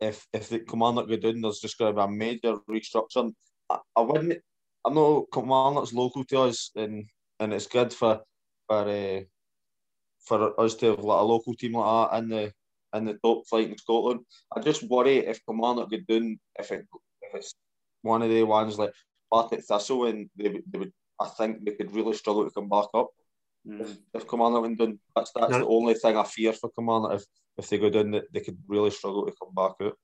if 0.00 0.26
if 0.32 0.48
the 0.48 0.60
Kilmarnock 0.60 1.08
go 1.08 1.16
down, 1.16 1.40
there's 1.40 1.60
just 1.60 1.78
going 1.78 1.94
to 1.94 2.00
be 2.00 2.04
a 2.04 2.08
major 2.08 2.56
restructuring. 2.68 3.34
I, 3.70 3.78
I 3.96 4.00
wouldn't. 4.00 4.40
I 4.84 4.90
know 4.90 5.26
Kilmarnock's 5.32 5.92
local 5.92 6.24
to 6.24 6.40
us, 6.40 6.70
and 6.74 7.04
and 7.38 7.52
it's 7.52 7.66
good 7.66 7.92
for 7.92 8.20
for 8.66 8.88
uh, 8.88 9.20
for 10.24 10.60
us 10.60 10.74
to 10.76 10.86
have 10.90 11.04
like 11.04 11.20
a 11.20 11.24
local 11.24 11.54
team 11.54 11.74
like 11.74 12.10
that 12.10 12.18
in 12.18 12.28
the 12.28 12.52
in 12.94 13.04
the 13.04 13.18
top 13.24 13.46
flight 13.48 13.70
in 13.70 13.78
Scotland. 13.78 14.20
I 14.54 14.60
just 14.60 14.82
worry 14.88 15.18
if 15.18 15.44
Kilmarnock 15.44 15.90
get 15.90 16.06
down 16.06 16.38
if, 16.58 16.70
it, 16.70 16.86
if 17.22 17.34
it's 17.34 17.54
one 18.02 18.22
of 18.22 18.30
the 18.30 18.42
ones 18.42 18.78
like 18.78 18.92
Partick 19.32 19.64
Thistle 19.64 20.06
and 20.06 20.28
they, 20.36 20.60
they 20.70 20.78
would 20.78 20.92
I 21.20 21.28
think 21.28 21.64
they 21.64 21.72
could 21.72 21.94
really 21.94 22.14
struggle 22.14 22.44
to 22.44 22.50
come 22.50 22.68
back 22.68 22.86
up. 22.94 23.10
Mm. 23.66 23.80
If, 23.80 23.96
if 24.14 24.28
Kilmarnock 24.28 24.62
went 24.62 24.78
down, 24.78 24.98
that's 25.14 25.32
that's 25.34 25.52
no. 25.52 25.58
the 25.58 25.66
only 25.66 25.94
thing 25.94 26.16
I 26.16 26.24
fear 26.24 26.52
for 26.52 26.70
Kilmarnock. 26.70 27.20
If 27.20 27.24
if 27.56 27.68
they 27.68 27.78
go 27.78 27.90
down, 27.90 28.10
they, 28.10 28.22
they 28.32 28.40
could 28.40 28.58
really 28.66 28.90
struggle 28.90 29.26
to 29.26 29.32
come 29.32 29.54
back 29.54 29.72
out. 29.80 29.96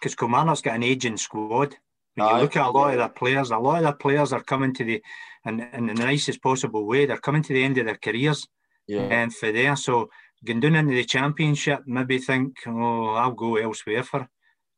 Because 0.00 0.14
Kilmarnock's 0.14 0.62
got 0.62 0.76
an 0.76 0.82
aging 0.82 1.16
squad. 1.16 1.76
When 2.14 2.28
you 2.28 2.42
look 2.42 2.56
at 2.56 2.66
a 2.66 2.70
lot 2.70 2.90
of 2.90 2.98
their 2.98 3.08
players, 3.08 3.50
a 3.50 3.58
lot 3.58 3.76
of 3.76 3.82
their 3.84 3.92
players 3.92 4.32
are 4.32 4.42
coming 4.42 4.74
to 4.74 4.84
the, 4.84 5.02
in, 5.46 5.60
in 5.60 5.86
the 5.86 5.94
nicest 5.94 6.42
possible 6.42 6.84
way, 6.84 7.06
they're 7.06 7.18
coming 7.18 7.44
to 7.44 7.52
the 7.52 7.62
end 7.62 7.78
of 7.78 7.86
their 7.86 7.96
careers. 7.96 8.46
Yeah. 8.88 9.02
And 9.02 9.32
for 9.32 9.52
there, 9.52 9.76
so 9.76 10.10
going 10.44 10.62
into 10.62 10.94
the 10.94 11.04
championship, 11.04 11.82
maybe 11.86 12.18
think, 12.18 12.56
oh, 12.66 13.14
I'll 13.14 13.32
go 13.32 13.56
elsewhere 13.56 14.02
for, 14.02 14.28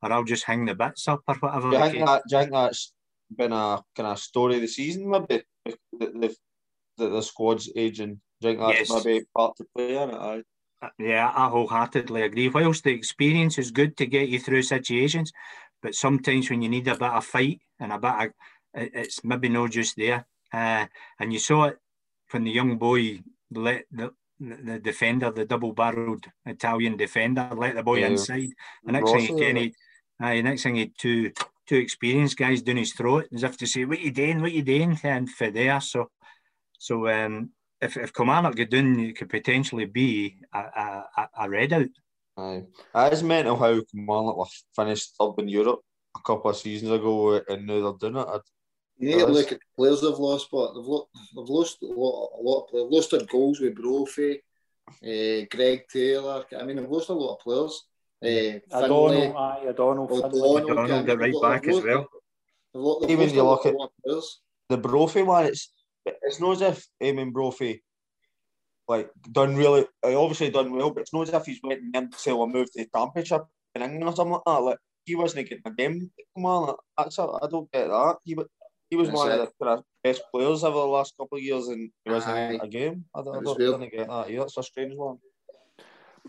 or 0.03 0.13
I'll 0.13 0.25
just 0.25 0.45
hang 0.45 0.65
the 0.65 0.75
bits 0.75 1.09
up 1.09 1.23
or 1.27 1.35
whatever. 1.37 1.71
Do 1.71 1.77
you, 1.77 1.91
think, 1.91 2.07
that, 2.07 2.23
do 2.29 2.37
you 2.37 2.43
think 2.43 2.53
that's 2.53 2.93
been 3.37 3.53
a 3.53 3.83
kind 3.97 4.09
of 4.09 4.19
story 4.19 4.57
of 4.57 4.63
the 4.63 4.69
season, 4.69 5.09
maybe? 5.09 5.43
The, 5.65 5.77
the, 5.93 6.37
the, 6.97 7.09
the 7.09 7.23
squad's 7.23 7.71
aging. 7.77 8.21
Do 8.41 8.49
you 8.49 8.57
think 8.57 8.61
that's 8.61 8.91
yes. 8.91 9.05
maybe 9.05 9.27
part 9.37 9.57
to 9.57 9.67
play 9.77 9.97
in 9.97 10.11
it? 10.11 10.45
Uh, 10.83 10.89
yeah, 10.99 11.31
I 11.35 11.49
wholeheartedly 11.49 12.23
agree. 12.23 12.49
Whilst 12.49 12.85
the 12.85 12.93
experience 12.93 13.59
is 13.59 13.71
good 13.71 13.99
to 13.99 14.07
get 14.07 14.31
you 14.31 14.41
through 14.41 14.63
situations, 14.63 15.31
but 15.83 15.95
sometimes 15.95 16.49
when 16.49 16.63
you 16.63 16.71
need 16.71 16.89
a 16.89 16.95
bit 16.95 17.03
of 17.03 17.25
fight 17.25 17.61
and 17.79 17.93
a 17.93 17.99
bit 17.99 18.15
of, 18.15 18.29
it's 18.75 19.23
maybe 19.23 19.51
not 19.51 19.71
just 19.71 19.97
there. 19.97 20.27
Uh, 20.53 20.87
and 21.19 21.33
you 21.33 21.39
saw 21.39 21.65
it 21.65 21.79
when 22.31 22.45
the 22.45 22.51
young 22.51 22.79
boy 22.79 23.21
let 23.53 23.85
the, 23.91 24.11
the 24.41 24.79
defender, 24.79 25.31
the 25.31 25.45
double-barreled 25.45 26.27
Italian 26.47 26.97
defender, 26.97 27.49
let 27.55 27.75
the 27.75 27.83
boy 27.83 27.99
yeah. 27.99 28.09
inside. 28.09 28.49
The 28.85 28.93
next 28.93 29.11
thing 29.11 29.21
he 29.21 29.39
can, 29.39 29.73
uh, 30.23 30.43
next 30.43 30.63
thing 30.63 30.77
he 30.77 30.93
two 30.99 31.33
two 31.67 31.77
experienced 31.77 32.37
guys 32.37 32.63
down 32.63 32.77
his 32.77 32.93
throat, 32.93 33.27
as 33.33 33.43
if 33.43 33.57
to 33.59 33.67
say, 33.67 33.85
"What 33.85 34.01
you 34.01 34.11
doing? 34.11 34.41
What 34.41 34.53
you 34.53 34.63
doing?" 34.63 34.99
And 35.05 35.31
for 35.31 35.51
there, 35.51 35.81
so 35.81 36.11
so 36.79 37.09
um, 37.09 37.51
if 37.81 37.97
if 37.97 38.13
Kilmarnock 38.13 38.57
get 38.57 38.71
done, 38.71 38.99
it 38.99 39.17
could 39.19 39.29
potentially 39.29 39.85
be 39.85 40.39
a, 40.55 40.59
a, 40.59 41.29
a 41.41 41.51
red 41.51 41.73
out. 41.73 41.89
Aye. 42.37 42.65
It 42.95 43.13
is 43.13 43.23
mental 43.23 43.57
how 43.57 43.81
Kilmarnock 43.93 44.37
were 44.37 44.47
finished 44.75 45.15
up 45.21 45.39
in 45.39 45.49
Europe 45.49 45.81
a 46.17 46.21
couple 46.21 46.51
of 46.51 46.57
seasons 46.57 46.91
ago 46.91 47.41
and 47.49 47.67
now 47.67 47.93
they're 47.99 48.11
doing 48.11 48.27
it. 48.27 48.43
You 49.01 49.09
need 49.17 49.19
to 49.21 49.27
look 49.27 49.51
at 49.53 49.59
the 49.59 49.67
players 49.77 50.01
they've 50.03 50.19
lost, 50.19 50.49
but 50.53 50.75
they've, 50.75 50.85
lo- 50.85 51.09
they've 51.35 51.49
lost 51.49 51.83
a 51.83 51.87
lot, 51.87 52.33
a 52.39 52.41
lot. 52.43 52.69
They've 52.73 52.83
lost 52.97 53.11
their 53.13 53.25
goals 53.25 53.59
with 53.61 53.75
Brophy, 53.75 54.43
uh, 55.03 55.47
Greg 55.51 55.83
Taylor. 55.91 56.45
I 56.59 56.63
mean, 56.65 56.77
they've 56.77 56.89
lost 56.89 57.09
a 57.09 57.15
lot 57.15 57.37
of 57.37 57.41
players. 57.41 57.83
Uh, 58.23 58.61
O'Donnell, 58.77 59.37
aye, 59.37 59.65
O'Donnell, 59.69 60.09
O'Donnell, 60.11 60.71
O'Donnell, 60.71 61.05
the 61.05 61.17
right 61.17 61.35
back 61.43 61.67
as 61.67 61.83
well. 61.83 62.07
They've 62.75 62.83
lo- 62.83 63.01
they've 63.01 63.11
Even 63.11 63.25
lost 63.25 63.35
you 63.35 63.41
a 63.41 63.45
look 63.45 63.65
lot, 63.65 63.67
at- 63.67 63.75
a 63.75 63.79
lot 63.79 63.85
of 63.87 64.03
players. 64.05 64.41
The 64.69 64.77
Brophy 64.77 65.23
one, 65.23 65.47
it's 65.47 65.73
it's 66.05 66.39
not 66.41 66.53
as 66.53 66.63
if 66.63 66.87
Eamon 67.03 67.33
Brophy 67.33 67.83
like 68.89 69.11
done 69.33 69.57
really 69.57 69.87
uh, 70.05 70.21
obviously 70.21 70.51
done 70.51 70.73
well, 70.73 70.91
but 70.91 71.01
it's 71.03 71.13
not 71.15 71.23
as 71.29 71.35
if 71.35 71.47
he's 71.47 71.61
went 71.63 71.81
and 71.95 72.15
sell 72.15 72.43
a 72.43 72.47
move 72.47 72.67
to 72.73 72.85
the 72.85 72.89
championship 72.95 73.43
in 73.75 73.83
England 73.83 74.05
or 74.05 74.15
something 74.15 74.33
like 74.33 74.43
that. 74.47 74.63
Like 74.63 74.79
he 75.05 75.15
wasn't 75.15 75.49
getting 75.49 75.63
a 75.65 75.71
game. 75.73 76.11
Come 76.37 76.45
on, 76.47 76.77
that's 76.99 77.19
a, 77.19 77.23
I 77.23 77.47
don't 77.51 77.71
get 77.73 77.89
that. 77.89 78.17
He 78.25 78.35
wa- 78.35 78.45
he 78.91 78.97
was 78.97 79.09
That's 79.09 79.17
one 79.19 79.31
it. 79.31 79.41
of 79.41 79.49
the 79.59 79.65
kind 79.65 79.79
of 79.79 79.85
best 80.03 80.23
players 80.33 80.65
over 80.65 80.79
the 80.79 80.85
last 80.85 81.15
couple 81.17 81.39
of 81.39 81.45
years, 81.45 81.69
and 81.69 81.91
he 82.05 82.11
wasn't 82.11 82.33
Aye. 82.37 82.47
getting 82.53 82.61
a 82.61 82.69
game. 82.69 83.05
I 83.15 83.23
don't, 83.23 83.35
I 83.35 83.39
It 83.39 83.45
was 83.45 83.57
don't, 83.57 83.59
weird. 83.59 83.71
don't 83.81 83.91
get 83.93 84.09
that 84.09 84.31
either. 84.31 84.43
It's 84.43 84.57
a 84.57 84.63
strange 84.63 84.95
one. 84.97 85.19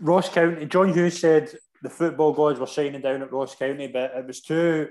Ross 0.00 0.28
County. 0.28 0.66
John 0.66 0.92
Hughes 0.94 1.20
said 1.20 1.52
the 1.82 1.90
football 1.90 2.32
gods 2.32 2.58
were 2.60 2.66
shining 2.66 3.00
down 3.00 3.22
at 3.22 3.32
Ross 3.32 3.54
County, 3.54 3.88
but 3.88 4.12
it 4.14 4.26
was 4.26 4.40
two 4.40 4.88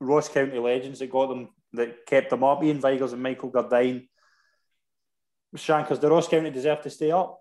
Ross 0.00 0.28
County 0.28 0.58
legends 0.58 1.00
that 1.00 1.10
got 1.10 1.28
them, 1.28 1.48
that 1.72 2.06
kept 2.06 2.30
them 2.30 2.44
up. 2.44 2.62
Iain 2.62 2.80
Vigurs 2.80 3.12
and 3.12 3.22
Michael 3.22 3.50
Gardyne. 3.50 4.06
Shankers, 5.54 5.98
the 6.00 6.10
Ross 6.10 6.28
County 6.28 6.50
deserve 6.50 6.82
to 6.82 6.90
stay 6.90 7.10
up. 7.10 7.38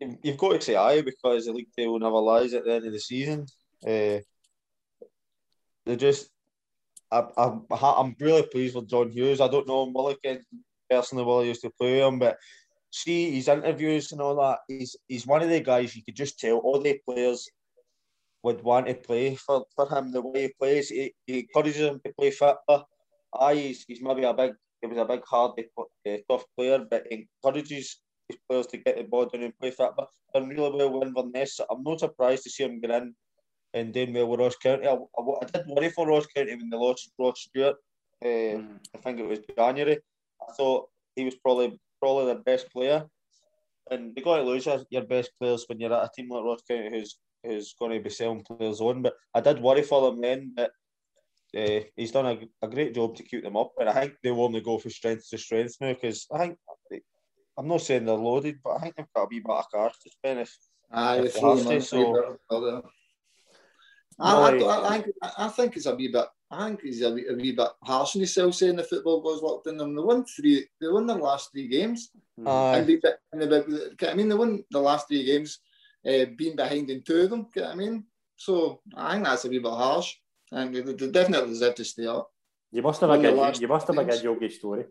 You've 0.00 0.16
you've 0.22 0.38
got 0.38 0.52
to 0.52 0.60
say 0.60 0.74
aye 0.74 1.02
because 1.02 1.46
the 1.46 1.52
league 1.52 1.72
table 1.76 1.98
never 1.98 2.16
lies 2.18 2.54
at 2.54 2.64
the 2.64 2.72
end 2.72 2.86
of 2.86 2.92
the 2.92 2.98
season. 2.98 3.46
Uh, 3.86 4.20
they 5.84 5.96
just, 5.96 6.30
I, 7.12 7.26
I, 7.36 7.94
I'm 8.00 8.16
really 8.18 8.42
pleased 8.42 8.74
with 8.74 8.88
John 8.88 9.10
Hughes. 9.10 9.40
I 9.40 9.48
don't 9.48 9.68
know 9.68 10.08
again 10.08 10.42
personally, 10.90 11.24
well 11.24 11.40
I 11.40 11.44
used 11.44 11.62
to 11.62 11.70
play 11.70 12.00
him, 12.00 12.18
but 12.18 12.38
see 12.90 13.30
his 13.32 13.48
interviews 13.48 14.12
and 14.12 14.20
all 14.20 14.36
that. 14.36 14.60
He's 14.68 14.96
he's 15.08 15.26
one 15.26 15.42
of 15.42 15.50
the 15.50 15.60
guys 15.60 15.94
you 15.94 16.02
could 16.02 16.16
just 16.16 16.38
tell 16.38 16.58
all 16.58 16.80
the 16.80 17.00
players 17.06 17.48
would 18.42 18.62
want 18.62 18.86
to 18.86 18.94
play 18.94 19.34
for, 19.36 19.64
for 19.74 19.88
him. 19.88 20.12
The 20.12 20.20
way 20.20 20.42
he 20.42 20.54
plays, 20.58 20.88
he, 20.88 21.14
he 21.26 21.40
encourages 21.40 21.78
them 21.78 22.00
to 22.04 22.12
play 22.18 22.30
fit. 22.30 22.56
Aye, 23.34 23.54
he's, 23.54 23.84
he's 23.86 24.02
maybe 24.02 24.24
a 24.24 24.34
big, 24.34 24.52
he 24.80 24.88
was 24.88 24.98
a 24.98 25.04
big, 25.04 25.24
hard, 25.24 25.52
uh, 25.78 26.16
tough 26.28 26.44
player, 26.56 26.84
but 26.90 27.06
encourages 27.10 28.00
his 28.28 28.38
players 28.48 28.66
to 28.68 28.78
get 28.78 28.96
the 28.96 29.04
ball 29.04 29.26
down 29.26 29.44
and 29.44 29.58
play. 29.58 29.72
But 29.78 30.08
done 30.34 30.48
really 30.48 30.70
well 30.70 30.92
with 30.92 31.08
Inverness. 31.08 31.56
So 31.56 31.66
I'm 31.70 31.82
not 31.82 32.00
surprised 32.00 32.42
to 32.44 32.50
see 32.50 32.64
him 32.64 32.80
get 32.80 32.90
in 32.90 33.14
and 33.74 33.92
then 33.94 34.12
well 34.12 34.28
with 34.28 34.40
Ross 34.40 34.56
County. 34.56 34.86
I, 34.86 34.92
I, 34.92 35.22
I 35.42 35.46
did 35.52 35.66
worry 35.66 35.90
for 35.90 36.06
Ross 36.06 36.26
County 36.26 36.54
when 36.54 36.70
they 36.70 36.76
lost 36.76 37.10
Ross 37.18 37.40
Stewart. 37.40 37.76
Uh, 38.24 38.58
I 38.94 38.98
think 39.02 39.18
it 39.18 39.26
was 39.26 39.40
January. 39.56 39.98
I 40.48 40.52
thought 40.52 40.88
he 41.16 41.24
was 41.24 41.34
probably 41.36 41.78
probably 42.00 42.26
their 42.26 42.42
best 42.42 42.70
player. 42.72 43.04
And 43.90 44.12
you 44.16 44.22
got 44.22 44.36
to 44.36 44.42
lose 44.42 44.66
your, 44.90 45.04
best 45.04 45.32
players 45.40 45.64
when 45.66 45.80
you're 45.80 45.92
at 45.92 46.04
a 46.04 46.10
team 46.14 46.28
like 46.30 46.44
Ross 46.44 46.62
County 46.68 46.90
who's 46.90 47.18
who's 47.42 47.74
going 47.78 47.92
to 47.92 48.00
be 48.00 48.10
selling 48.10 48.44
players 48.44 48.80
on. 48.80 49.02
But 49.02 49.14
I 49.34 49.40
did 49.40 49.60
worry 49.60 49.82
for 49.82 50.02
them 50.02 50.20
then. 50.20 50.52
But 50.54 50.70
uh, 51.56 51.80
he's 51.96 52.12
done 52.12 52.26
a, 52.26 52.66
a 52.66 52.68
great 52.68 52.94
job 52.94 53.16
to 53.16 53.22
keep 53.22 53.42
them 53.42 53.56
up. 53.56 53.72
And 53.78 53.88
I 53.88 53.92
think 53.92 54.14
they 54.22 54.30
will 54.30 54.44
only 54.44 54.60
go 54.60 54.78
from 54.78 54.92
strength 54.92 55.28
to 55.30 55.38
strength 55.38 55.76
now 55.80 55.94
because 55.94 56.26
I 56.32 56.38
think 56.38 56.58
I'm 57.58 57.68
not 57.68 57.82
saying 57.82 58.04
they're 58.04 58.14
loaded, 58.14 58.58
but 58.62 58.76
I 58.76 58.78
think 58.80 58.96
they've 58.96 59.12
got 59.14 59.24
a 59.24 59.28
wee 59.30 59.40
bit 59.40 59.50
of 59.50 59.64
cards 59.72 59.98
to 59.98 60.10
spend. 60.10 60.40
If, 60.40 60.56
Aye, 60.90 61.20
If 61.20 61.34
they 61.34 61.40
have 61.40 61.66
to, 61.66 61.80
so... 61.80 62.88
I, 64.18 64.34
I, 64.34 64.58
I, 64.58 64.88
I, 64.88 65.00
think, 65.00 65.16
I 65.38 65.48
think 65.48 65.76
it's 65.76 65.86
a 65.86 65.94
wee 65.94 66.08
bit. 66.08 66.26
I 66.50 66.66
think 66.66 66.82
he's 66.82 67.02
a 67.02 67.12
wee, 67.12 67.26
a 67.28 67.34
wee 67.34 67.52
bit 67.52 67.68
harsh 67.82 68.14
on 68.14 68.20
himself 68.20 68.54
saying 68.54 68.76
the 68.76 68.84
football 68.84 69.22
goes 69.22 69.42
locked 69.42 69.66
in 69.66 69.76
them. 69.76 69.94
They 69.94 70.02
won 70.02 70.24
three. 70.24 70.66
They 70.80 70.88
won 70.88 71.06
their 71.06 71.16
last 71.16 71.50
three 71.50 71.68
games. 71.68 72.10
Aye. 72.46 72.78
And 72.78 72.86
they, 72.86 73.00
and 73.32 73.42
they, 73.98 74.08
I 74.08 74.14
mean, 74.14 74.28
they 74.28 74.34
won 74.34 74.64
the 74.70 74.80
last 74.80 75.08
three 75.08 75.24
games, 75.24 75.60
uh, 76.06 76.26
being 76.36 76.56
behind 76.56 76.90
in 76.90 77.02
two 77.02 77.22
of 77.22 77.30
them. 77.30 77.48
Get 77.54 77.64
what 77.64 77.72
I 77.72 77.74
mean? 77.76 78.04
So 78.36 78.80
I 78.94 79.12
think 79.12 79.24
that's 79.24 79.44
a 79.44 79.48
wee 79.48 79.60
bit 79.60 79.70
harsh, 79.70 80.14
and 80.50 80.74
they, 80.74 80.80
they 80.80 81.08
definitely 81.08 81.48
deserve 81.48 81.74
to 81.76 81.84
stay 81.84 82.06
up. 82.06 82.30
You 82.70 82.82
must 82.82 83.00
have 83.00 83.10
a 83.10 83.12
Won 83.14 83.22
the 83.22 83.30
good, 83.30 83.60
you 83.60 83.68
must 83.68 83.86
have 83.86 83.98
a 83.98 84.04
good 84.04 84.22
yogi 84.22 84.50
story. 84.50 84.84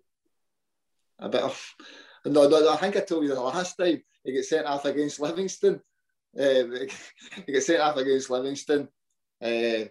A 1.20 1.30
bit 1.30 1.42
of. 1.42 1.76
No, 2.26 2.48
no, 2.48 2.72
I 2.72 2.78
think 2.78 2.96
I 2.98 3.02
told 3.02 3.24
you 3.24 3.34
the 3.34 3.42
last 3.42 3.76
time 3.78 4.02
he 4.24 4.36
got 4.36 4.44
sent 4.46 4.68
off 4.68 4.86
against 4.86 5.20
Livingston. 5.20 5.82
Uh, 6.40 6.64
he 7.46 7.54
got 7.54 7.64
sent 7.64 7.82
off 7.82 7.98
against 7.98 8.30
Livingston. 8.30 8.88
Uh, 9.42 9.86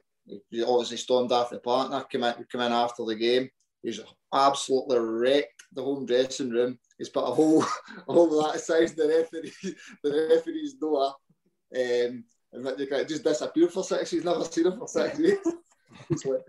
he 0.50 0.62
obviously 0.62 0.96
stormed 0.96 1.32
off 1.32 1.50
the 1.50 1.58
partner, 1.58 2.02
came 2.04 2.24
in, 2.24 2.34
came 2.50 2.60
in 2.60 2.72
after 2.72 3.04
the 3.04 3.16
game. 3.16 3.50
He's 3.82 4.00
absolutely 4.32 4.98
wrecked 4.98 5.64
the 5.72 5.82
home 5.82 6.06
dressing 6.06 6.50
room. 6.50 6.78
He's 6.98 7.08
put 7.08 7.24
a 7.24 7.32
whole, 7.32 7.62
a 8.08 8.12
whole 8.12 8.42
that 8.42 8.60
size 8.60 8.94
the 8.94 9.08
referee, 9.08 9.74
the 10.04 10.28
referee's 10.30 10.74
door. 10.74 11.14
Um, 11.74 12.24
and 12.52 12.66
that 12.66 12.78
they 12.78 12.86
can 12.86 13.06
just 13.06 13.24
disappear 13.24 13.68
for 13.68 13.84
six. 13.84 14.10
He's 14.10 14.24
never 14.24 14.44
seen 14.44 14.66
him 14.66 14.78
for 14.78 14.88
six 14.88 15.18
weeks. 15.18 15.46
Like, 16.24 16.40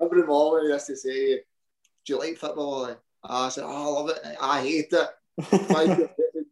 every 0.00 0.22
morning 0.22 0.66
he 0.68 0.72
has 0.72 0.86
to 0.86 0.96
say, 0.96 1.36
"Do 2.04 2.12
you 2.12 2.18
like 2.18 2.36
football?" 2.36 2.94
I 3.24 3.48
said, 3.48 3.64
"Oh, 3.64 3.68
I 3.68 4.00
love 4.00 4.10
it. 4.10 4.36
I 4.40 4.60
hate 4.60 4.92
it." 4.92 6.10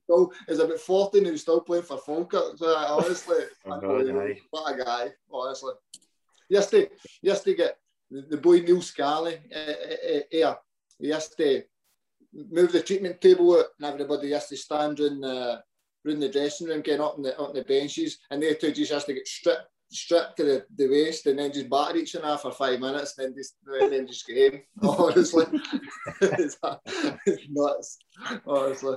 Five 0.09 0.19
years 0.19 0.29
later, 0.29 0.33
still, 0.33 0.33
he's 0.49 0.59
about 0.59 0.81
14 0.81 1.23
and 1.23 1.31
he's 1.33 1.43
still 1.43 1.61
playing 1.61 1.85
for 1.85 1.99
Falkirk. 1.99 2.59
So 2.59 2.75
I 2.75 2.85
honestly, 2.89 3.37
Oh, 3.67 3.81
God, 3.81 4.37
what 4.51 4.75
a 4.75 4.85
guy, 4.85 5.09
honestly. 5.33 5.73
Yesterday, 6.49 6.91
yesterday, 7.23 7.57
get 7.57 7.79
the, 8.11 8.23
the 8.31 8.37
boy 8.37 8.61
Neil 8.61 8.83
Scarley 8.83 9.41
uh, 9.55 9.59
uh, 9.59 10.17
uh, 10.17 10.21
here. 10.31 10.57
He 10.99 11.09
has 11.11 11.29
to 11.31 11.63
move 12.51 12.73
the 12.73 12.83
treatment 12.83 13.21
table 13.21 13.59
out 13.59 13.67
and 13.81 13.87
everybody 13.87 14.31
has 14.33 14.49
to 14.49 14.57
stand 14.57 15.01
in 15.01 15.21
the, 15.21 15.63
in 16.05 16.21
the 16.21 16.29
dressing 16.29 16.69
room, 16.69 16.83
getting 16.83 17.01
up 17.01 17.17
on 17.17 17.23
the, 17.23 17.37
on 17.39 17.55
the 17.55 17.63
benches, 17.63 18.19
and 18.31 18.43
they 18.43 18.55
two 18.55 18.73
just 18.73 18.93
has 18.93 19.05
to 19.05 19.15
get 19.15 19.27
stripped 19.27 19.69
stripped 19.91 20.37
to 20.37 20.45
the, 20.45 20.67
the 20.77 20.89
waist 20.89 21.27
and 21.27 21.39
then 21.39 21.53
just 21.53 21.71
batter 21.71 21.97
each 21.97 22.17
other 22.17 22.37
for 22.37 22.51
five 22.51 22.81
minutes 22.81 23.17
and 23.17 23.29
then 23.29 23.35
just 23.37 23.55
and 23.67 23.93
then 23.93 24.07
just 24.07 24.27
game. 24.27 24.63
Honestly, 24.83 25.45
it's, 26.21 26.59
it's 27.27 27.47
nuts. 27.49 27.99
Honestly, 28.47 28.97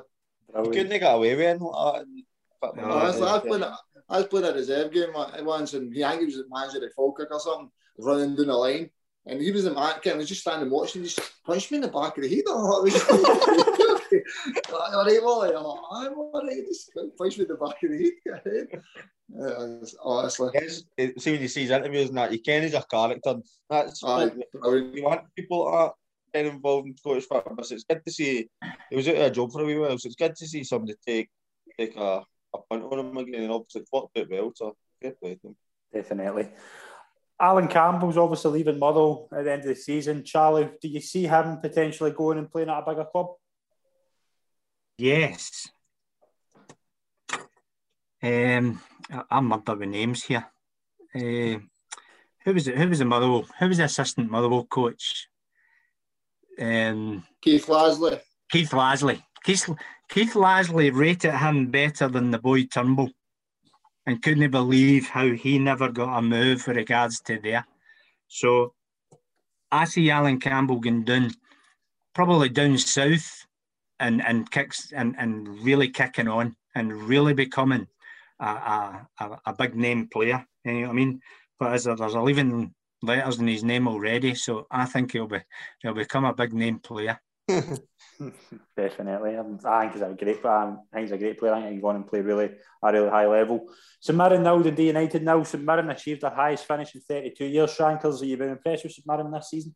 couldn't 0.54 0.90
get 0.90 1.04
away 1.16 1.36
with 1.36 1.46
anything 1.46 1.68
like 1.68 1.96
that. 1.96 2.02
in 2.04 2.24
football. 2.62 2.88
No, 2.88 2.94
I 2.98 3.06
was 3.32 3.42
playing. 3.42 3.64
a- 3.64 3.78
I 4.10 4.18
was 4.20 4.28
playing 4.28 4.46
a 4.48 4.54
reserve 4.54 4.94
game 4.94 5.10
once, 5.42 5.74
and 5.74 5.94
he, 5.94 6.02
I 6.04 6.12
think 6.12 6.22
he 6.22 6.26
was 6.28 6.36
the 6.38 6.46
manager 6.50 6.86
at 6.86 6.94
Falkirk 6.94 7.28
or 7.30 7.40
something, 7.42 7.70
running 8.00 8.36
down 8.38 8.48
the 8.48 8.54
line, 8.56 8.90
and 9.26 9.42
he 9.42 9.52
was 9.52 9.66
the 9.66 9.74
man. 9.74 9.96
Ken 10.02 10.18
was 10.18 10.30
just 10.30 10.42
standing 10.42 10.70
watching. 10.70 11.02
He 11.02 11.10
just 11.10 11.20
punched 11.46 11.72
me 11.72 11.76
in 11.78 11.82
the 11.82 11.90
back 11.90 12.16
of 12.18 12.24
the 12.24 12.30
head. 12.30 12.44
Oh, 12.48 12.80
I'm 12.80 12.86
like, 12.86 14.24
all 14.74 15.06
right, 15.06 15.24
Wally. 15.24 15.50
I'm 15.54 15.64
like, 15.64 15.80
I'm 15.92 16.18
all 16.18 16.42
right. 16.42 16.66
Just 16.68 16.92
punched 17.18 17.38
me 17.38 17.44
in 17.46 17.50
the 17.50 17.56
back 17.56 17.84
of 17.84 17.92
the 17.92 17.98
head. 17.98 18.14
Yeah, 18.26 19.50
eh. 19.52 19.86
honestly. 20.02 20.50
Yes, 20.54 20.84
it- 20.98 21.22
see 21.22 21.32
when 21.34 21.42
you 21.42 21.48
see 21.50 21.64
his 21.64 21.72
interviews 21.72 22.08
and 22.10 22.18
that, 22.18 22.32
you 22.32 22.40
can 22.42 22.64
he's 22.64 22.74
a 22.76 22.84
character. 22.90 23.36
That's 23.70 24.04
Aye, 24.06 24.26
what 24.28 24.52
brilliant. 24.54 24.96
you 24.96 25.04
want 25.04 25.22
people 25.36 25.66
like 25.66 25.88
that 25.90 25.94
getting 26.34 26.54
involved 26.54 26.88
in 26.88 26.98
Scottish 26.98 27.26
football. 27.26 27.64
So 27.64 27.76
it's 27.76 27.84
good 27.84 28.02
to 28.06 28.12
see 28.12 28.48
he 28.90 28.96
was 28.96 29.08
out 29.08 29.16
of 29.16 29.22
a 29.22 29.32
job 29.32 29.52
for 29.52 29.62
a 29.62 29.66
wee 29.66 29.78
while, 29.78 29.98
so 29.98 30.08
it's 30.08 30.16
good 30.16 30.36
to 30.36 30.48
see 30.48 30.64
somebody 30.64 30.96
take 31.06 31.30
take 31.78 31.96
a, 31.96 32.24
a 32.54 32.58
punt 32.70 32.84
on 32.84 33.00
him 33.00 33.18
again 33.18 33.44
and 33.44 33.52
obviously 33.52 33.82
it 33.82 33.90
worked 33.92 34.18
out 34.18 34.30
well, 34.30 34.52
so 34.56 34.76
good 35.02 35.20
play 35.20 35.36
to 35.36 35.48
him. 35.48 35.56
Definitely. 35.94 36.50
Allan 37.40 37.68
Campbell's 37.68 38.18
obviously 38.18 38.52
leaving 38.52 38.80
Motherwell 38.80 39.30
at 39.32 39.44
the 39.44 39.52
end 39.52 39.62
of 39.62 39.68
the 39.68 39.76
season. 39.76 40.24
Charlie, 40.24 40.70
do 40.82 40.88
you 40.88 41.00
see 41.00 41.28
him 41.28 41.58
potentially 41.58 42.12
going 42.12 42.40
and 42.40 42.52
playing 42.52 42.70
at 42.70 42.80
a 42.80 42.86
bigger 42.86 43.06
club? 43.06 43.28
Yes. 44.98 45.70
Um, 48.24 48.82
I- 49.12 49.24
I'm 49.30 49.46
murder 49.46 49.76
with 49.76 49.90
names 49.90 50.24
here. 50.24 50.48
Uh, 51.14 51.60
who 52.44 52.54
was 52.54 52.68
it? 52.68 52.78
Who 52.78 52.90
was 52.90 53.00
the 53.00 53.06
Motherwell? 53.06 53.46
Who 53.60 53.68
was 53.68 53.78
the 53.78 53.84
assistant 53.84 54.32
Motherwell 54.32 54.66
coach? 54.66 55.28
Um, 56.60 57.24
Keith 57.42 57.68
Lasley. 57.68 58.20
Keith 58.52 58.72
Lasley. 58.72 59.22
Keith, 59.44 59.70
Keith 60.10 60.34
Lasley 60.34 60.94
rated 60.94 61.34
him 61.34 61.68
better 61.68 62.08
than 62.08 62.32
the 62.32 62.40
boy 62.40 62.66
Turnbull 62.66 63.12
and 64.06 64.22
couldn't 64.22 64.52
believe 64.52 65.08
how 65.08 65.30
he 65.30 65.60
never 65.60 65.90
got 65.90 66.18
a 66.18 66.22
move 66.22 66.66
with 66.66 66.78
regards 66.78 67.20
to 67.22 67.40
there. 67.40 67.66
So 68.28 68.74
I 69.72 69.86
see 69.86 70.10
Allan 70.10 70.40
Campbell 70.40 70.80
going 70.80 71.04
down, 71.04 71.32
probably 72.16 72.50
down 72.50 72.78
south 72.78 73.46
and, 74.00 74.26
and 74.26 74.50
kicks 74.50 74.92
and, 74.94 75.16
and 75.18 75.48
really 75.60 75.90
kicking 75.90 76.28
on 76.28 76.56
and 76.74 76.94
really 76.94 77.34
becoming 77.34 77.88
a, 78.40 78.46
a, 79.20 79.40
a, 79.46 79.54
big 79.54 79.76
name 79.76 80.08
player. 80.08 80.46
You 80.64 80.74
know 80.74 80.82
what 80.82 80.90
I 80.90 80.94
mean? 80.94 81.22
But 81.60 81.74
as 81.74 81.88
a, 81.88 81.96
there's 81.96 82.14
a 82.14 82.22
leaving 82.22 82.74
letters 83.02 83.40
in 83.40 83.48
his 83.48 83.64
name 83.64 83.88
already, 83.88 84.36
so 84.36 84.68
I 84.72 84.86
think 84.86 85.12
he'll 85.12 85.28
be 85.28 85.40
he'll 85.82 85.94
become 85.94 86.26
a 86.26 86.34
big 86.34 86.54
name 86.54 86.80
player. 86.80 87.20
Definitely, 88.76 89.38
I 89.38 89.80
think 89.82 89.94
he's 89.94 90.02
a 90.02 90.16
great. 90.18 90.46
I 90.46 90.76
think 90.94 91.02
he's 91.02 91.12
a 91.12 91.18
great 91.18 91.40
player. 91.40 91.54
I 91.54 91.62
think 91.62 91.74
he's 91.74 91.82
going 91.82 91.98
and 91.98 92.08
play 92.08 92.22
really 92.22 92.52
a 92.84 92.92
really 92.92 93.10
high 93.10 93.28
level. 93.28 93.68
St 94.00 94.18
Mirren 94.18 94.44
now, 94.44 94.62
the 94.62 94.72
D 94.72 94.88
United 94.88 95.24
now. 95.24 95.44
St 95.44 95.64
Mirren 95.64 95.90
achieved 95.90 96.22
their 96.22 96.32
highest 96.32 96.66
finish 96.66 96.96
in 96.96 97.02
32 97.02 97.46
years. 97.46 97.74
Shankers, 97.74 98.22
are 98.22 98.26
you 98.26 98.38
been 98.38 98.50
impressed 98.50 98.84
with 98.84 98.94
St 98.94 99.08
Mirren 99.08 99.32
this 99.32 99.50
season? 99.50 99.76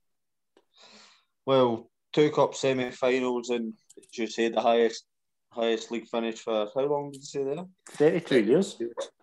Well, 1.46 1.90
two 2.14 2.32
cup 2.32 2.56
semi-finals 2.56 3.50
and 3.50 3.74
as 3.98 4.18
you 4.18 4.28
say 4.28 4.50
the 4.50 4.62
highest 4.62 5.06
highest 5.52 5.92
league 5.92 6.08
finish 6.08 6.40
for 6.40 6.70
how 6.74 6.82
long 6.82 7.12
did 7.12 7.22
you 7.22 7.26
say 7.26 7.44
there? 7.44 7.66
32 7.90 8.44
years. 8.44 8.78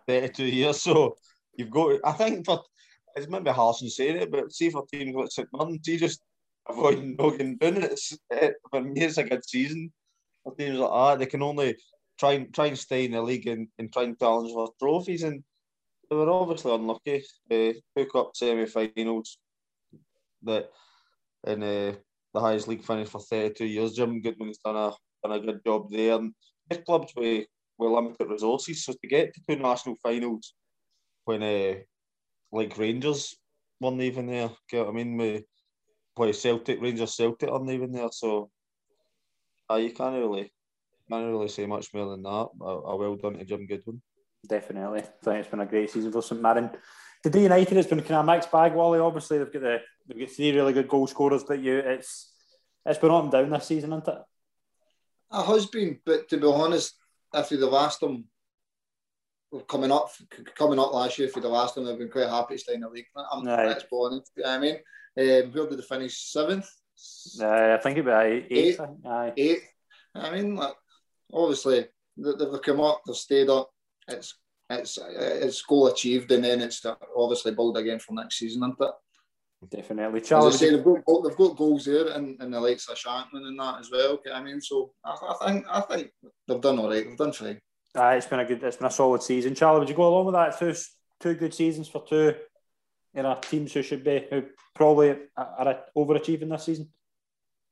32 0.06 0.44
years. 0.44 0.82
So 0.82 1.16
you've 1.54 1.70
got. 1.70 2.00
I 2.04 2.12
think 2.12 2.46
for 2.46 2.62
it's 3.18 3.28
maybe 3.28 3.50
harsh 3.50 3.82
in 3.82 3.90
saying 3.90 4.16
it, 4.16 4.30
but 4.30 4.52
see 4.52 4.70
for 4.70 4.86
teams 4.86 5.14
like 5.14 5.30
St 5.30 5.48
Mirren, 5.52 5.80
you 5.84 5.98
just 5.98 6.22
avoiding 6.68 7.16
Nogan 7.18 7.56
doing 7.56 7.78
it. 7.78 7.92
It's, 7.92 8.18
it. 8.30 8.54
For 8.70 8.82
me, 8.82 9.02
it's 9.02 9.18
a 9.18 9.24
good 9.24 9.44
season. 9.44 9.92
For 10.44 10.54
teams 10.54 10.78
like 10.78 10.90
that, 10.90 11.18
they 11.18 11.26
can 11.26 11.42
only 11.42 11.76
try 12.18 12.32
and 12.32 12.52
try 12.54 12.66
and 12.66 12.78
stay 12.78 13.04
in 13.04 13.12
the 13.12 13.22
league 13.22 13.46
and, 13.46 13.68
and 13.78 13.92
try 13.92 14.04
and 14.04 14.18
challenge 14.18 14.52
for 14.52 14.70
trophies. 14.78 15.22
And 15.22 15.42
they 16.08 16.16
were 16.16 16.30
obviously 16.30 16.74
unlucky. 16.74 17.24
Uh, 17.50 17.72
two 17.96 18.06
cup 18.12 18.30
semi-finals 18.34 19.38
that 20.42 20.70
in 21.46 21.62
uh, 21.62 21.94
the 22.34 22.40
highest 22.40 22.68
league 22.68 22.84
finish 22.84 23.08
for 23.08 23.20
32 23.20 23.64
years. 23.64 23.94
Jim 23.94 24.20
Goodwin's 24.20 24.58
done 24.58 24.76
a 24.76 24.92
done 25.22 25.38
a 25.38 25.40
good 25.40 25.60
job 25.64 25.90
there. 25.90 26.16
And 26.16 26.32
this 26.68 26.80
clubs 26.84 27.12
with, 27.16 27.46
with 27.78 27.90
limited 27.90 28.28
resources, 28.28 28.84
so 28.84 28.92
to 28.92 29.08
get 29.08 29.34
to 29.34 29.40
two 29.48 29.60
national 29.60 29.96
finals 30.02 30.54
when 31.24 31.42
uh, 31.42 31.74
like 32.52 32.76
Rangers 32.78 33.36
weren't 33.80 34.00
even 34.00 34.26
there. 34.26 34.50
Get 34.68 34.86
what 34.86 34.90
I 34.90 34.92
mean? 34.92 35.16
We 35.16 35.44
play 36.16 36.32
Celtic, 36.32 36.80
Rangers, 36.80 37.14
Celtic 37.14 37.50
aren't 37.50 37.70
even 37.70 37.92
there. 37.92 38.08
So, 38.10 38.50
uh, 39.70 39.76
you 39.76 39.92
can't 39.92 40.16
really 40.16 40.52
can't 41.10 41.26
really 41.26 41.48
say 41.48 41.66
much 41.66 41.92
more 41.94 42.10
than 42.10 42.22
that. 42.22 42.48
A, 42.60 42.64
a 42.64 42.96
well 42.96 43.16
done 43.16 43.38
to 43.38 43.44
Jim 43.44 43.66
Goodwin. 43.66 44.02
Definitely, 44.46 45.00
I 45.00 45.02
think 45.02 45.40
it's 45.40 45.48
been 45.48 45.60
a 45.60 45.66
great 45.66 45.90
season 45.90 46.12
for 46.12 46.22
St 46.22 46.40
Mirren. 46.40 46.70
The 47.24 47.30
D 47.30 47.42
United 47.42 47.76
has 47.76 47.86
been 47.86 48.00
kind 48.00 48.14
of 48.14 48.28
a 48.28 48.32
mixed 48.32 48.52
bag. 48.52 48.74
Wally, 48.74 49.00
obviously 49.00 49.38
they've 49.38 49.52
got 49.52 49.62
the 49.62 49.80
they've 50.06 50.18
got 50.18 50.30
three 50.30 50.52
really 50.52 50.72
good 50.72 50.88
goal 50.88 51.06
scorers, 51.06 51.44
but 51.44 51.60
you 51.60 51.78
it's 51.78 52.32
it's 52.86 52.98
been 52.98 53.10
up 53.10 53.24
and 53.24 53.32
down 53.32 53.50
this 53.50 53.66
season, 53.66 53.90
hasn't 53.90 54.08
it? 54.08 54.22
It 55.32 55.44
has 55.44 55.66
been, 55.66 55.98
but 56.06 56.28
to 56.28 56.38
be 56.38 56.46
honest, 56.46 56.94
after 57.34 57.54
you'd 57.54 57.64
have 57.64 57.74
asked 57.74 58.00
them 58.00 58.26
coming 59.68 59.90
up 59.90 60.10
coming 60.54 60.78
up 60.78 60.92
last 60.92 61.18
year, 61.18 61.28
for 61.28 61.40
the 61.40 61.48
last 61.48 61.74
them, 61.74 61.84
they've 61.84 61.98
been 61.98 62.10
quite 62.10 62.28
happy 62.28 62.54
to 62.54 62.60
stay 62.60 62.74
in 62.74 62.80
the 62.80 62.88
league. 62.88 63.06
I'm 63.32 63.44
right. 63.44 63.68
that's 63.68 63.84
honest. 63.92 64.32
You 64.36 64.44
know 64.44 64.50
I 64.50 64.58
mean, 64.58 64.74
um, 64.74 65.52
where 65.52 65.68
did 65.68 65.78
they 65.78 65.82
finish? 65.82 66.32
Seventh. 66.32 66.68
Uh, 67.40 67.74
I 67.74 67.78
think 67.82 68.04
be 68.04 68.10
eighth. 68.10 68.80
Eight. 68.80 69.32
eighth. 69.36 69.64
I 70.14 70.30
mean, 70.30 70.56
like, 70.56 70.74
obviously 71.32 71.86
they've 72.16 72.62
come 72.62 72.80
up, 72.80 73.02
they've 73.06 73.16
stayed 73.16 73.48
up. 73.48 73.70
It's 74.08 74.34
it's 74.70 74.98
it's 75.02 75.62
goal 75.62 75.86
achieved, 75.88 76.30
and 76.32 76.44
then 76.44 76.60
it's 76.60 76.84
obviously 77.16 77.54
build 77.54 77.78
again 77.78 77.98
for 77.98 78.14
next 78.14 78.38
season, 78.38 78.62
isn't 78.62 78.76
it? 78.80 78.94
Definitely, 79.70 80.20
Charles. 80.20 80.58
Say, 80.58 80.70
they've, 80.70 80.84
got, 80.84 81.02
they've 81.24 81.36
got 81.36 81.56
goals 81.56 81.86
there, 81.86 82.08
and, 82.08 82.40
and 82.40 82.54
the 82.54 82.60
likes 82.60 82.88
of 82.88 82.96
Shankland 82.96 83.46
and 83.46 83.58
that 83.58 83.80
as 83.80 83.90
well. 83.90 84.20
I 84.32 84.40
mean, 84.40 84.60
so 84.60 84.92
I, 85.04 85.16
I 85.30 85.46
think 85.46 85.66
I 85.68 85.80
think 85.80 86.10
they've 86.46 86.60
done 86.60 86.78
all 86.78 86.90
right. 86.90 87.04
They've 87.04 87.16
done 87.16 87.32
fine. 87.32 87.60
Uh, 87.96 88.14
it's 88.16 88.26
been 88.26 88.40
a 88.40 88.44
good, 88.44 88.62
it's 88.62 88.76
been 88.76 88.86
a 88.86 88.90
solid 88.90 89.22
season. 89.22 89.54
Charlie, 89.54 89.80
would 89.80 89.88
you 89.88 89.94
go 89.94 90.08
along 90.08 90.26
with 90.26 90.34
that? 90.34 90.58
Two 90.58 90.74
two 91.20 91.34
good 91.34 91.54
seasons 91.54 91.88
for 91.88 92.04
two, 92.06 92.34
you 93.14 93.22
know, 93.22 93.38
teams 93.40 93.72
who 93.72 93.82
should 93.82 94.04
be 94.04 94.26
who 94.30 94.44
probably 94.74 95.16
are 95.36 95.84
overachieving 95.96 96.50
this 96.50 96.64
season. 96.64 96.88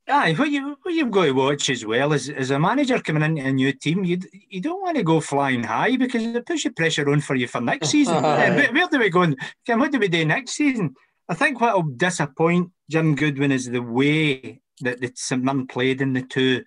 Aye, 0.09 0.33
what 0.33 0.49
you 0.49 0.77
what 0.83 0.93
you've 0.93 1.11
got 1.11 1.25
to 1.25 1.31
watch 1.31 1.69
as 1.69 1.85
well 1.85 2.13
is 2.13 2.29
as 2.29 2.51
a 2.51 2.59
manager 2.59 2.99
coming 2.99 3.23
into 3.23 3.45
a 3.45 3.51
new 3.51 3.73
team, 3.73 4.05
you 4.05 4.19
you 4.31 4.61
don't 4.61 4.81
want 4.81 4.95
to 4.95 5.03
go 5.03 5.19
flying 5.19 5.63
high 5.63 5.97
because 5.97 6.23
it 6.23 6.45
puts 6.45 6.63
your 6.63 6.73
pressure 6.73 7.09
on 7.09 7.19
for 7.19 7.35
you 7.35 7.47
for 7.47 7.59
next 7.59 7.89
season. 7.89 8.15
where, 8.23 8.71
where, 8.71 8.87
do 8.87 8.99
we 8.99 9.09
go? 9.09 9.33
Ken, 9.65 9.79
what 9.79 9.91
do 9.91 9.99
we 9.99 10.07
do 10.07 10.23
next 10.25 10.51
season? 10.51 10.95
I 11.27 11.33
think 11.33 11.59
what 11.59 11.75
will 11.75 11.91
disappoint 11.91 12.71
Jim 12.89 13.15
Goodwin 13.15 13.51
is 13.51 13.65
the 13.65 13.81
way 13.81 14.61
that 14.79 15.01
the 15.01 15.11
St 15.13 15.43
Mirren 15.43 15.67
played 15.67 15.99
in 15.99 16.13
the 16.13 16.21
two 16.21 16.63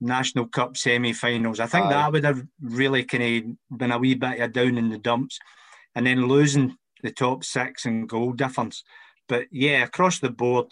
National 0.00 0.46
Cup 0.46 0.76
semi-finals. 0.76 1.60
I 1.60 1.66
think 1.66 1.86
Aye. 1.86 1.90
that 1.90 2.12
would 2.12 2.24
have 2.24 2.42
really 2.60 3.04
kind 3.04 3.56
of 3.70 3.78
been 3.78 3.92
a 3.92 3.98
wee 3.98 4.14
bit 4.14 4.40
of 4.40 4.52
down 4.52 4.78
in 4.78 4.90
the 4.90 4.98
dumps, 4.98 5.38
and 5.94 6.06
then 6.06 6.28
losing 6.28 6.76
the 7.02 7.12
top 7.12 7.44
six 7.44 7.84
and 7.84 8.08
goal 8.08 8.32
difference. 8.32 8.82
But 9.26 9.46
yeah, 9.50 9.84
across 9.84 10.18
the 10.18 10.30
board, 10.30 10.66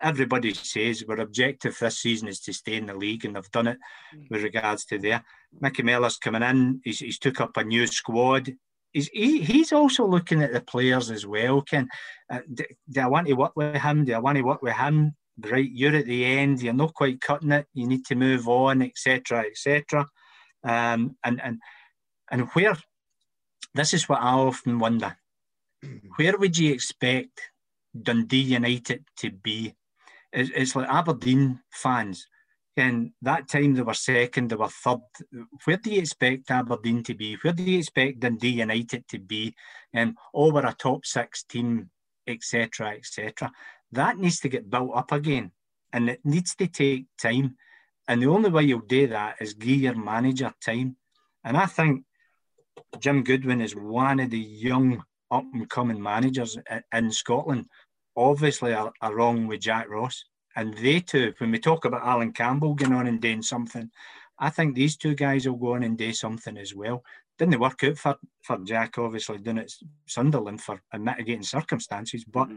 everybody 0.00 0.54
says 0.54 1.04
our 1.08 1.18
objective 1.18 1.76
this 1.78 1.98
season 1.98 2.28
is 2.28 2.40
to 2.40 2.52
stay 2.52 2.76
in 2.76 2.86
the 2.86 2.94
league, 2.94 3.24
and 3.24 3.34
they've 3.34 3.50
done 3.50 3.66
it 3.66 3.78
with 4.30 4.42
regards 4.42 4.84
to 4.86 4.98
there. 4.98 5.24
Micky 5.60 5.82
Mellon's 5.82 6.18
coming 6.18 6.42
in; 6.42 6.80
he's, 6.84 7.00
he's 7.00 7.18
took 7.18 7.40
up 7.40 7.56
a 7.56 7.64
new 7.64 7.86
squad 7.86 8.52
he's, 8.92 9.08
he, 9.08 9.40
he's 9.42 9.72
also 9.72 10.06
looking 10.06 10.42
at 10.42 10.52
the 10.52 10.60
players 10.60 11.10
as 11.10 11.26
well. 11.26 11.62
Can 11.62 11.88
uh, 12.30 12.40
do, 12.52 12.64
do, 12.90 13.00
I 13.00 13.06
want 13.06 13.26
to 13.26 13.34
work 13.34 13.52
with 13.56 13.76
him? 13.76 14.04
Do 14.04 14.14
I 14.14 14.18
want 14.18 14.36
to 14.36 14.42
work 14.42 14.62
with 14.62 14.74
him? 14.74 15.14
Right, 15.38 15.70
you're 15.72 15.96
at 15.96 16.06
the 16.06 16.24
end. 16.24 16.62
You're 16.62 16.74
not 16.74 16.94
quite 16.94 17.20
cutting 17.20 17.52
it. 17.52 17.66
You 17.72 17.86
need 17.86 18.04
to 18.06 18.14
move 18.14 18.48
on, 18.48 18.82
etc., 18.82 19.44
etc. 19.50 20.06
Um, 20.62 21.16
and 21.24 21.40
and 21.42 21.58
and 22.30 22.48
where 22.52 22.76
this 23.74 23.94
is 23.94 24.08
what 24.08 24.20
I 24.20 24.32
often 24.32 24.78
wonder: 24.78 25.16
where 26.16 26.36
would 26.36 26.58
you 26.58 26.72
expect 26.72 27.40
Dundee 28.00 28.42
United 28.42 29.04
to 29.18 29.30
be? 29.30 29.74
It's, 30.32 30.50
it's 30.54 30.76
like 30.76 30.88
Aberdeen 30.88 31.60
fans 31.70 32.26
and 32.76 33.12
that 33.20 33.48
time 33.48 33.74
they 33.74 33.82
were 33.82 33.94
second, 33.94 34.50
they 34.50 34.56
were 34.56 34.68
third. 34.68 35.00
Where 35.64 35.76
do 35.76 35.90
you 35.90 36.00
expect 36.00 36.50
Aberdeen 36.50 37.02
to 37.04 37.14
be? 37.14 37.36
Where 37.42 37.52
do 37.52 37.62
you 37.62 37.78
expect 37.78 38.20
Dundee 38.20 38.60
United 38.60 39.06
to 39.08 39.18
be? 39.18 39.54
Um, 39.94 40.16
over 40.32 40.60
a 40.60 40.74
top 40.78 41.04
six 41.04 41.42
team, 41.42 41.90
etc., 42.26 42.92
etc. 42.96 43.52
That 43.92 44.18
needs 44.18 44.40
to 44.40 44.48
get 44.48 44.70
built 44.70 44.90
up 44.94 45.12
again, 45.12 45.52
and 45.92 46.08
it 46.08 46.20
needs 46.24 46.54
to 46.56 46.66
take 46.66 47.06
time. 47.20 47.56
And 48.08 48.20
the 48.20 48.26
only 48.26 48.50
way 48.50 48.64
you'll 48.64 48.80
do 48.80 49.06
that 49.08 49.36
is 49.40 49.54
give 49.54 49.80
your 49.80 49.94
manager 49.94 50.52
time. 50.64 50.96
And 51.44 51.56
I 51.56 51.66
think 51.66 52.04
Jim 52.98 53.22
Goodwin 53.22 53.60
is 53.60 53.76
one 53.76 54.20
of 54.20 54.30
the 54.30 54.38
young 54.38 55.02
up 55.30 55.44
and 55.54 55.68
coming 55.68 56.02
managers 56.02 56.58
in 56.92 57.10
Scotland. 57.10 57.66
Obviously, 58.16 58.76
along 59.00 59.46
with 59.46 59.60
Jack 59.60 59.88
Ross 59.88 60.24
and 60.56 60.74
they 60.74 61.00
too, 61.00 61.32
when 61.38 61.50
we 61.50 61.58
talk 61.58 61.84
about 61.84 62.06
Allan 62.06 62.32
Campbell 62.32 62.74
going 62.74 62.92
on 62.92 63.06
and 63.06 63.20
doing 63.20 63.42
something, 63.42 63.90
I 64.38 64.50
think 64.50 64.74
these 64.74 64.96
two 64.96 65.14
guys 65.14 65.46
will 65.46 65.56
go 65.56 65.74
on 65.74 65.82
and 65.82 65.96
do 65.96 66.12
something 66.12 66.58
as 66.58 66.74
well. 66.74 67.02
Didn't 67.38 67.60
work 67.60 67.82
out 67.84 67.96
for, 67.96 68.16
for 68.42 68.58
Jack, 68.58 68.98
obviously, 68.98 69.38
doing 69.38 69.58
it 69.58 69.72
Sunderland 70.06 70.60
for 70.60 70.82
mitigating 70.98 71.42
circumstances, 71.42 72.24
but 72.24 72.48
mm-hmm. 72.48 72.56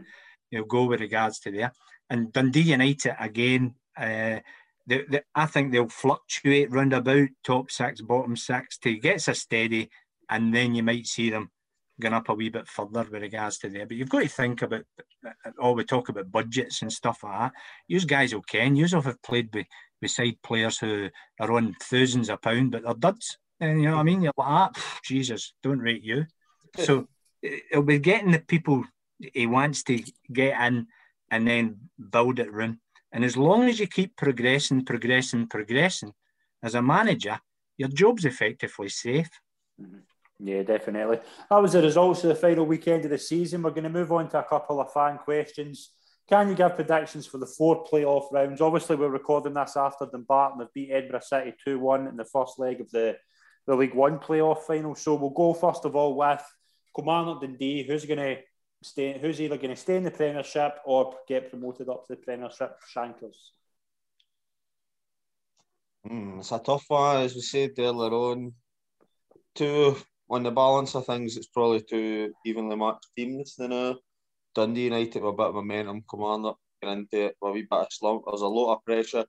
He'll 0.50 0.64
go 0.64 0.84
with 0.84 1.00
regards 1.00 1.40
to 1.40 1.50
there. 1.50 1.72
And 2.10 2.32
Dundee 2.32 2.60
United, 2.60 3.16
again, 3.18 3.74
uh, 3.98 4.40
they, 4.86 5.02
they, 5.08 5.22
I 5.34 5.46
think 5.46 5.72
they'll 5.72 5.88
fluctuate 5.88 6.70
round 6.70 6.92
about 6.92 7.28
top 7.44 7.70
six, 7.70 8.00
bottom 8.00 8.36
six 8.36 8.78
to 8.78 8.96
get 8.96 9.26
a 9.28 9.34
steady, 9.34 9.90
and 10.30 10.54
then 10.54 10.74
you 10.74 10.82
might 10.82 11.06
see 11.06 11.30
them 11.30 11.50
going 12.00 12.14
up 12.14 12.28
a 12.28 12.34
wee 12.34 12.50
bit 12.50 12.68
further 12.68 13.06
with 13.10 13.22
regards 13.22 13.58
to 13.58 13.68
there. 13.68 13.86
But 13.86 13.96
you've 13.96 14.08
got 14.08 14.22
to 14.22 14.28
think 14.28 14.62
about 14.62 14.84
all 15.60 15.74
we 15.74 15.84
talk 15.84 16.08
about 16.08 16.30
budgets 16.30 16.82
and 16.82 16.92
stuff 16.92 17.24
like 17.24 17.38
that. 17.38 17.52
You 17.88 18.00
guys 18.00 18.34
will 18.34 18.42
ken. 18.42 18.76
You 18.76 18.86
have 18.86 19.22
played 19.22 19.48
with 19.52 19.66
beside 20.00 20.40
players 20.42 20.78
who 20.78 21.08
are 21.40 21.52
on 21.52 21.74
thousands 21.82 22.28
of 22.28 22.42
pounds, 22.42 22.70
but 22.70 22.82
they're 22.84 22.94
duds. 22.94 23.38
And 23.60 23.82
you 23.82 23.88
know 23.88 23.96
what 23.96 24.02
I 24.02 24.04
mean? 24.04 24.22
You're 24.22 24.32
like, 24.36 24.46
ah, 24.46 24.70
Jesus, 25.04 25.54
don't 25.62 25.78
rate 25.78 26.02
you. 26.02 26.26
So 26.78 27.08
it'll 27.42 27.84
be 27.84 27.98
getting 27.98 28.32
the 28.32 28.40
people 28.40 28.84
he 29.18 29.46
wants 29.46 29.82
to 29.84 30.02
get 30.32 30.60
in 30.60 30.86
and 31.30 31.46
then 31.46 31.76
build 32.10 32.38
it 32.38 32.52
room. 32.52 32.80
And 33.12 33.24
as 33.24 33.36
long 33.36 33.68
as 33.68 33.80
you 33.80 33.86
keep 33.86 34.16
progressing, 34.16 34.84
progressing, 34.84 35.46
progressing, 35.46 36.12
as 36.62 36.74
a 36.74 36.82
manager, 36.82 37.38
your 37.76 37.88
job's 37.88 38.24
effectively 38.24 38.88
safe. 38.88 39.30
Mm-hmm. 39.80 39.98
Yeah, 40.38 40.62
definitely. 40.62 41.20
That 41.48 41.62
was 41.62 41.72
the 41.72 41.82
results 41.82 42.22
of 42.24 42.28
the 42.28 42.34
final 42.34 42.66
weekend 42.66 43.04
of 43.04 43.10
the 43.10 43.18
season. 43.18 43.62
We're 43.62 43.70
going 43.70 43.84
to 43.84 43.90
move 43.90 44.12
on 44.12 44.28
to 44.30 44.40
a 44.40 44.44
couple 44.44 44.80
of 44.80 44.92
fan 44.92 45.18
questions. 45.18 45.92
Can 46.28 46.48
you 46.48 46.54
give 46.54 46.74
predictions 46.74 47.24
for 47.24 47.38
the 47.38 47.46
four 47.46 47.84
playoff 47.84 48.32
rounds? 48.32 48.60
Obviously, 48.60 48.96
we're 48.96 49.08
recording 49.08 49.54
this 49.54 49.76
after 49.76 50.06
Dumbarton 50.06 50.60
have 50.60 50.72
beat 50.74 50.90
Edinburgh 50.90 51.20
City 51.20 51.54
2 51.64 51.78
1 51.78 52.08
in 52.08 52.16
the 52.16 52.24
first 52.24 52.58
leg 52.58 52.80
of 52.80 52.90
the, 52.90 53.16
the 53.66 53.74
League 53.74 53.94
One 53.94 54.18
playoff 54.18 54.62
final. 54.64 54.94
So 54.94 55.14
we'll 55.14 55.30
go 55.30 55.54
first 55.54 55.84
of 55.84 55.96
all 55.96 56.16
with 56.16 56.42
Kilmarnock 56.94 57.40
Dundee. 57.40 57.84
Who's 57.84 58.04
going 58.04 58.18
to 58.18 58.42
stay? 58.86 59.18
Who's 59.18 59.40
either 59.40 59.56
going 59.56 59.70
to 59.70 59.76
stay 59.76 59.96
in 59.96 60.04
the 60.04 60.10
Premiership 60.10 60.78
or 60.84 61.14
get 61.28 61.50
promoted 61.50 61.88
up 61.88 62.06
to 62.06 62.14
the 62.14 62.22
Premiership? 62.22 62.76
Shankers. 62.88 63.52
Mm, 66.08 66.38
it's 66.38 66.52
a 66.52 66.58
tough 66.58 66.84
one, 66.88 67.22
as 67.22 67.34
we 67.34 67.40
said 67.40 67.72
earlier 67.78 68.12
on. 68.12 68.52
Two 69.54 69.96
on 70.28 70.42
the 70.42 70.50
balance 70.50 70.94
of 70.94 71.06
things, 71.06 71.36
it's 71.36 71.46
probably 71.46 71.82
two 71.82 72.32
evenly 72.44 72.76
matched 72.76 73.08
teams. 73.16 73.54
You 73.58 73.68
know, 73.68 73.98
Dundee 74.54 74.84
United 74.84 75.22
with 75.22 75.34
a 75.34 75.36
bit 75.36 75.46
of 75.46 75.54
momentum, 75.54 76.04
coming 76.10 76.46
up, 76.46 76.58
getting 76.82 77.00
into 77.00 77.26
it 77.26 77.36
with 77.40 77.50
a 77.50 77.52
wee 77.52 77.66
bit 77.70 77.80
of 77.80 77.86
slump. 77.90 78.22
There's 78.26 78.42
a 78.42 78.46
lot 78.46 78.74
of 78.74 78.84
pressure 78.84 79.24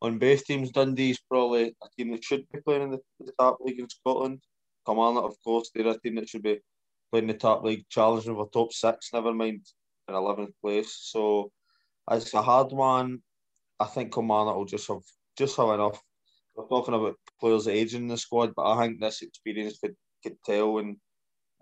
on 0.00 0.18
both 0.18 0.44
teams, 0.44 0.70
Dundee's 0.70 1.20
probably 1.28 1.74
a 1.82 1.88
team 1.96 2.12
that 2.12 2.24
should 2.24 2.46
be 2.52 2.60
playing 2.60 2.82
in 2.82 2.90
the, 2.90 3.00
the 3.20 3.32
top 3.38 3.58
league 3.60 3.80
in 3.80 3.88
Scotland. 3.88 4.40
Kilmarnock, 4.86 5.24
of 5.24 5.36
course, 5.42 5.70
they're 5.74 5.88
a 5.88 5.98
team 5.98 6.14
that 6.16 6.28
should 6.28 6.42
be 6.42 6.60
playing 7.10 7.26
the 7.28 7.34
top 7.34 7.64
league, 7.64 7.84
challenging 7.88 8.34
for 8.34 8.48
top 8.50 8.72
six, 8.72 9.10
never 9.12 9.32
mind 9.32 9.66
in 10.08 10.14
11th 10.14 10.52
place. 10.62 10.98
So 11.00 11.50
it's 12.10 12.34
a 12.34 12.42
hard 12.42 12.72
one. 12.72 13.20
I 13.80 13.84
think 13.84 14.12
Kilmarnock 14.12 14.56
will 14.56 14.64
just 14.64 14.88
have 14.88 15.02
just 15.36 15.56
have 15.56 15.68
enough. 15.68 16.02
We're 16.54 16.66
talking 16.66 16.94
about 16.94 17.16
players 17.38 17.68
aging 17.68 18.02
in 18.02 18.08
the 18.08 18.16
squad, 18.16 18.52
but 18.56 18.66
I 18.66 18.80
think 18.80 19.00
this 19.00 19.22
experience 19.22 19.78
could, 19.78 19.94
could 20.24 20.36
tell 20.44 20.78
in 20.78 20.96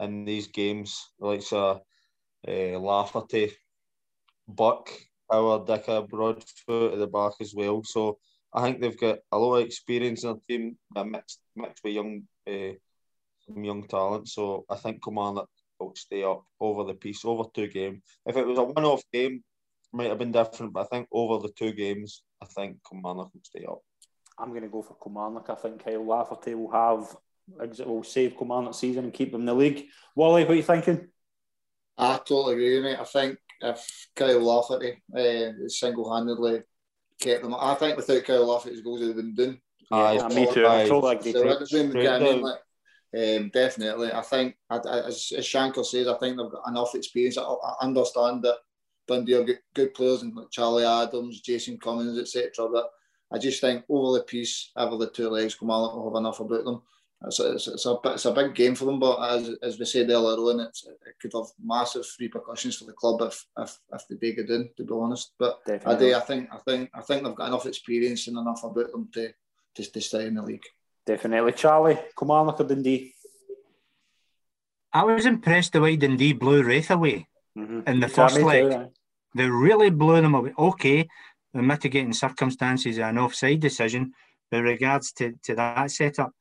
in 0.01 0.25
these 0.25 0.47
games. 0.47 1.11
Like 1.21 1.43
so, 1.43 1.83
uh, 2.49 2.79
Lafferty, 2.79 3.53
Buck, 4.49 4.91
Howard, 5.31 5.67
Dicker, 5.67 6.03
Broadfoot 6.03 6.95
at 6.95 6.99
the 6.99 7.07
back 7.07 7.33
as 7.41 7.53
well. 7.55 7.83
So 7.85 8.19
I 8.55 8.63
think 8.63 8.81
they've 8.81 8.99
got 8.99 9.19
a 9.33 9.39
lot 9.39 9.57
of 9.57 9.67
experience 9.67 10.25
in 10.25 10.31
their 10.31 10.41
team, 10.49 10.79
mixed 11.05 11.41
mixed 11.55 11.85
with 11.85 11.95
young 11.95 12.23
uh, 12.49 12.73
some 13.47 13.65
young 13.65 13.87
talent. 13.87 14.29
So 14.29 14.65
I 14.69 14.77
think 14.77 15.03
Kilmarnock 15.03 15.49
will 15.79 15.95
stay 15.95 16.23
up 16.25 16.45
over 16.61 16.85
the 16.85 16.95
piece 16.95 17.25
over 17.25 17.45
two 17.55 17.69
games. 17.69 18.03
If 18.27 18.37
it 18.37 18.47
was 18.47 18.59
a 18.59 18.65
one-off 18.65 19.03
game, 19.13 19.43
might 19.93 20.09
have 20.09 20.19
been 20.19 20.33
different, 20.33 20.73
but 20.73 20.81
I 20.81 20.85
think 20.85 21.09
over 21.13 21.39
the 21.47 21.53
two 21.53 21.73
games, 21.73 22.23
I 22.43 22.47
think 22.47 22.79
Kilmarnock 22.89 23.33
will 23.33 23.41
stay 23.43 23.65
up. 23.65 23.81
I'm 24.39 24.51
going 24.51 24.63
to 24.63 24.69
go 24.69 24.83
for 24.83 24.97
Kilmarnock. 25.03 25.49
I 25.49 25.55
think 25.55 25.85
Kyle 25.85 26.05
Lafferty 26.05 26.55
will 26.55 26.71
have 26.71 27.17
will 27.87 28.03
save 28.03 28.37
Kilmarnock 28.37 28.75
season 28.75 29.05
and 29.05 29.15
keep 29.15 29.33
them 29.33 29.43
in 29.43 29.47
the 29.47 29.55
league. 29.55 29.87
Wally, 30.15 30.43
what 30.43 30.51
are 30.51 30.57
you 30.57 30.63
thinking? 30.63 31.09
I 31.97 32.19
totally 32.19 32.55
agree, 32.55 32.83
mate. 32.83 32.99
I 32.99 33.05
think 33.05 33.39
if 33.63 34.09
Kyle 34.15 34.41
Lafferty 34.41 35.03
uh, 35.17 35.69
single-handedly 35.69 36.63
kept 37.21 37.43
them, 37.45 37.55
I 37.55 37.75
think 37.77 37.97
without 37.97 38.25
Kyle 38.25 38.47
Lafferty's 38.47 38.83
goals, 38.83 39.01
they've 39.01 39.17
been 39.17 39.35
done. 39.35 39.61
Yeah, 39.91 40.29
me 40.29 40.53
too. 40.53 40.67
I 40.67 40.87
totally 40.89 41.17
agree. 41.17 41.33
So, 41.33 42.59
um, 43.15 43.51
definitely, 43.53 44.13
I 44.13 44.23
think 44.23 44.57
as, 44.71 45.33
as 45.37 45.47
Shankar 45.47 45.85
says, 45.85 46.09
I 46.09 46.19
think 46.19 46.37
they've 46.37 46.51
got 46.51 46.69
enough 46.69 46.95
experience. 46.95 47.39
I, 47.39 47.43
I 47.43 47.75
understand 47.83 48.43
that 48.43 48.57
Dundee 49.07 49.33
have 49.33 49.47
got 49.47 49.57
good 49.75 49.95
players 49.95 50.23
and 50.23 50.35
like 50.35 50.51
Charlie 50.51 50.85
Adams, 50.85 51.41
Jason 51.41 51.79
Cummings, 51.79 52.19
etc. 52.19 52.69
But 52.71 52.91
I 53.33 53.39
just 53.39 53.61
think 53.61 53.85
over 53.89 54.19
the 54.19 54.25
piece, 54.25 54.71
over 54.77 54.97
the 54.97 55.11
two 55.11 55.29
legs, 55.29 55.55
Kamala 55.55 55.97
will 55.97 56.11
have 56.11 56.19
enough 56.19 56.41
about 56.41 56.65
them. 56.65 56.83
It's 57.27 57.41
a, 57.41 57.53
it's, 57.53 57.67
it's, 57.67 57.87
a, 57.87 57.97
it's 58.05 58.27
a 58.27 58.33
big 58.33 58.55
game 58.55 58.75
for 58.75 58.85
them, 58.85 58.99
but 58.99 59.19
as, 59.23 59.51
as 59.63 59.79
we 59.79 59.87
said 59.87 60.11
earlier 60.11 60.37
on, 60.37 60.61
it's, 60.61 60.87
it 60.87 61.15
could 61.21 61.33
have 61.33 61.47
massive 61.65 62.05
repercussions 62.21 62.77
for 62.77 62.85
the 62.85 62.93
club 62.93 63.23
if 63.23 63.47
if, 63.57 63.79
if 63.93 64.03
they 64.09 64.17
do 64.17 64.35
get 64.35 64.51
in. 64.51 64.69
To 64.77 64.85
be 64.85 64.93
honest, 64.93 65.33
but 65.39 65.61
I 65.87 65.95
do. 65.97 66.15
I 66.15 66.21
think 66.21 66.51
I 66.53 66.59
think 66.59 66.91
I 66.93 67.01
think 67.01 67.25
they've 67.25 67.35
got 67.35 67.49
enough 67.49 67.65
experience 67.65 68.29
and 68.29 68.37
enough 68.37 68.65
about 68.65 68.93
them 68.93 69.09
to 69.15 69.33
to, 69.77 69.93
to 69.93 70.01
stay 70.01 70.27
in 70.27 70.35
the 70.35 70.43
league. 70.43 70.67
Definitely. 71.07 71.53
Charlie, 71.53 71.95
Come 71.95 72.29
Kilmarnock 72.29 72.61
or 72.61 72.65
Dundee? 72.65 73.15
I 74.93 75.05
was 75.05 75.27
impressed 75.27 75.73
the 75.73 75.81
way 75.81 75.97
Dundee 75.97 76.33
blew 76.33 76.63
Raith 76.63 76.91
away 76.91 77.29
mm-hmm. 77.57 77.81
in 77.87 78.01
the 78.01 78.09
first 78.09 78.41
leg. 78.41 78.71
Too, 78.71 78.91
They 79.35 79.49
really 79.49 79.91
blew 79.91 80.21
them 80.21 80.35
away. 80.35 80.53
Okay, 80.59 81.09
the 81.55 81.63
mitigating 81.63 82.13
circumstances 82.13 82.99
an 82.99 83.19
offside 83.19 83.61
decision 83.61 84.13
with 84.51 84.63
regards 84.63 85.13
to, 85.13 85.35
to 85.45 85.55
that 85.55 85.91
setup. 85.91 86.33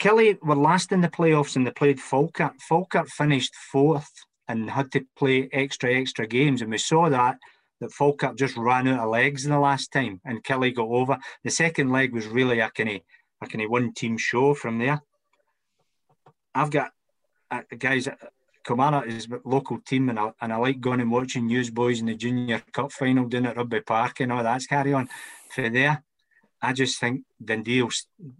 Killie 0.00 0.38
were 0.42 0.56
last 0.56 0.92
in 0.92 1.02
the 1.02 1.08
playoffs 1.08 1.56
and 1.56 1.66
they 1.66 1.72
played 1.72 2.00
Falkirk. 2.00 2.54
Falkirk 2.60 3.08
finished 3.08 3.54
fourth 3.54 4.10
and 4.48 4.70
had 4.70 4.90
to 4.92 5.04
play 5.16 5.48
extra, 5.52 5.92
extra 5.92 6.26
games. 6.26 6.62
And 6.62 6.70
we 6.70 6.78
saw 6.78 7.10
that 7.10 7.36
that 7.80 7.92
Falkirk 7.92 8.36
just 8.36 8.56
ran 8.56 8.88
out 8.88 9.00
of 9.00 9.10
legs 9.10 9.44
in 9.44 9.52
the 9.52 9.58
last 9.58 9.92
time 9.92 10.20
and 10.24 10.44
Killie 10.44 10.74
got 10.74 10.88
over. 10.88 11.18
The 11.44 11.50
second 11.50 11.90
leg 11.90 12.12
was 12.12 12.26
really 12.26 12.60
a 12.60 12.70
kind 12.70 12.90
of 12.90 13.00
a 13.42 13.46
kind 13.46 13.64
of 13.64 13.70
one 13.70 13.92
team 13.92 14.18
show 14.18 14.54
from 14.54 14.78
there. 14.78 15.00
I've 16.54 16.70
got 16.70 16.90
uh, 17.50 17.62
guys. 17.78 18.08
Kilmarnock 18.62 19.06
is 19.06 19.26
a 19.26 19.40
local 19.48 19.80
team, 19.80 20.10
and 20.10 20.18
I, 20.18 20.32
and 20.42 20.52
I 20.52 20.56
like 20.56 20.80
going 20.80 21.00
and 21.00 21.10
watching 21.10 21.46
Newsboys 21.46 22.00
in 22.00 22.06
the 22.06 22.14
Junior 22.14 22.62
Cup 22.72 22.92
final 22.92 23.26
down 23.26 23.46
at 23.46 23.56
Rugby 23.56 23.80
Park 23.80 24.20
and 24.20 24.30
all 24.30 24.42
that's 24.42 24.66
carry 24.66 24.92
on. 24.92 25.08
For 25.50 25.70
there, 25.70 26.04
I 26.60 26.74
just 26.74 27.00
think 27.00 27.24
Dundee 27.42 27.82
will 27.82 27.90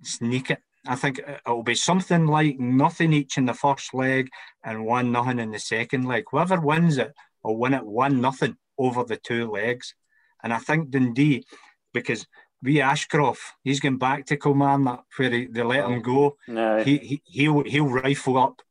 sneak 0.03 0.51
it. 0.51 0.59
I 0.87 0.97
think 0.97 1.21
it'll 1.21 1.63
be 1.63 1.75
something 1.75 2.27
like 2.27 2.59
nothing 2.59 3.13
each 3.13 3.39
in 3.39 3.47
the 3.47 3.55
first 3.55 3.95
leg 3.95 4.29
and 4.65 4.85
one 4.85 5.13
nothing 5.13 5.39
in 5.39 5.51
the 5.51 5.59
second 5.59 6.05
leg. 6.05 6.25
Whoever 6.31 6.61
wins 6.61 6.99
it 6.99 7.13
will 7.43 7.57
win 7.57 7.75
it 7.75 7.85
one 7.85 8.21
nothing 8.21 8.57
over 8.81 9.05
the 9.05 9.17
two 9.17 9.51
legs. 9.51 9.95
And 10.43 10.53
I 10.53 10.59
think 10.59 10.91
Dundee, 10.91 11.45
because 11.93 12.27
we 12.63 12.81
Ashcroft, 12.81 13.43
he's 13.63 13.81
going 13.81 13.99
back 13.99 14.27
to 14.27 14.37
Kilmarnock 14.37 15.05
where 15.17 15.31
he, 15.31 15.47
they 15.47 15.63
let 15.63 15.89
him 15.89 16.03
go. 16.03 16.37
No. 16.49 16.83
He, 16.83 16.99
he 16.99 17.23
he'll 17.25 17.63
he'll 17.65 17.87
rifle 17.89 18.39
up 18.39 18.63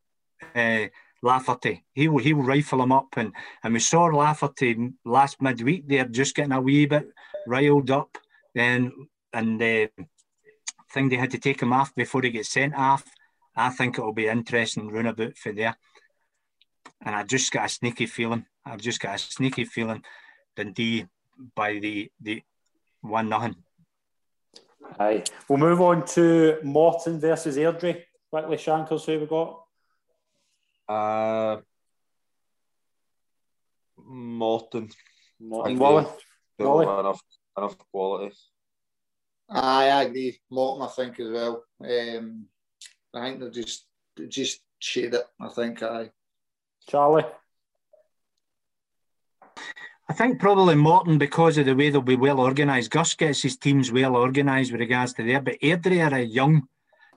uh, 0.56 0.86
Lafferty. 1.22 1.86
He'll 1.94 2.18
he'll 2.18 2.38
rifle 2.38 2.82
him 2.82 2.92
up, 2.92 3.10
and 3.18 3.34
and 3.64 3.74
we 3.74 3.80
saw 3.80 4.06
Lafferty 4.06 4.92
last 5.06 5.42
midweek 5.42 5.88
there 5.88 6.06
just 6.06 6.36
getting 6.36 6.54
a 6.54 6.62
wee 6.62 6.86
bit 6.86 7.08
riled 7.48 7.92
up, 7.92 8.18
then 8.54 8.92
and 9.34 9.62
uh, 9.62 9.88
thing 10.92 11.10
they 11.10 11.18
had 11.18 11.32
to 11.32 11.38
take 11.38 11.62
him 11.62 11.74
off 11.74 11.94
before 11.96 12.22
he 12.22 12.30
gets 12.32 12.50
sent 12.50 12.76
off. 12.76 13.04
I 13.56 13.70
think 13.70 13.98
it'll 13.98 14.14
be 14.14 14.28
interesting 14.28 14.90
roundabout 14.90 15.38
for 15.38 15.52
there. 15.52 15.78
And 17.06 17.16
I 17.16 17.24
just 17.24 17.52
got 17.52 17.66
a 17.66 17.70
sneaky 17.70 18.06
feeling 18.06 18.46
I've 18.70 18.82
just 18.82 19.00
got 19.00 19.16
a 19.16 19.18
sneaky 19.18 19.66
feeling 19.66 20.04
Dundee 20.56 21.08
by 21.56 21.80
the 21.80 22.12
the 22.22 22.44
one 23.02 23.30
nothing. 23.30 23.56
Aye. 25.00 25.24
We'll 25.48 25.60
move 25.60 25.82
on 25.82 26.06
to 26.08 26.58
Morton 26.64 27.20
versus 27.20 27.58
Airdrie. 27.58 28.04
Quickly, 28.30 28.58
Shankers, 28.58 29.06
who 29.06 29.20
we 29.20 29.26
got? 29.26 29.64
Uh, 30.88 31.62
Morton. 33.98 34.90
Morton. 35.40 35.80
Wallen. 35.80 36.08
Enough, 36.60 37.22
enough 37.58 37.78
quality. 37.92 38.36
I 39.50 39.86
agree. 40.04 40.40
Morton, 40.50 40.86
I 40.86 40.92
think 40.92 41.20
as 41.20 41.32
well. 41.32 41.64
Um, 41.82 42.46
I 43.14 43.22
think 43.22 43.40
they're 43.40 43.50
just 43.50 43.86
just 44.28 44.62
shade 44.80 45.14
it. 45.14 45.24
I 45.40 45.48
think 45.50 45.82
I. 45.82 46.10
Charlie. 46.90 47.26
I 50.10 50.14
think 50.14 50.40
probably 50.40 50.74
Morton 50.74 51.20
because 51.20 51.60
of 51.60 51.68
the 51.68 51.76
way 51.76 51.92
they'll 51.92 52.02
be 52.02 52.16
well 52.16 52.40
organised. 52.40 52.90
Gus 52.90 53.14
gets 53.14 53.44
his 53.44 53.58
teams 53.58 53.92
well 53.92 54.16
organised 54.16 54.72
with 54.72 54.82
regards 54.82 55.14
to 55.14 55.24
there, 55.24 55.40
but 55.40 55.60
Airdrie 55.62 56.12
are 56.12 56.20
young, 56.20 56.64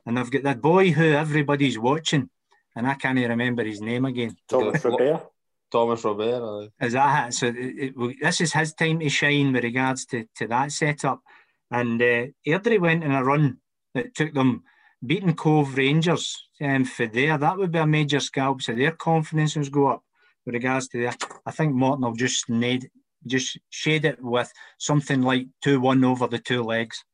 and 0.05 0.17
they've 0.17 0.31
got 0.31 0.43
that 0.43 0.61
boy 0.61 0.91
who 0.91 1.13
everybody's 1.13 1.79
watching, 1.79 2.29
and 2.77 2.87
I 2.87 2.95
can't 2.95 3.19
remember 3.19 3.65
his 3.65 3.81
name 3.81 4.05
again. 4.05 4.37
Thomas 4.47 4.85
Robert. 4.85 5.27
Thomas 5.71 6.05
Robert. 6.05 6.71
Is 6.83 6.93
that 6.93 7.29
it? 7.29 7.33
So 7.33 7.47
it, 7.47 7.57
it, 7.57 8.17
this 8.21 8.43
is 8.43 8.53
his 8.53 8.75
time 8.75 9.01
to 9.01 9.09
shine 9.09 9.55
with 9.55 9.65
regards 9.65 10.05
to, 10.07 10.27
to 10.37 10.47
that 10.49 10.71
setup. 10.71 11.23
And 11.71 12.01
uh, 12.03 12.27
Airdrie 12.47 12.79
went 12.79 13.05
in 13.05 13.13
a 13.13 13.25
run 13.25 13.57
that 13.95 14.15
took 14.15 14.35
them 14.35 14.65
beating 15.05 15.35
Cove 15.35 15.79
Rangers 15.79 16.47
um, 16.63 16.85
for 16.85 17.07
there. 17.07 17.37
That 17.39 17.59
would 17.59 17.73
be 17.73 17.79
a 17.79 17.87
major 17.87 18.21
scalp, 18.21 18.63
so 18.63 18.75
their 18.75 18.93
confidence 18.93 19.57
will 19.57 19.65
go 19.67 19.89
up 19.89 20.05
with 20.47 20.55
regards 20.55 20.89
to 20.89 21.03
that. 21.03 21.23
I 21.45 21.51
think 21.51 21.75
Morton 21.75 22.05
will 22.05 22.15
just 22.15 22.49
need 22.49 22.91
just 23.27 23.59
shade 23.71 24.05
it 24.05 24.21
with 24.21 24.53
something 24.79 25.23
like 25.23 25.47
two 25.63 25.81
one 25.81 26.05
over 26.05 26.27
the 26.27 26.39
two 26.39 26.63
legs. 26.63 27.05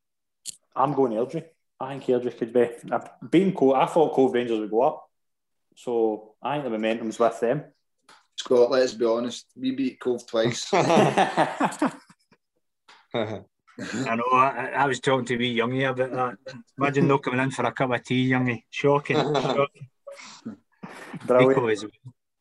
I'm 0.75 0.95
going 0.95 1.13
Airdrie. 1.13 1.45
I 1.81 1.99
think 1.99 2.05
Airdrie 2.05 2.37
could 2.37 2.53
be. 2.53 2.71
Being 3.31 3.53
Cove, 3.55 3.75
I 3.75 3.87
thought 3.87 4.15
Cove 4.15 4.33
Rangers 4.33 4.61
would 4.61 4.71
go 4.71 4.83
up, 4.83 5.09
so 5.77 6.35
I 6.43 6.55
think 6.55 6.65
the 6.65 6.71
momentum's 6.71 7.19
with 7.19 7.41
them. 7.41 7.65
Scott, 8.37 8.71
let's 8.71 8.95
be 8.95 9.05
honest, 9.05 9.47
we 9.57 9.73
beat 9.73 10.01
Cove 10.01 10.27
twice. 10.27 10.73
I 13.81 14.17
know. 14.17 14.25
I, 14.33 14.73
I, 14.77 14.87
was 14.87 15.01
talking 15.01 15.25
to 15.27 15.37
wee 15.37 15.57
Youngie 15.57 15.89
about 15.89 16.11
that. 16.45 16.55
Imagine 16.79 17.07
not 17.07 17.23
coming 17.23 17.41
in 17.41 17.51
for 17.51 17.65
a 17.65 17.73
cup 17.73 17.93
of 17.93 18.03
tea, 18.03 18.31
Youngie. 18.31 18.65
Shocking. 18.71 19.17
Shocking. 19.17 19.89
Brilliant. 21.27 21.93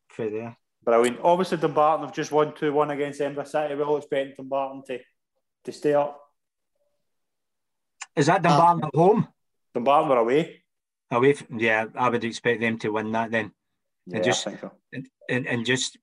For 0.10 0.30
there. 0.30 0.58
Brilliant. 0.84 1.20
Obviously, 1.22 1.58
Dumbarton 1.58 2.06
have 2.06 2.16
just 2.16 2.32
won 2.32 2.56
2 2.56 2.74
1 2.74 2.92
against 2.92 3.22
Edinburgh 3.22 3.46
City. 3.46 3.76
We're 3.76 3.84
all 3.84 3.98
expecting 3.98 4.34
Dumbarton 4.36 4.84
to, 4.88 5.00
to 5.66 5.72
stay 5.72 5.94
up. 5.94 6.20
Is 8.16 8.26
that 8.26 8.42
Dumbarton 8.42 8.84
uh, 8.84 8.88
at 8.88 8.96
home? 8.96 9.28
Dumbarton 9.76 10.10
were 10.10 10.18
away. 10.18 10.64
Away, 11.12 11.34
from, 11.34 11.60
yeah, 11.60 11.86
I 11.96 12.10
would 12.10 12.24
expect 12.24 12.62
them 12.62 12.80
to 12.80 12.90
win 12.90 13.12
that 13.12 13.32
then. 13.32 13.52
Yeah, 14.08 14.16
and 14.16 14.26
just, 14.26 14.44
so. 14.44 14.72
and, 14.92 15.08
and, 15.30 15.46
and, 15.46 15.66
just 15.66 15.98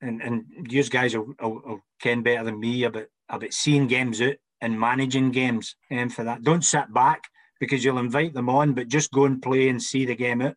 and, 0.00 0.22
and 0.22 0.44
you 0.70 0.82
guys 0.84 1.16
will, 1.16 1.34
will, 1.40 1.62
will 1.64 1.80
ken 2.00 2.22
better 2.22 2.44
than 2.44 2.60
me 2.60 2.84
about 2.84 3.06
about 3.28 3.52
seeing 3.52 3.86
games 3.86 4.20
out 4.20 4.34
and 4.64 4.78
managing 4.80 5.30
games 5.30 5.76
and 5.90 6.00
um, 6.00 6.08
for 6.10 6.24
that. 6.24 6.42
Don't 6.42 6.64
sit 6.64 6.92
back 6.92 7.22
because 7.60 7.84
you'll 7.84 7.98
invite 8.08 8.34
them 8.34 8.48
on, 8.48 8.72
but 8.74 8.88
just 8.88 9.12
go 9.12 9.24
and 9.26 9.42
play 9.42 9.68
and 9.68 9.80
see 9.90 10.04
the 10.06 10.16
game 10.16 10.42
out. 10.42 10.56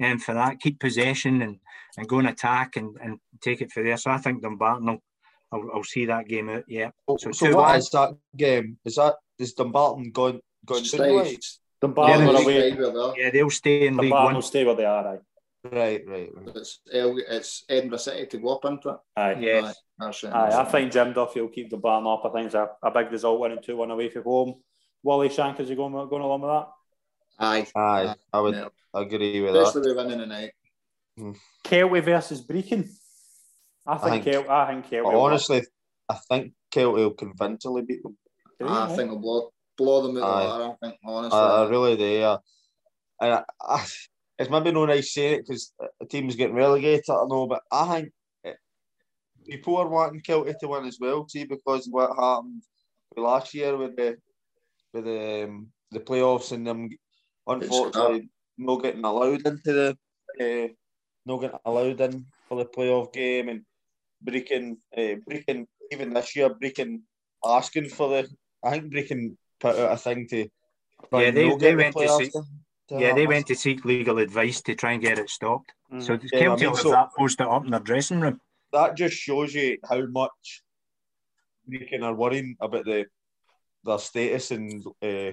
And 0.00 0.14
um, 0.14 0.18
for 0.18 0.34
that, 0.34 0.60
keep 0.60 0.78
possession 0.80 1.42
and 1.42 1.58
and 1.96 2.08
go 2.08 2.18
and 2.20 2.28
attack 2.28 2.76
and, 2.76 2.96
and 3.02 3.18
take 3.40 3.60
it 3.60 3.72
for 3.72 3.82
there. 3.82 3.96
So 3.96 4.10
I 4.10 4.18
think 4.18 4.42
Dumbarton 4.42 4.86
will, 4.86 5.02
I'll, 5.52 5.68
I'll 5.74 5.84
see 5.94 6.06
that 6.06 6.28
game 6.28 6.48
out. 6.48 6.64
Yeah. 6.68 6.90
So, 7.18 7.32
So 7.32 7.46
two 7.46 7.56
what 7.56 7.66
one. 7.66 7.76
is 7.78 7.90
that 7.90 8.10
game? 8.36 8.78
Is 8.84 8.94
that 8.96 9.16
is 9.38 9.54
Dumbarton 9.54 10.12
going 10.12 10.40
going 10.64 10.84
Stay. 10.84 10.98
down? 10.98 11.34
Dumbarton 11.80 12.20
Yeah, 12.26 12.32
they'll, 12.32 12.42
stay 13.12 13.22
yeah, 13.22 13.30
they'll 13.30 13.50
stay 13.50 13.86
in 13.86 13.96
League 13.96 14.10
Dumbarton 14.10 14.24
One. 14.24 14.34
will 14.34 14.42
stay 14.42 14.64
where 14.64 14.74
they 14.76 14.84
are. 14.84 15.08
Aye. 15.14 15.18
Right, 15.64 16.02
right, 16.06 16.30
right. 16.34 16.56
It's, 16.56 16.80
it's 16.86 17.64
Edinburgh 17.68 17.98
City 17.98 18.26
to 18.26 18.38
go 18.38 18.56
up 18.56 18.64
into 18.64 18.90
it. 18.90 18.96
Aye. 19.16 19.36
Yes. 19.40 19.64
Aye, 19.64 19.74
that's 19.98 20.24
it. 20.24 20.32
Aye, 20.32 20.60
I 20.60 20.64
think 20.64 20.92
Jim 20.92 21.12
Duffy 21.12 21.40
will 21.40 21.48
keep 21.48 21.70
the 21.70 21.76
barn 21.76 22.06
up. 22.06 22.24
I 22.24 22.30
think 22.30 22.46
it's 22.46 22.54
a, 22.54 22.68
a 22.82 22.90
big 22.90 23.10
result 23.10 23.40
winning 23.40 23.58
2 23.62 23.76
1 23.76 23.90
away 23.90 24.08
from 24.10 24.22
home. 24.24 24.54
Wally 25.02 25.28
Shank, 25.28 25.60
is 25.60 25.68
he 25.68 25.74
going, 25.74 25.92
going 25.92 26.22
along 26.22 26.40
with 26.42 26.50
that? 26.50 26.68
Aye. 27.38 27.66
Aye, 27.76 28.14
I 28.32 28.40
would 28.40 28.54
Yeah. 28.54 28.68
agree 28.94 29.40
with 29.40 29.52
that. 29.54 29.62
Especially 29.62 29.94
with 29.94 29.96
winning 29.96 30.18
tonight. 30.18 30.52
Hmm. 31.16 31.32
Kelty 31.64 32.02
versus 32.02 32.44
Brechin. 32.44 32.88
I 33.86 33.96
think, 33.98 34.24
think- 34.24 34.36
Kelty. 34.46 34.48
I 34.48 34.66
think 34.68 34.86
Kelty. 34.90 35.14
Honestly, 35.20 35.62
I 36.08 36.14
think 36.28 36.52
Kelty 36.72 36.94
will 36.94 37.10
convincingly 37.12 37.82
beat 37.82 38.02
them. 38.02 38.16
I 38.60 38.94
think 38.96 39.10
we'll 39.10 39.20
blow, 39.20 39.52
blow 39.76 40.02
them 40.06 40.16
out 40.22 40.24
Aye. 40.24 40.42
the 40.42 40.48
water, 40.48 40.64
I 40.82 40.86
think, 40.86 41.00
honestly. 41.04 41.38
I, 41.38 41.62
I 41.64 41.68
really 41.68 41.96
do. 41.96 42.04
Yeah. 42.04 42.36
And 43.20 43.32
I, 43.34 43.44
I, 43.60 43.86
it's 44.38 44.50
maybe 44.50 44.72
no 44.72 44.84
nice 44.86 45.12
saying 45.12 45.34
it 45.34 45.46
because 45.46 45.72
the 46.00 46.06
team's 46.06 46.36
getting 46.36 46.56
relegated. 46.56 47.04
I 47.08 47.24
know, 47.28 47.46
but 47.46 47.62
I 47.70 47.86
think 47.94 48.06
it, 48.08 48.12
people 49.48 49.76
are 49.76 49.88
wanting 49.88 50.20
Kelty 50.20 50.54
to 50.58 50.68
win 50.68 50.84
as 50.86 50.98
well. 51.00 51.26
See, 51.28 51.44
because 51.44 51.86
of 51.86 51.92
what 51.92 52.16
happened 52.16 52.62
last 53.16 53.54
year 53.54 53.76
with 53.76 53.96
the 53.96 54.16
with 54.92 55.04
the 55.04 55.44
um, 55.44 55.68
the 55.90 56.00
playoffs 56.00 56.52
and 56.52 56.66
them, 56.66 56.88
unfortunately, 57.46 58.28
not 58.58 58.82
getting 58.82 59.04
allowed 59.04 59.46
into 59.46 59.72
the 59.72 59.96
uh, 60.40 60.68
not 61.26 61.38
getting 61.40 61.58
allowed 61.64 62.00
in 62.00 62.26
for 62.48 62.58
the 62.58 62.64
playoff 62.66 63.12
game 63.12 63.48
and 63.48 63.62
breaking 64.22 64.76
uh, 64.96 65.14
breaking 65.26 65.66
even 65.92 66.12
this 66.12 66.34
year 66.36 66.50
Brechin 66.50 67.00
asking 67.44 67.88
for 67.88 68.08
the 68.08 68.28
I 68.64 68.72
think 68.72 68.92
Brechin 68.92 69.36
put 69.60 69.76
out 69.78 69.92
a 69.92 69.96
thing 69.96 70.26
to 70.30 70.48
try 71.10 71.22
Yeah, 71.24 71.30
they- 71.30 71.48
they 71.48 71.56
get 71.56 71.70
the 71.70 71.76
went 71.76 71.92
to 71.96 71.98
players 71.98 72.16
see- 72.18 72.30
to- 72.30 72.44
to 72.88 73.00
Yeah, 73.00 73.14
they 73.14 73.26
went 73.26 73.46
to 73.46 73.54
seek 73.54 73.84
legal 73.84 74.18
advice 74.18 74.60
to 74.62 74.74
try 74.74 74.92
and 74.92 75.02
get 75.02 75.18
it 75.18 75.28
stopped. 75.30 75.72
Mm. 75.92 76.02
So 76.02 76.12
Yeah, 76.14 76.18
I 76.40 76.42
Kelty 76.42 76.60
mean, 76.60 76.70
will 76.70 76.76
have 76.76 76.82
so- 76.82 76.90
that 76.90 77.10
posted 77.16 77.46
up 77.46 77.64
in 77.64 77.70
their 77.70 77.80
dressing 77.80 78.20
room. 78.20 78.40
That 78.72 78.96
just 78.96 79.16
shows 79.16 79.54
you 79.54 79.78
how 79.88 80.04
much 80.06 80.62
Brechin 81.68 82.02
are 82.02 82.14
worrying 82.14 82.56
about 82.60 82.84
the 82.84 83.06
their 83.84 83.98
status 83.98 84.50
in 84.50 84.82
uh, 85.02 85.32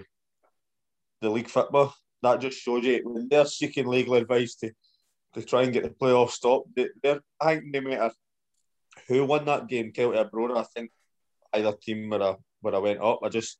the 1.22 1.30
league 1.30 1.50
football. 1.50 1.94
That 2.22 2.42
just 2.42 2.60
shows 2.60 2.84
you 2.86 3.02
when 3.04 3.28
they're 3.30 3.46
seeking 3.46 3.88
legal 3.88 4.16
advice 4.16 4.56
to, 4.56 4.72
to 5.34 5.42
try 5.44 5.64
and 5.64 5.74
get 5.74 5.84
the 5.84 5.90
playoff 5.90 6.30
stopped. 6.32 6.70
They, 6.76 6.88
they're, 7.04 7.22
I 7.42 7.56
think 7.56 7.66
no 7.74 7.82
matter 7.82 8.12
who 9.08 9.26
won 9.26 9.46
that 9.46 9.68
game, 9.68 9.92
Kelty 9.92 10.18
or 10.18 10.30
Brora, 10.30 10.58
I 10.60 10.64
think 10.64 10.92
either 11.54 11.74
team 11.74 12.10
would 12.10 12.22
I, 12.22 12.36
would 12.62 12.74
have 12.74 12.84
went 12.84 13.02
up. 13.02 13.20
I 13.24 13.30
just 13.30 13.60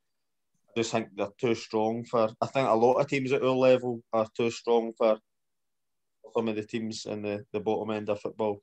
I 0.70 0.80
just 0.80 0.92
think 0.92 1.10
they're 1.16 1.28
too 1.40 1.56
strong 1.56 2.06
for. 2.06 2.30
I 2.42 2.48
think 2.48 2.68
a 2.68 2.74
lot 2.74 2.96
of 2.96 3.08
teams 3.08 3.32
at 3.32 3.44
our 3.44 3.50
level 3.50 4.02
are 4.14 4.28
too 4.36 4.52
strong 4.52 4.94
for 4.98 5.18
some 6.36 6.48
of 6.48 6.56
the 6.56 6.64
teams 6.64 7.06
in 7.06 7.22
the, 7.22 7.46
the 7.54 7.60
bottom 7.60 7.92
end 7.92 8.10
of 8.10 8.20
football. 8.20 8.62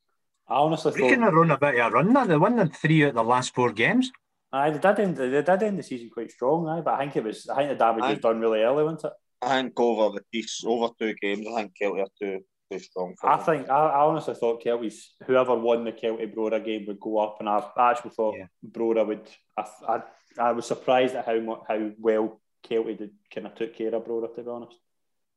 I 0.49 0.55
honestly 0.57 0.93
Brechin 0.93 1.21
thought. 1.21 1.35
are 1.35 1.41
on 1.41 1.51
a 1.51 1.59
bit 1.59 1.79
of 1.81 1.87
a 1.87 1.91
run 1.95 2.13
now. 2.13 2.25
They 2.25 2.37
won 2.37 2.59
in 2.59 2.69
three 2.71 3.05
out 3.05 3.11
of 3.11 3.15
the 3.15 3.25
last 3.25 3.55
four 3.55 3.73
games. 3.73 4.11
Aye, 4.53 4.71
they 4.71 4.79
did, 4.79 4.99
end, 5.01 5.17
they 5.17 5.31
did 5.31 5.63
end 5.63 5.79
the 5.79 5.83
season 5.83 6.11
quite 6.13 6.31
strong, 6.31 6.69
aye, 6.69 6.83
but 6.83 6.95
I 6.95 6.99
think 7.01 7.17
it 7.17 7.25
was. 7.25 7.49
I 7.49 7.57
think 7.57 7.71
the 7.71 7.75
damage 7.77 8.05
was 8.05 8.19
done 8.19 8.39
really 8.41 8.61
early, 8.63 8.85
wasn't 8.85 9.05
it? 9.05 9.13
I 9.41 9.63
think 9.63 9.81
over 9.81 10.15
the 10.19 10.25
piece, 10.31 10.63
over 10.67 10.89
two 10.99 11.15
games, 11.23 11.47
I 11.49 11.63
think 11.63 11.73
Kelty 11.81 12.03
are 12.03 12.07
too 12.21 12.41
too 12.71 12.79
strong 12.79 13.15
for 13.19 13.31
I 13.31 13.37
them. 13.37 13.45
think 13.47 13.71
I, 13.71 13.77
I 13.87 14.01
honestly 14.05 14.35
thought 14.35 14.63
Kelty's 14.63 15.15
whoever 15.27 15.55
won 15.55 15.85
the 15.85 15.93
Kelty 15.93 16.33
Brora 16.35 16.63
game 16.63 16.85
would 16.87 17.01
go 17.01 17.19
up, 17.19 17.37
and 17.41 17.49
I, 17.49 17.65
I 17.77 17.91
actually 17.93 18.11
thought 18.11 18.37
Yeah. 18.37 18.47
Brora 18.71 19.07
would. 19.07 19.27
I, 19.57 19.67
I, 19.89 20.03
I 20.39 20.53
was 20.53 20.67
surprised 20.67 21.15
at 21.15 21.25
how 21.27 21.41
much 21.41 21.61
how 21.67 21.91
well 21.99 22.41
Kelty 22.69 22.99
did 22.99 23.11
kind 23.35 23.47
of 23.47 23.55
took 23.55 23.75
care 23.75 23.95
of 23.95 24.05
Brora. 24.05 24.35
To 24.35 24.43
be 24.43 24.51
honest, 24.51 24.77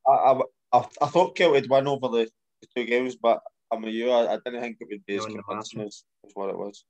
I, 0.06 0.12
I, 0.12 0.40
I, 0.72 0.84
I 1.00 1.06
thought 1.06 1.36
Kelty 1.36 1.52
would 1.52 1.70
win 1.70 1.86
over 1.88 2.08
the, 2.08 2.28
the 2.60 2.68
two 2.76 2.84
games, 2.84 3.16
but 3.16 3.40
I'm 3.72 3.82
with 3.82 3.94
you. 3.94 4.10
I, 4.10 4.34
I 4.34 4.38
didn't 4.44 4.60
think 4.60 4.76
it 4.80 4.88
would 4.90 5.06
be 5.06 5.16
as 5.16 5.26
No, 5.26 5.34
no, 5.34 5.42
convincing 5.42 5.80
as, 5.82 6.04
as 6.24 6.32
what 6.34 6.50
it 6.50 6.58
was. 6.58 6.84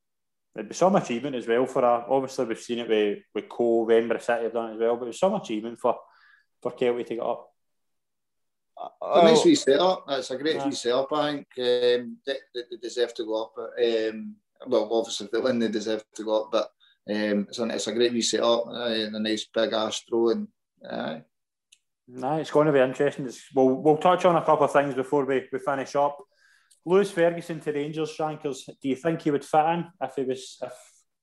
it'd 0.57 0.69
be 0.69 0.75
some 0.75 0.97
achievement 0.97 1.37
as 1.37 1.47
well 1.47 1.67
for 1.67 1.83
a. 1.85 2.05
Obviously, 2.09 2.45
we've 2.47 2.61
seen 2.61 2.81
it 2.81 2.89
with 2.89 3.19
with 3.35 3.49
Cove, 3.49 3.91
Edinburgh 3.91 4.19
City 4.21 4.45
have 4.45 4.53
done 4.53 4.71
it 4.71 4.75
as 4.75 4.81
well, 4.81 4.97
but 4.97 5.09
it's 5.09 5.19
some 5.21 5.35
achievement 5.35 5.79
for 5.79 5.97
for 6.63 6.73
Kelty 6.73 7.07
to 7.07 7.15
get 7.15 7.23
up. 7.25 7.49
It's 8.79 9.19
a 9.21 9.23
nice 9.23 9.45
wee 9.45 9.55
setup. 9.55 10.05
That's 10.07 10.31
a 10.31 10.37
great 10.37 10.57
Yeah. 10.57 10.67
wee 10.67 10.75
setup, 10.75 11.13
I 11.13 11.33
think. 11.33 11.47
Um, 11.59 12.19
they, 12.27 12.35
they, 12.55 12.61
they 12.71 12.77
deserve 12.83 13.15
to 13.15 13.25
go 13.25 13.45
up. 13.45 13.55
Um, 13.59 14.37
well, 14.67 14.89
obviously, 14.93 15.27
if 15.27 15.33
they 15.33 15.41
win, 15.41 15.59
they 15.59 15.69
deserve 15.69 16.05
to 16.15 16.25
go 16.25 16.43
up, 16.45 16.53
but 16.53 16.65
um, 17.09 17.47
it's, 17.49 17.59
a, 17.59 17.65
it's 17.69 17.87
a 17.87 17.93
great 17.93 18.13
wee 18.13 18.21
setup 18.21 18.67
uh, 18.67 18.89
and 18.89 19.17
a 19.17 19.21
nice 19.21 19.47
big 19.53 19.73
ass 19.73 20.03
throw. 20.09 20.31
And, 20.31 20.49
uh, 20.87 21.21
No, 22.09 22.37
it's 22.37 22.51
going 22.51 22.67
to 22.67 22.73
be 22.73 22.81
interesting. 22.81 23.25
It's, 23.27 23.43
we'll, 23.55 23.69
we'll 23.71 23.97
touch 23.97 24.25
on 24.27 24.37
a 24.37 24.45
couple 24.45 24.65
of 24.67 24.73
things 24.73 24.95
before 24.95 25.25
we, 25.25 25.49
we 25.51 25.59
finish 25.59 25.95
up. 25.97 26.19
Lewis 26.87 27.11
Ferguson 27.11 27.59
to 27.61 27.73
Rangers, 27.73 28.13
Shankers. 28.13 28.65
Do 28.65 28.89
you 28.89 28.95
think 28.95 29.23
he 29.23 29.33
would 29.33 29.45
fit 29.45 29.67
in 29.67 29.87
if 30.01 30.15
he 30.15 30.23
was 30.23 30.57
if 30.63 30.73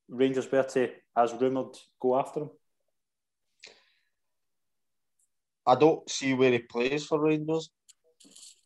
Rangers 0.09 0.51
were 0.51 0.63
to, 0.63 0.89
as 1.17 1.33
rumoured, 1.33 1.77
go 2.01 2.19
after 2.19 2.41
him? 2.41 2.49
I 5.65 5.75
don't 5.75 6.07
see 6.09 6.33
where 6.33 6.51
he 6.51 6.59
plays 6.59 7.05
for 7.05 7.21
Rangers. 7.21 7.69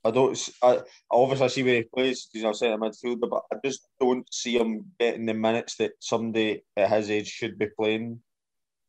I 0.04 0.10
don't. 0.10 0.50
I, 0.64 0.78
I 0.78 0.82
obviously 1.12 1.50
see 1.50 1.64
where 1.64 1.76
he 1.76 1.84
plays 1.84 2.28
because 2.34 2.62
I'm 2.64 2.82
a 2.82 2.89
midfielder, 2.89 3.30
but 3.30 3.43
I 3.54 3.58
just 3.64 3.88
don't 4.00 4.26
see 4.34 4.58
him 4.58 4.86
getting 5.00 5.28
the 5.28 5.36
minutes 5.36 5.76
that 5.76 5.91
somebody 6.00 6.64
at 6.76 6.89
his 6.89 7.12
age 7.12 7.28
should 7.28 7.60
be 7.60 7.68
playing. 7.80 8.22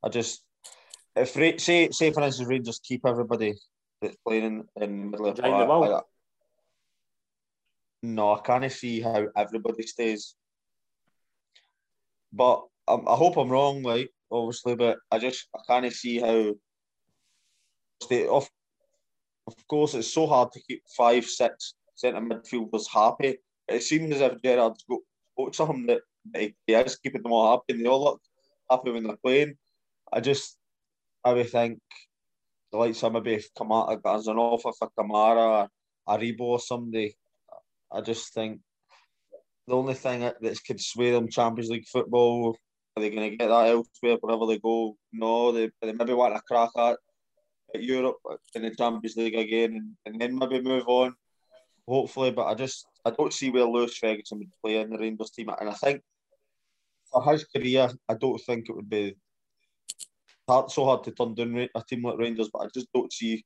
I 0.03 0.09
just 0.09 0.43
if 1.15 1.33
say 1.61 1.91
say 1.91 2.13
for 2.13 2.23
instance 2.23 2.49
Rangers 2.49 2.81
keep 2.83 3.05
everybody 3.05 3.55
that's 4.01 4.17
playing 4.27 4.45
in, 4.45 4.83
in 4.83 5.01
the 5.03 5.07
middle 5.11 5.27
of 5.27 5.37
the 5.37 5.43
park. 5.43 6.07
No, 8.03 8.35
I 8.35 8.41
can't 8.41 8.71
see 8.71 9.01
how 9.01 9.27
everybody 9.37 9.83
stays. 9.83 10.35
But 12.33 12.65
um, 12.87 13.05
I 13.09 13.17
hope 13.17 13.37
I'm 13.37 13.51
wrong, 13.51 13.83
like 13.83 14.11
obviously, 14.31 14.77
but 14.77 14.99
I 15.11 15.19
just 15.19 15.49
I 15.55 15.61
can't 15.67 15.93
see 15.93 16.21
how 16.21 16.55
stay 18.03 18.27
off. 18.27 18.49
Of 19.47 19.57
course, 19.67 19.95
it's 19.95 20.13
so 20.13 20.27
hard 20.27 20.53
to 20.53 20.61
keep 20.61 20.83
five, 20.97 21.25
six 21.25 21.75
centre 21.95 22.21
midfielders 22.21 22.87
happy. 22.93 23.39
It 23.67 23.83
seems 23.83 24.15
as 24.15 24.21
if 24.21 24.43
Gerrard's 24.43 24.85
got 24.89 25.01
spoke 25.39 25.53
to 25.53 25.73
him 25.73 25.87
that, 25.87 26.01
that 26.33 26.53
he, 26.67 26.75
is 26.75 26.97
keeping 26.97 27.23
them 27.23 27.33
all 27.33 27.51
happy 27.51 27.75
and 27.75 27.85
they 27.85 27.89
all 27.89 28.05
look 28.05 28.21
happy 28.71 28.91
when 28.91 29.05
they're 29.05 29.17
playing. 29.17 29.55
I 30.13 30.21
just, 30.21 30.57
I 31.25 31.33
would 31.33 31.51
think, 31.51 31.81
the 32.73 32.79
likes 32.79 33.03
of 33.03 33.13
maybe 33.13 33.43
Kamara 33.57 34.01
as 34.07 34.27
an 34.27 34.37
offer 34.37 34.71
for 34.79 34.91
Kamara, 34.99 35.69
Aribo 36.09 36.41
or 36.41 36.61
somebody, 36.61 37.17
I 37.93 38.01
just 38.01 38.35
think 38.35 38.61
the 39.67 39.77
only 39.77 39.95
thing 39.95 40.21
that 40.21 40.59
could 40.67 40.81
sway 40.81 41.11
them 41.11 41.29
Champions 41.29 41.71
League 41.71 41.87
football, 41.87 42.57
are 42.97 43.03
they 43.03 43.11
going 43.11 43.31
to 43.31 43.37
get 43.37 43.49
that 43.49 43.69
elsewhere 43.69 44.17
wherever 44.21 44.47
they 44.47 44.59
go? 44.59 44.97
No, 45.13 45.53
they, 45.53 45.71
they 45.83 45.93
maybe 45.93 46.15
want 46.15 46.35
to 46.35 46.43
crack 46.43 46.71
at 46.77 46.97
at 47.75 47.83
Europe 47.83 48.17
in 48.55 48.63
the 48.63 48.75
Champions 48.75 49.17
League 49.17 49.35
again, 49.35 49.75
and, 49.75 49.97
and 50.07 50.21
then 50.21 50.39
maybe 50.39 50.61
move 50.61 50.89
on. 50.89 51.15
Hopefully, 51.87 52.31
but 52.31 52.47
I 52.47 52.55
just 52.55 52.87
I 53.05 53.11
don't 53.11 53.33
see 53.33 53.51
where 53.51 53.65
Lewis 53.65 53.97
Ferguson 53.97 54.39
would 54.39 54.53
play 54.63 54.81
in 54.81 54.91
the 54.91 54.99
Rangers 54.99 55.31
team, 55.31 55.51
and 55.61 55.71
I 55.71 55.75
think 55.75 56.03
for 57.11 57.23
his 57.33 57.45
career, 57.45 57.89
I 58.09 58.15
don't 58.15 58.39
think 58.39 58.69
it 58.69 58.77
would 58.77 58.89
be 58.89 59.17
hard, 60.47 60.71
so 60.71 60.85
hard 60.85 61.05
to 61.05 61.13
turn 61.13 61.35
down 61.35 61.69
a 61.75 61.83
team 61.83 62.03
like 62.03 62.19
Rangers, 62.19 62.51
but 62.53 62.61
I 62.61 62.69
just 62.75 62.89
don't 62.93 63.13
see 63.13 63.45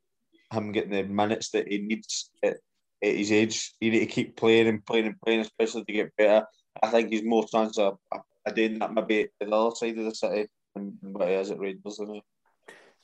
him 0.53 0.73
getting 0.73 0.91
the 0.91 1.05
minutes 1.05 1.51
that 1.51 1.69
he 1.69 1.79
needs 1.79 2.31
at, 2.43 2.57
at 3.03 3.17
his 3.17 3.33
age. 3.33 3.73
You 3.81 3.91
need 3.91 4.01
to 4.01 4.07
keep 4.07 4.37
playing 4.37 4.69
and 4.69 4.85
playing 4.85 5.07
and 5.07 5.21
playing, 5.21 5.41
especially 5.41 5.85
to 5.85 5.93
get 5.93 6.17
better. 6.17 6.47
I 6.83 6.89
think 6.89 7.11
he's 7.11 7.25
more 7.25 7.47
chance 7.47 7.79
of, 7.79 7.99
of 8.13 8.55
doing 8.55 8.79
that 8.79 8.93
maybe 8.93 9.23
at 9.23 9.31
the 9.41 9.55
other 9.55 9.75
side 9.75 9.99
of 9.99 10.05
the 10.05 10.15
city 10.15 10.49
than 10.75 10.99
what 11.03 11.29
he 11.29 11.35
is 11.35 11.51
at 11.51 11.59
Rangers. 11.59 11.95
Isn't 12.01 12.15
he? 12.15 12.23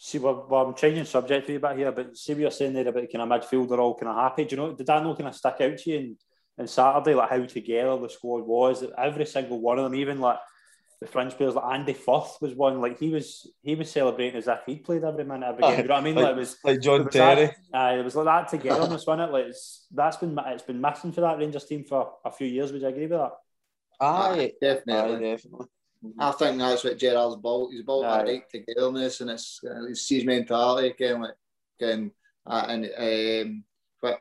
See, 0.00 0.18
well, 0.18 0.46
well, 0.48 0.66
I'm 0.66 0.74
changing 0.74 1.04
subject 1.04 1.48
a 1.48 1.52
wee 1.52 1.58
bit 1.58 1.76
here, 1.76 1.92
but 1.92 2.16
see 2.16 2.32
what 2.32 2.40
you're 2.40 2.50
saying 2.52 2.72
there 2.72 2.86
about 2.86 3.08
kind 3.12 3.20
of 3.20 3.28
midfielder 3.28 3.78
all 3.78 3.96
kind 3.96 4.08
of 4.08 4.16
happy. 4.16 4.44
Do 4.44 4.54
you 4.54 4.62
know, 4.62 4.72
did 4.72 4.86
that 4.86 5.02
not 5.02 5.18
kind 5.18 5.28
of 5.28 5.34
stick 5.34 5.56
out 5.60 5.76
to 5.76 5.90
you 5.90 6.16
in 6.56 6.68
Saturday, 6.68 7.14
like 7.14 7.30
how 7.30 7.44
together 7.44 7.98
the 7.98 8.08
squad 8.08 8.46
was? 8.46 8.84
Every 8.96 9.26
single 9.26 9.60
one 9.60 9.78
of 9.78 9.84
them, 9.84 9.96
even 9.96 10.20
like 10.20 10.38
the 11.00 11.06
French 11.06 11.36
players, 11.36 11.54
like 11.54 11.74
Andy 11.78 11.92
Firth 11.92 12.38
was 12.40 12.54
one, 12.54 12.80
like 12.80 12.98
he 12.98 13.10
was 13.10 13.48
he 13.62 13.74
was 13.76 13.90
celebrating 13.90 14.36
as 14.38 14.48
if 14.48 14.58
he'd 14.66 14.84
played 14.84 15.04
every 15.04 15.24
minute, 15.24 15.46
every 15.46 15.62
game. 15.62 15.78
You 15.82 15.84
know 15.84 15.94
what 15.94 16.00
I 16.00 16.04
mean? 16.04 16.14
Like, 16.16 16.24
Like- 16.24 16.32
it 16.32 16.38
was 16.38 16.58
Like 16.64 16.80
John 16.80 17.00
it 17.02 17.04
was 17.06 17.14
Terry. 17.14 17.46
that, 17.46 17.56
aye, 17.72 17.98
it 17.98 18.04
was 18.04 18.16
like 18.16 18.24
that 18.24 18.48
togetherness, 18.48 19.06
wasn't 19.06 19.28
it? 19.28 19.32
Like 19.32 19.44
it's, 19.46 19.86
that's 19.92 20.16
been 20.16 20.38
it's 20.46 20.62
been 20.64 20.80
missing 20.80 21.12
for 21.12 21.20
that 21.20 21.38
Rangers 21.38 21.64
team 21.66 21.84
for 21.84 22.14
a 22.24 22.32
few 22.32 22.46
years. 22.48 22.72
Would 22.72 22.82
you 22.82 22.88
agree 22.88 23.02
with 23.06 23.10
that? 23.18 23.32
Aye, 24.00 24.52
definitely. 24.60 25.16
aye, 25.28 25.30
definitely. 25.36 25.66
I 26.18 26.30
think 26.32 26.58
that's 26.58 26.84
what 26.84 26.98
Gerrard's 26.98 27.36
built. 27.36 27.72
He's 27.72 27.82
built 27.82 28.04
Aye. 28.04 28.16
that 28.18 28.26
right 28.26 28.42
togetherness 28.50 29.20
and 29.20 29.30
it's, 29.30 29.60
uh, 29.64 29.84
it's 29.86 30.08
his 30.08 30.24
mentality, 30.24 30.94
kind 30.98 31.22
like, 31.22 31.34
can, 31.80 32.12
uh, 32.46 32.64
and 32.68 32.84
um, 33.46 33.64
but 34.00 34.20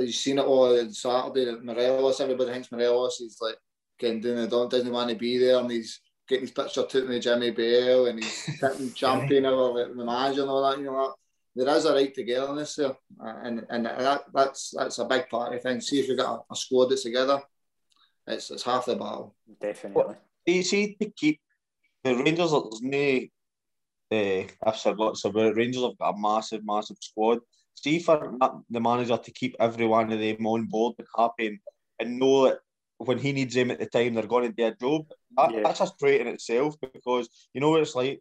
you've 0.00 0.14
seen 0.14 0.38
it 0.38 0.44
all 0.44 0.78
on 0.78 0.92
Saturday. 0.92 1.44
That 1.44 1.64
Morelos, 1.64 2.20
everybody 2.20 2.52
thinks 2.52 2.70
Morelos 2.72 3.20
is 3.20 3.38
like 3.40 3.56
getting 3.98 4.20
doing 4.20 4.44
it, 4.44 4.50
doesn't 4.50 4.92
want 4.92 5.10
to 5.10 5.16
be 5.16 5.38
there, 5.38 5.58
and 5.58 5.70
he's 5.70 6.00
getting 6.28 6.44
his 6.44 6.50
picture 6.52 6.84
taken 6.84 7.08
with 7.08 7.22
Jimmy 7.22 7.50
Bell, 7.50 8.06
and 8.06 8.22
he's 8.22 8.42
hitting 8.60 8.92
champion 8.92 9.46
over 9.46 9.92
the 9.94 10.04
manager 10.04 10.42
and 10.42 10.50
all 10.50 10.68
that. 10.68 10.78
You 10.78 10.86
know, 10.86 11.14
that 11.56 11.64
there 11.64 11.76
is 11.76 11.84
a 11.84 11.94
right 11.94 12.14
togetherness 12.14 12.76
there, 12.76 12.96
and 13.20 13.66
and 13.70 13.86
that, 13.86 14.24
that's 14.32 14.74
that's 14.76 14.98
a 14.98 15.04
big 15.04 15.28
part 15.28 15.54
of 15.54 15.62
things. 15.62 15.88
See 15.88 16.00
if 16.00 16.08
we 16.08 16.16
got 16.16 16.44
a, 16.50 16.52
a 16.52 16.56
squad 16.56 16.86
that's 16.86 17.02
together, 17.02 17.40
it's 18.26 18.50
it's 18.50 18.62
half 18.62 18.86
the 18.86 18.96
battle. 18.96 19.34
Definitely. 19.60 20.16
You 20.46 20.62
see, 20.62 20.96
to 21.00 21.10
keep 21.10 21.40
the 22.02 22.14
Rangers, 22.16 22.50
there's 22.50 22.82
no. 22.82 23.20
Uh, 24.12 24.44
I've 24.64 24.76
said 24.76 24.98
lots 24.98 25.24
about 25.24 25.46
it. 25.46 25.56
Rangers 25.56 25.82
have 25.82 25.98
got 25.98 26.14
a 26.14 26.18
massive, 26.18 26.60
massive 26.64 26.98
squad. 27.00 27.38
See 27.74 27.98
for 27.98 28.36
the 28.70 28.80
manager 28.80 29.16
to 29.16 29.32
keep 29.32 29.56
every 29.58 29.86
one 29.86 30.12
of 30.12 30.20
them 30.20 30.46
on 30.46 30.66
board 30.66 30.94
and 30.98 31.08
happy 31.16 31.46
and, 31.48 31.58
and 31.98 32.18
know 32.20 32.44
that 32.44 32.58
when 32.98 33.18
he 33.18 33.32
needs 33.32 33.54
them 33.54 33.70
at 33.70 33.78
the 33.78 33.86
time, 33.86 34.14
they're 34.14 34.26
going 34.26 34.48
to 34.48 34.52
do 34.52 34.66
a 34.66 34.74
job. 34.74 35.06
That, 35.36 35.52
Yeah. 35.52 35.62
That's 35.62 35.80
a 35.80 35.90
trait 35.98 36.20
in 36.20 36.28
itself 36.28 36.76
because 36.80 37.28
you 37.52 37.60
know 37.60 37.70
what 37.70 37.80
it's 37.80 37.94
like. 37.94 38.20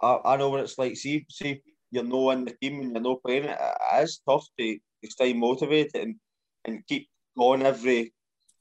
I, 0.00 0.18
I 0.24 0.36
know 0.36 0.50
what 0.50 0.60
it's 0.60 0.78
like. 0.78 0.96
See, 0.96 1.26
see, 1.30 1.62
you're 1.90 2.04
no 2.04 2.30
in 2.30 2.44
the 2.44 2.56
team 2.60 2.80
and 2.80 2.92
you're 2.92 3.00
not 3.00 3.22
playing 3.22 3.44
it. 3.44 3.58
It 3.58 4.02
is 4.02 4.20
tough 4.28 4.46
to, 4.58 4.78
to 5.04 5.10
stay 5.10 5.32
motivated 5.32 6.02
and, 6.02 6.16
and 6.64 6.86
keep 6.86 7.08
going 7.36 7.62
every, 7.62 8.12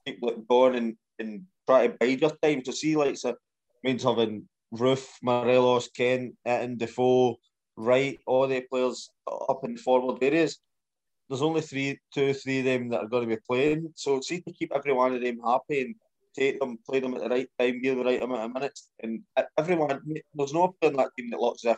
keep 0.06 0.22
going 0.48 0.76
and, 0.76 0.98
and 1.20 1.44
try 1.68 1.88
to 1.88 1.98
bide 2.00 2.22
your 2.22 2.36
time. 2.42 2.62
To 2.64 2.74
see 2.74 2.96
like 2.96 3.18
so 3.18 3.36
means 3.84 4.04
having 4.04 4.48
Roofe, 4.74 5.08
Morelos, 5.22 5.90
Ken, 5.90 6.36
Itten, 6.48 6.78
Defoe, 6.78 7.38
Wright, 7.78 8.20
all 8.26 8.48
the 8.48 8.62
players 8.62 9.10
up 9.50 9.62
in 9.64 9.78
forward 9.78 10.24
areas. 10.24 10.60
There's 11.30 11.42
only 11.42 11.62
three, 11.62 12.00
two, 12.14 12.34
three 12.34 12.60
of 12.60 12.66
them 12.66 12.90
that 12.90 13.02
are 13.02 13.08
going 13.08 13.28
to 13.28 13.36
be 13.36 13.42
playing. 13.48 13.92
So 13.96 14.22
see 14.22 14.42
to 14.42 14.52
keep 14.54 14.72
every 14.76 14.94
one 14.94 15.16
of 15.16 15.22
them 15.22 15.40
happy 15.46 15.82
and 15.82 15.96
take 16.38 16.60
them, 16.60 16.78
play 16.88 17.00
them 17.00 17.16
at 17.16 17.22
the 17.22 17.30
right 17.30 17.48
time, 17.60 17.82
give 17.82 17.98
the 17.98 18.04
right 18.04 18.22
amount 18.22 18.42
of 18.42 18.54
minutes, 18.54 18.90
and 19.02 19.22
everyone. 19.58 20.02
There's 20.34 20.54
no 20.54 20.76
player 20.80 20.92
in 20.92 20.98
that 20.98 21.10
team 21.18 21.30
that 21.32 21.40
looks 21.40 21.66
as 21.66 21.74
if. 21.74 21.78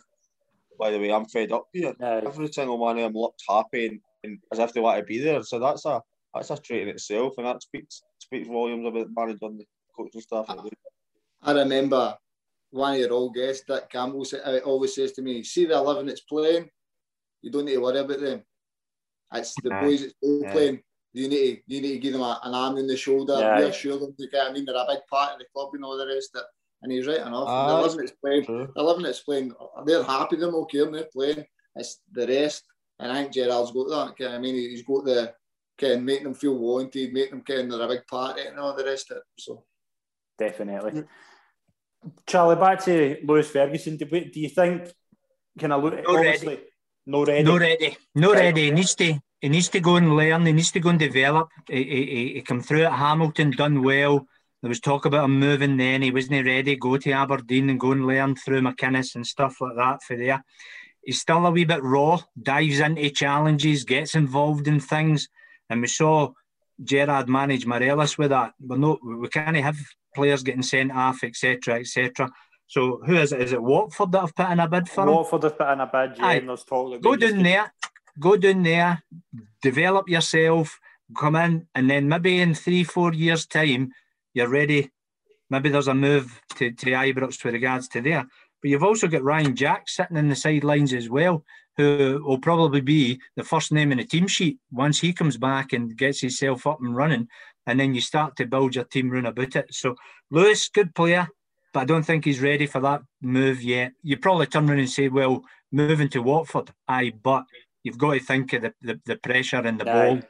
By 0.79 0.91
the 0.91 0.99
way, 0.99 1.11
I'm 1.11 1.25
fed 1.25 1.51
up 1.51 1.65
here. 1.73 1.95
Uh, 1.99 2.21
Every 2.25 2.51
single 2.51 2.77
one 2.77 2.97
of 2.97 3.03
them 3.03 3.13
looks 3.13 3.43
happy 3.49 3.87
and, 3.87 3.99
and 4.23 4.37
as 4.51 4.59
if 4.59 4.73
they 4.73 4.81
want 4.81 4.99
to 4.99 5.05
be 5.05 5.17
there. 5.19 5.41
So 5.43 5.59
that's 5.59 5.85
a 5.85 6.01
that's 6.33 6.51
a 6.51 6.57
trait 6.57 6.83
in 6.83 6.89
itself, 6.89 7.33
and 7.37 7.47
that 7.47 7.63
speaks 7.63 8.03
speaks 8.19 8.47
volumes 8.47 8.85
about 8.85 9.07
the 9.07 9.13
manager 9.15 9.45
and 9.45 9.59
the 9.59 9.65
coaching 9.95 10.21
staff. 10.21 10.45
I 11.41 11.51
remember 11.51 12.15
one 12.69 12.93
of 12.93 12.99
your 12.99 13.13
old 13.13 13.33
guests, 13.33 13.63
Dick 13.67 13.89
Campbell, 13.89 14.25
sa- 14.25 14.37
uh, 14.37 14.59
always 14.65 14.93
says 14.93 15.13
to 15.13 15.21
me, 15.23 15.43
"See 15.43 15.65
the 15.65 15.75
eleven 15.75 16.05
that's 16.05 16.21
playing, 16.21 16.69
you 17.41 17.49
don't 17.49 17.65
need 17.65 17.73
to 17.75 17.81
worry 17.81 17.99
about 17.99 18.19
them. 18.19 18.43
It's 19.33 19.53
the 19.61 19.73
Aye. 19.73 19.81
boys 19.81 20.01
that's 20.01 20.13
still 20.15 20.41
Yeah. 20.41 20.51
playing. 20.51 20.83
You 21.13 21.27
need 21.29 21.55
to 21.55 21.61
you 21.73 21.81
need 21.81 21.93
to 21.93 21.99
give 21.99 22.13
them 22.13 22.21
a, 22.21 22.39
an 22.43 22.53
arm 22.53 22.77
in 22.77 22.87
the 22.87 22.97
shoulder, 22.97 23.33
Yeah. 23.39 23.59
reassure 23.59 23.97
them. 23.97 24.13
You 24.17 24.29
get, 24.29 24.47
I 24.47 24.51
mean, 24.51 24.65
they're 24.65 24.75
a 24.75 24.85
big 24.87 25.05
part 25.09 25.33
of 25.33 25.39
the 25.39 25.45
club 25.53 25.69
and 25.73 25.83
all 25.83 25.97
the 25.97 26.07
rest 26.07 26.35
of 26.35 26.41
it." 26.41 26.47
And 26.83 26.91
he's 26.91 27.07
right 27.07 27.17
enough. 27.19 27.47
Aye. 27.47 27.67
the 27.67 27.73
eleven 27.79 27.97
that's 27.97 28.11
playing, 28.23 28.45
True. 28.45 28.71
the 28.75 28.81
eleven 28.81 29.03
that's 29.03 29.21
playing, 29.21 29.51
they're 29.85 30.03
happy. 30.03 30.35
They're 30.35 30.49
okay. 30.49 30.79
and 30.79 30.93
They're 30.93 31.09
playing. 31.11 31.45
It's 31.75 32.01
the 32.11 32.27
rest. 32.27 32.63
And 32.99 33.11
I 33.11 33.21
think 33.21 33.33
Gerrard's 33.33 33.71
got 33.71 33.89
that. 33.89 34.17
Ken. 34.17 34.31
I 34.31 34.39
mean, 34.39 34.55
he's 34.55 34.83
got 34.83 35.05
the 35.05 35.33
can 35.77 36.03
make 36.03 36.23
them 36.23 36.33
feel 36.33 36.57
wanted, 36.57 37.13
make 37.13 37.29
them 37.29 37.41
kind 37.41 37.71
they're 37.71 37.81
a 37.81 37.87
big 37.87 38.07
part 38.07 38.31
of 38.31 38.37
it 38.45 38.47
and 38.47 38.59
all 38.59 38.75
the 38.75 38.83
rest 38.83 39.11
of 39.11 39.17
it. 39.17 39.23
So. 39.37 39.63
Definitely. 40.39 41.03
Charlie, 42.25 42.55
back 42.55 42.83
to 42.85 43.17
Lewis 43.23 43.49
Ferguson. 43.49 43.97
Do, 43.97 44.07
we, 44.11 44.25
do 44.25 44.39
you 44.39 44.49
think, 44.49 44.91
can 45.59 45.71
I 45.71 45.75
look 45.75 45.93
ready. 45.93 46.07
obviously, 46.07 46.59
no 47.07 47.25
ready? 47.25 47.43
No 47.43 47.57
ready. 47.57 47.97
No 48.15 48.33
Right, 48.33 48.39
ready. 48.45 48.65
He 48.65 48.71
needs 48.71 48.95
to. 48.95 49.19
He 49.41 49.49
needs 49.49 49.69
to 49.69 49.79
go 49.79 49.95
and 49.95 50.15
learn. 50.15 50.45
He 50.45 50.51
needs 50.53 50.71
to 50.71 50.79
go 50.79 50.89
and 50.89 50.99
develop. 50.99 51.49
Eh, 51.69 51.75
eh, 51.75 51.79
eh, 51.79 51.83
he, 51.83 52.05
he, 52.05 52.05
he- 52.27 52.33
he 52.35 52.41
come 52.41 52.61
through 52.61 52.83
at 52.83 52.93
Hamilton, 52.93 53.51
done 53.51 53.83
well. 53.83 54.27
There 54.61 54.69
was 54.69 54.79
talk 54.79 55.05
about 55.05 55.25
him 55.25 55.39
moving 55.39 55.77
then. 55.77 56.01
He 56.01 56.11
wasn't 56.11 56.45
ready. 56.45 56.75
Go 56.75 56.97
to 56.97 57.11
Aberdeen 57.11 57.69
and 57.69 57.79
go 57.79 57.91
and 57.91 58.07
learn 58.07 58.35
through 58.35 58.61
McInnes 58.61 59.15
and 59.15 59.25
stuff 59.25 59.61
like 59.61 59.75
that 59.77 60.01
for 60.03 60.17
there. 60.17 60.43
He's 61.03 61.21
still 61.21 61.45
a 61.45 61.51
wee 61.51 61.63
bit 61.65 61.83
raw. 61.83 62.19
Dives 62.41 62.79
into 62.79 63.09
challenges, 63.11 63.83
gets 63.83 64.15
involved 64.15 64.67
in 64.67 64.79
things, 64.79 65.29
and 65.69 65.81
we 65.81 65.87
saw 65.87 66.31
Gerrard 66.83 67.29
manage 67.29 67.65
Morelos 67.65 68.17
with 68.17 68.31
that. 68.31 68.53
We're 68.59 68.77
not. 68.77 68.99
We 69.03 69.27
can't 69.29 69.55
have 69.57 69.77
players 70.15 70.43
getting 70.43 70.63
sent 70.63 70.91
off, 70.91 71.23
etc., 71.23 71.79
etc. 71.81 72.29
So 72.67 73.01
who 73.05 73.15
is 73.15 73.31
it? 73.31 73.41
Is 73.41 73.53
it 73.53 73.63
Watford 73.63 74.11
that 74.11 74.21
have 74.21 74.35
put 74.35 74.51
in 74.51 74.59
a 74.59 74.67
bid 74.67 74.89
for 74.89 75.03
him? 75.03 75.15
Watford 75.15 75.43
have 75.43 75.57
put 75.57 75.69
in 75.69 75.79
a 75.79 75.85
bid, 75.87 76.17
yeah, 76.17 76.25
Aye. 76.25 76.33
and 76.35 76.49
there's 76.49 76.63
talk 76.65 77.01
go 77.01 77.15
down 77.15 77.41
there, 77.41 77.73
go 78.19 78.35
down 78.35 78.63
there, 78.63 79.03
develop 79.61 80.09
yourself, 80.09 80.77
come 81.17 81.37
in, 81.37 81.67
and 81.73 81.89
then 81.89 82.09
maybe 82.09 82.41
in 82.41 82.53
three, 82.53 82.83
four 82.83 83.13
years' 83.13 83.45
time, 83.45 83.91
you're 84.33 84.49
ready. 84.49 84.91
Maybe 85.49 85.69
there's 85.69 85.87
a 85.87 85.93
move 85.93 86.41
to, 86.55 86.71
to 86.71 86.85
Ibrox 86.87 87.43
with 87.43 87.53
regards 87.53 87.87
to 87.89 88.01
there. 88.01 88.27
But 88.61 88.69
you've 88.69 88.83
also 88.83 89.07
got 89.07 89.23
Ryan 89.23 89.55
Jack 89.55 89.87
sitting 89.87 90.17
in 90.17 90.27
the 90.27 90.35
sidelines 90.35 90.93
as 90.93 91.09
well, 91.09 91.45
who 91.77 92.21
will 92.25 92.39
probably 92.39 92.81
be 92.81 93.21
the 93.37 93.43
first 93.43 93.71
name 93.71 93.93
in 93.93 93.99
the 93.99 94.03
team 94.03 94.27
sheet 94.27 94.59
once 94.71 94.99
he 94.99 95.13
comes 95.13 95.37
back 95.37 95.71
and 95.71 95.95
gets 95.95 96.19
himself 96.19 96.67
up 96.67 96.81
and 96.81 96.95
running. 96.95 97.29
And 97.65 97.79
then 97.79 97.93
you 97.93 98.01
start 98.01 98.35
to 98.37 98.45
build 98.45 98.75
your 98.75 98.83
team 98.83 99.09
round 99.09 99.27
about 99.27 99.55
it. 99.55 99.73
So 99.73 99.95
Lewis, 100.31 100.67
good 100.69 100.93
player, 100.95 101.29
but 101.73 101.81
I 101.81 101.85
don't 101.85 102.03
think 102.03 102.25
he's 102.25 102.41
ready 102.41 102.65
for 102.65 102.81
that 102.81 103.01
move 103.21 103.61
yet. 103.61 103.93
You 104.01 104.17
probably 104.17 104.47
turn 104.47 104.69
around 104.69 104.79
and 104.79 104.89
say, 104.89 105.09
well, 105.09 105.43
moving 105.71 106.09
to 106.09 106.21
Watford, 106.21 106.71
aye, 106.87 107.13
but 107.21 107.43
you've 107.83 107.97
got 107.97 108.13
to 108.13 108.19
think 108.19 108.53
of 108.53 108.61
the, 108.63 108.73
the, 108.81 108.99
the 109.05 109.15
pressure 109.17 109.57
and 109.57 109.79
the 109.79 109.89
Aye. 109.89 109.93
ball, 110.15 110.21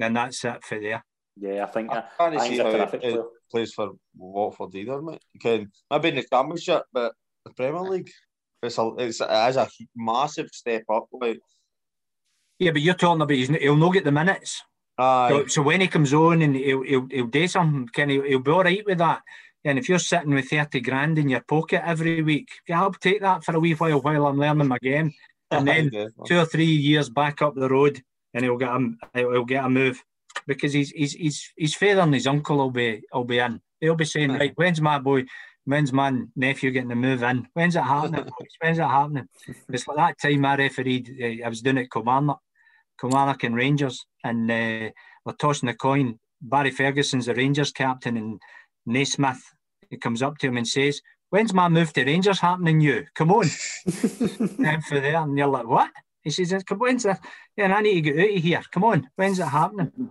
and 0.00 0.16
that's 0.16 0.44
it 0.44 0.64
for 0.64 0.78
there. 0.80 1.04
Yeah, 1.36 1.64
I 1.64 1.66
think 1.66 1.90
I 1.90 1.94
that. 1.94 2.12
can't 2.18 2.34
I 2.34 2.38
see 2.38 2.42
think 2.42 2.52
he's 2.54 2.62
how 2.62 2.70
terrific 2.72 3.04
it, 3.04 3.20
plays 3.50 3.72
for 3.72 3.92
Watford 4.16 4.74
either, 4.74 5.00
mate. 5.00 5.20
You 5.32 5.40
can 5.40 5.72
maybe 5.90 6.08
in 6.10 6.14
the 6.16 6.26
Championship, 6.30 6.82
but 6.92 7.12
the 7.44 7.52
Premier 7.52 7.80
League, 7.80 8.10
it's 8.62 8.76
a 8.78 8.90
it's, 8.98 9.20
it 9.20 9.48
is 9.48 9.56
a 9.56 9.68
massive 9.96 10.48
step 10.52 10.82
up. 10.92 11.06
Like, 11.12 11.40
Yeah, 12.58 12.72
but 12.72 12.82
you're 12.82 12.94
talking 12.94 13.22
about 13.22 13.34
he's, 13.34 13.48
he'll 13.48 13.76
not 13.76 13.94
get 13.94 14.04
the 14.04 14.12
minutes. 14.12 14.62
aye, 14.98 15.28
So, 15.30 15.46
so 15.46 15.62
when 15.62 15.80
he 15.80 15.88
comes 15.88 16.12
on 16.12 16.42
and 16.42 16.54
he'll, 16.54 16.82
he'll, 16.82 17.06
he'll 17.10 17.26
do 17.26 17.48
something, 17.48 17.88
can 17.88 18.10
he, 18.10 18.20
he'll 18.28 18.40
be 18.40 18.50
all 18.50 18.62
right 18.64 18.84
with 18.84 18.98
that. 18.98 19.22
And 19.64 19.78
if 19.78 19.88
you're 19.88 19.98
sitting 19.98 20.34
with 20.34 20.48
30 20.48 20.80
grand 20.80 21.18
in 21.18 21.28
your 21.28 21.42
pocket 21.42 21.82
every 21.84 22.22
week, 22.22 22.48
yeah, 22.66 22.82
I'll 22.82 22.92
take 22.92 23.20
that 23.20 23.44
for 23.44 23.54
a 23.54 23.60
wee 23.60 23.74
while 23.74 24.00
while 24.00 24.26
I'm 24.26 24.38
learning 24.38 24.68
my 24.68 24.78
game. 24.78 25.12
And 25.50 25.68
then 25.68 25.90
two 26.26 26.38
or 26.38 26.46
three 26.46 26.64
years 26.64 27.10
back 27.10 27.42
up 27.42 27.54
the 27.54 27.68
road 27.68 28.00
and 28.32 28.44
he'll 28.44 28.56
get 28.56 28.70
a, 28.70 28.94
he'll 29.14 29.44
get 29.44 29.64
a 29.64 29.68
move. 29.68 30.02
Because 30.46 30.72
he's 30.72 30.90
he's 30.90 31.12
he's 31.12 31.52
his 31.56 31.74
father 31.74 32.00
and 32.00 32.14
his 32.14 32.26
uncle 32.26 32.56
will 32.56 32.70
be 32.70 33.02
will 33.12 33.24
be 33.24 33.38
in. 33.38 33.60
They'll 33.80 33.94
be 33.94 34.04
saying, 34.04 34.32
Right, 34.32 34.52
when's 34.54 34.80
my 34.80 34.98
boy, 34.98 35.24
when's 35.64 35.92
my 35.92 36.12
nephew 36.36 36.70
getting 36.70 36.88
the 36.88 36.94
move 36.94 37.22
in? 37.22 37.48
When's 37.54 37.76
it 37.76 37.82
happening? 37.82 38.24
boys? 38.38 38.56
When's 38.60 38.78
it 38.78 38.82
happening? 38.82 39.28
It's 39.68 39.86
like 39.86 39.96
that 39.96 40.18
time 40.18 40.44
I 40.44 40.56
refereed, 40.56 41.10
uh, 41.20 41.46
I 41.46 41.48
was 41.48 41.62
doing 41.62 41.78
it 41.78 41.82
at 41.82 41.90
Kilmarnock, 41.90 42.40
Kilmarnock 43.00 43.44
and 43.44 43.56
Rangers, 43.56 44.04
and 44.24 44.50
uh, 44.50 44.90
we're 45.24 45.32
tossing 45.38 45.68
the 45.68 45.74
coin. 45.74 46.18
Barry 46.40 46.70
Ferguson's 46.70 47.26
the 47.26 47.34
Rangers 47.34 47.72
captain, 47.72 48.16
and 48.16 48.40
Naismith 48.86 49.42
he 49.90 49.96
comes 49.96 50.22
up 50.22 50.38
to 50.38 50.46
him 50.46 50.56
and 50.56 50.66
says, 50.66 51.02
When's 51.30 51.52
my 51.52 51.68
move 51.68 51.92
to 51.92 52.04
Rangers 52.04 52.40
happening, 52.40 52.80
you? 52.80 53.06
Come 53.14 53.32
on. 53.32 53.46
and 53.86 54.84
for 54.84 55.00
there, 55.00 55.16
and 55.16 55.36
you're 55.36 55.48
like, 55.48 55.66
What? 55.66 55.90
He 56.22 56.30
says, 56.30 56.62
Come 56.64 56.78
when's 56.78 57.02
that? 57.02 57.20
Yeah, 57.56 57.64
and 57.64 57.74
I 57.74 57.80
need 57.80 57.94
to 57.94 58.00
get 58.00 58.18
out 58.18 58.36
of 58.36 58.42
here. 58.42 58.62
Come 58.70 58.84
on, 58.84 59.10
when's 59.16 59.38
it 59.38 59.46
happening? 59.46 60.10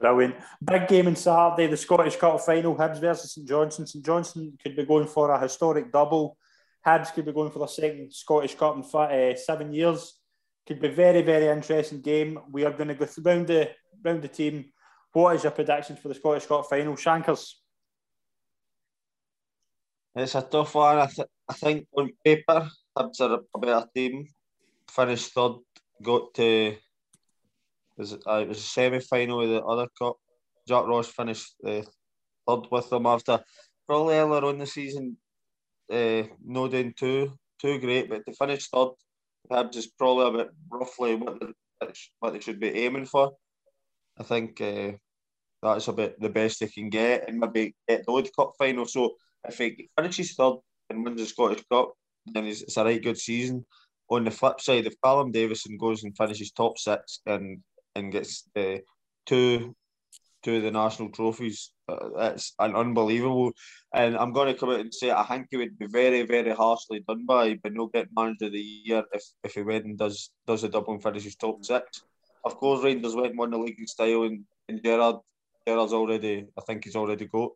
Brilliant. 0.00 0.36
Big 0.64 0.86
game 0.86 1.08
on 1.08 1.16
Saturday, 1.16 1.66
the 1.66 1.76
Scottish 1.76 2.16
Cup 2.16 2.40
final, 2.40 2.76
Hibs 2.76 3.00
versus 3.00 3.34
St 3.34 3.48
Johnstone. 3.48 3.86
St 3.86 4.04
Johnstone 4.04 4.56
could 4.62 4.76
be 4.76 4.84
going 4.84 5.08
for 5.08 5.30
a 5.30 5.40
historic 5.40 5.90
double. 5.90 6.36
Hibs 6.86 7.12
could 7.12 7.26
be 7.26 7.32
going 7.32 7.50
for 7.50 7.58
the 7.58 7.66
second 7.66 8.12
Scottish 8.12 8.54
Cup 8.54 8.76
in 8.76 8.84
fa- 8.84 9.32
uh, 9.32 9.34
seven 9.34 9.72
years. 9.72 10.14
Could 10.66 10.80
be 10.80 10.88
very, 10.88 11.22
very 11.22 11.48
interesting 11.48 12.00
game. 12.00 12.38
We 12.52 12.64
are 12.64 12.72
going 12.72 12.88
to 12.88 12.94
go 12.94 13.06
th- 13.06 13.18
round 13.24 13.48
the 13.48 13.70
round 14.04 14.22
the 14.22 14.28
team. 14.28 14.66
What 15.12 15.36
is 15.36 15.44
your 15.44 15.52
prediction 15.52 15.96
for 15.96 16.08
the 16.08 16.14
Scottish 16.14 16.46
Cup 16.46 16.66
final, 16.68 16.96
Shankers? 16.96 17.60
It's 20.14 20.34
a 20.34 20.42
tough 20.42 20.74
one. 20.74 20.98
I, 20.98 21.06
th- 21.06 21.28
I 21.48 21.54
think 21.54 21.86
on 21.96 22.10
paper, 22.24 22.68
Hibs 22.96 23.20
are 23.20 23.40
a 23.54 23.58
better 23.58 23.86
team. 23.94 24.26
Finished 24.90 25.32
third, 25.32 25.52
got 26.02 26.34
to 26.34 26.76
was 27.98 28.12
it, 28.12 28.22
uh, 28.26 28.40
it 28.42 28.48
was 28.48 28.58
a 28.58 28.62
semi 28.62 29.00
final 29.00 29.42
of 29.42 29.48
the 29.48 29.62
other 29.62 29.88
cup. 29.98 30.16
Jack 30.66 30.86
Ross 30.86 31.08
finished 31.08 31.54
uh, 31.66 31.82
third 32.46 32.66
with 32.70 32.88
them 32.90 33.06
after 33.06 33.40
probably 33.86 34.14
earlier 34.14 34.44
on 34.44 34.58
the 34.58 34.66
season, 34.66 35.16
uh, 35.90 36.22
no 36.44 36.68
doing 36.68 36.94
too 36.96 37.32
too 37.60 37.78
great, 37.80 38.08
but 38.08 38.24
to 38.24 38.32
finish 38.34 38.68
third, 38.68 38.90
Hibs 39.50 39.76
is 39.76 39.88
probably 39.88 40.40
about 40.40 40.50
roughly 40.70 41.16
what 41.16 41.42
what 42.20 42.32
they 42.32 42.40
should 42.40 42.60
be 42.60 42.68
aiming 42.68 43.06
for. 43.06 43.32
I 44.18 44.22
think 44.24 44.60
uh, 44.60 44.92
that's 45.62 45.88
about 45.88 46.18
the 46.20 46.28
best 46.28 46.60
they 46.60 46.68
can 46.68 46.90
get, 46.90 47.28
and 47.28 47.38
maybe 47.38 47.74
get 47.88 48.04
the 48.04 48.12
League 48.12 48.30
Cup 48.36 48.52
final. 48.58 48.86
So 48.86 49.16
if 49.46 49.58
he 49.58 49.88
finishes 49.96 50.34
third 50.34 50.56
and 50.90 51.04
wins 51.04 51.20
the 51.20 51.26
Scottish 51.26 51.64
Cup, 51.70 51.92
then 52.26 52.46
it's, 52.46 52.76
a 52.76 52.84
right 52.84 53.02
good 53.02 53.18
season. 53.18 53.64
On 54.10 54.24
the 54.24 54.30
flip 54.30 54.60
side, 54.60 54.86
if 54.86 55.00
Callum 55.02 55.30
Davidson 55.30 55.76
goes 55.76 56.04
and 56.04 56.16
finishes 56.16 56.52
top 56.52 56.78
six 56.78 57.20
and 57.26 57.62
and 57.94 58.12
gets 58.12 58.48
uh, 58.56 58.78
two 59.26 59.74
two 60.42 60.56
of 60.56 60.62
the 60.62 60.70
national 60.70 61.10
trophies. 61.10 61.72
Uh, 61.88 62.32
it's 62.32 62.54
an 62.58 62.74
unbelievable. 62.76 63.52
And 63.92 64.16
I'm 64.16 64.32
going 64.32 64.52
to 64.52 64.58
come 64.58 64.70
out 64.70 64.80
and 64.80 64.92
say 64.94 65.10
I 65.10 65.24
think 65.24 65.48
he 65.50 65.56
would 65.56 65.78
be 65.78 65.86
very, 65.86 66.22
very 66.22 66.52
harshly 66.52 67.00
done 67.00 67.26
by, 67.26 67.58
but 67.62 67.72
no 67.72 67.86
get 67.86 68.08
manager 68.14 68.46
of 68.46 68.52
the 68.52 68.60
year 68.60 69.02
if, 69.12 69.22
if 69.44 69.54
he 69.54 69.62
went 69.62 69.84
and 69.84 69.98
does 69.98 70.30
does 70.46 70.64
a 70.64 70.68
double 70.68 70.94
and 70.94 71.02
finishes 71.02 71.36
top 71.36 71.64
six. 71.64 72.02
Of 72.44 72.56
course, 72.56 72.82
Rangers 72.84 73.14
went 73.14 73.30
and 73.30 73.38
won 73.38 73.50
the 73.50 73.58
league 73.58 73.78
in 73.78 73.86
style, 73.86 74.22
and, 74.24 74.44
and 74.68 74.82
Gerrard 74.82 75.16
Gerrard's 75.66 75.92
already, 75.92 76.46
I 76.56 76.60
think 76.62 76.84
he's 76.84 76.96
already 76.96 77.26
got 77.26 77.50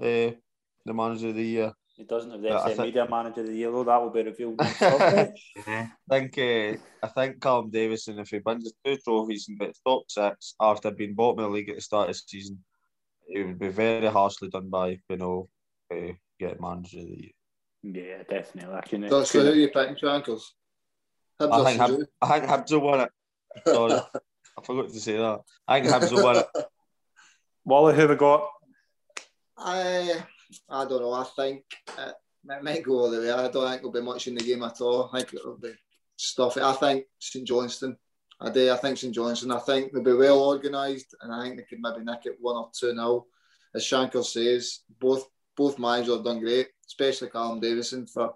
uh, 0.00 0.32
the 0.86 0.94
manager 0.94 1.28
of 1.28 1.34
the 1.34 1.44
year. 1.44 1.72
He 1.94 2.04
doesn't 2.04 2.30
have 2.30 2.40
the 2.40 2.48
Yeah, 2.48 2.64
think- 2.68 2.78
media 2.78 3.06
manager 3.08 3.42
of 3.42 3.48
the 3.48 3.54
year, 3.54 3.70
though. 3.70 3.84
That 3.84 4.00
will 4.02 4.10
be 4.10 4.22
revealed. 4.22 4.58
next 4.58 4.82
I 4.82 5.36
think 6.08 6.38
uh, 6.38 6.76
I 7.02 7.08
think 7.14 7.40
Callum 7.42 7.70
Davidson, 7.70 8.18
if 8.18 8.30
he 8.30 8.40
wins 8.44 8.64
his 8.64 8.74
two 8.84 9.02
trophies 9.04 9.46
and 9.48 9.58
gets 9.58 9.80
top 9.80 10.04
six 10.08 10.54
after 10.60 10.90
being 10.90 11.14
bottom 11.14 11.40
of 11.44 11.50
the 11.50 11.56
league 11.56 11.68
at 11.68 11.76
the 11.76 11.82
start 11.82 12.08
of 12.08 12.14
the 12.16 12.22
season, 12.26 12.64
he 13.28 13.42
would 13.42 13.58
be 13.58 13.68
very 13.68 14.06
harshly 14.06 14.48
done 14.48 14.70
by 14.70 14.98
you 15.10 15.16
know 15.16 15.48
uh, 15.92 16.12
get 16.40 16.60
manager 16.60 17.00
of 17.00 17.06
the 17.06 17.20
year. 17.22 17.32
yeah, 17.82 18.22
definitely. 18.28 18.74
I 18.74 18.80
can, 18.80 19.08
So, 19.10 19.24
so 19.24 19.42
who 19.42 19.50
are 19.50 19.54
you 19.54 19.68
picking, 19.68 19.96
Shankles? 19.96 20.44
Hibs 21.40 21.52
I 21.52 21.60
or 21.60 21.64
think 21.66 21.78
St. 21.80 21.90
Hib- 21.90 22.08
I 22.22 22.40
think 22.40 22.50
Hibs 22.50 22.70
will 22.72 22.90
win 22.90 23.00
it. 23.00 23.10
Sorry, 23.66 23.92
I 23.94 24.62
forgot 24.64 24.88
to 24.90 25.00
say 25.00 25.16
that. 25.16 25.40
I 25.68 25.80
think 25.80 25.92
Hibs 25.92 26.12
will 26.12 26.24
win 26.26 26.36
it. 26.36 26.46
Wally, 27.64 27.94
who 27.94 28.08
we 28.08 28.16
got? 28.16 28.48
I, 29.56 30.22
I 30.68 30.84
don't 30.84 31.00
know. 31.02 31.12
I 31.12 31.24
think 31.36 31.64
it 31.98 32.14
might- 32.44 32.62
might 32.64 32.82
go 32.82 32.98
all 33.00 33.10
the 33.10 33.18
way. 33.20 33.30
I 33.30 33.48
don't 33.48 33.68
think 33.68 33.82
there'll 33.82 33.92
be 33.92 34.00
much 34.00 34.26
in 34.26 34.34
the 34.34 34.42
game 34.44 34.62
at 34.62 34.80
all. 34.80 35.10
I 35.12 35.18
think 35.20 35.34
it'll 35.34 35.56
be 35.58 35.72
stuffy. 36.16 36.60
I 36.60 36.72
think 36.72 37.04
St 37.18 37.46
Johnstone. 37.46 37.96
I 38.40 38.50
do. 38.50 38.72
I 38.72 38.76
think 38.76 38.98
St 38.98 39.14
Johnstone. 39.14 39.52
I 39.52 39.60
think 39.60 39.92
they'll 39.92 40.02
be 40.02 40.12
well 40.14 40.42
organised, 40.48 41.14
and 41.20 41.32
I 41.32 41.44
think 41.44 41.56
they 41.56 41.62
could 41.62 41.78
maybe 41.80 42.04
nick 42.04 42.26
it 42.26 42.38
one 42.40 42.56
or 42.56 42.70
two 42.76 42.92
now. 42.94 43.26
As 43.74 43.84
Shanker 43.84 44.24
says, 44.24 44.80
both 45.00 45.28
both 45.56 45.78
managers 45.78 46.14
have 46.16 46.24
done 46.24 46.40
great, 46.40 46.68
especially 46.86 47.28
Callum 47.30 47.60
Davidson 47.60 48.06
for 48.06 48.34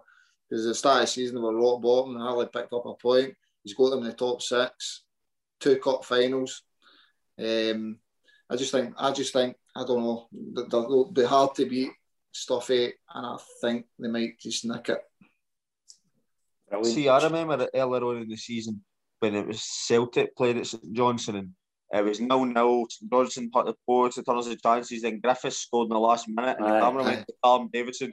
because 0.48 0.64
the 0.64 0.74
start 0.74 1.00
of 1.02 1.06
the 1.06 1.06
season 1.08 1.34
they 1.34 1.40
were 1.42 1.56
rock 1.60 1.82
bottom 1.82 2.14
and 2.14 2.22
hardly 2.22 2.46
picked 2.46 2.72
up 2.72 2.86
a 2.86 2.94
point. 2.94 3.34
He's 3.64 3.74
got 3.74 3.90
them 3.90 4.00
in 4.04 4.06
the 4.06 4.12
top 4.12 4.40
six, 4.40 5.02
two 5.60 5.76
cup 5.76 6.04
finals. 6.04 6.62
Um, 7.38 7.98
I 8.48 8.56
just 8.56 8.72
think, 8.72 8.94
I 8.98 9.12
just 9.12 9.32
think, 9.32 9.56
I 9.74 9.84
don't 9.84 10.02
know, 10.02 10.28
they'll 10.70 11.10
be 11.10 11.24
hard 11.24 11.54
to 11.56 11.66
beat 11.66 11.90
Stuffy, 12.32 12.84
and 13.14 13.26
I 13.26 13.36
think 13.60 13.86
they 13.98 14.08
might 14.08 14.38
just 14.40 14.64
nick 14.64 14.88
it. 14.88 15.00
Brilliant. 16.68 16.94
See, 16.94 17.08
I 17.08 17.22
remember 17.22 17.62
it 17.62 17.70
earlier 17.74 18.04
on 18.04 18.22
in 18.22 18.28
the 18.28 18.36
season 18.36 18.82
when 19.20 19.34
it 19.34 19.46
was 19.46 19.62
Celtic 19.62 20.36
playing 20.36 20.58
at 20.58 20.66
St 20.66 20.92
Johnstone 20.92 21.36
and 21.36 21.54
it 21.92 22.04
was 22.04 22.20
nil 22.20 22.44
nil. 22.44 22.86
St 22.88 23.10
Johnstone 23.10 23.50
put 23.50 23.66
the 23.66 23.74
forward 23.84 24.12
to 24.12 24.22
turn 24.22 24.38
us 24.38 24.46
the 24.46 24.56
chances. 24.56 25.02
Then 25.02 25.20
Griffiths 25.20 25.58
scored 25.58 25.86
in 25.86 25.94
the 25.94 25.98
last 25.98 26.28
minute, 26.28 26.56
and 26.58 26.66
Aye. 26.66 26.74
the 26.74 26.80
camera 26.80 27.04
went 27.04 27.26
to 27.26 27.34
Callum 27.42 27.70
Davidson, 27.72 28.12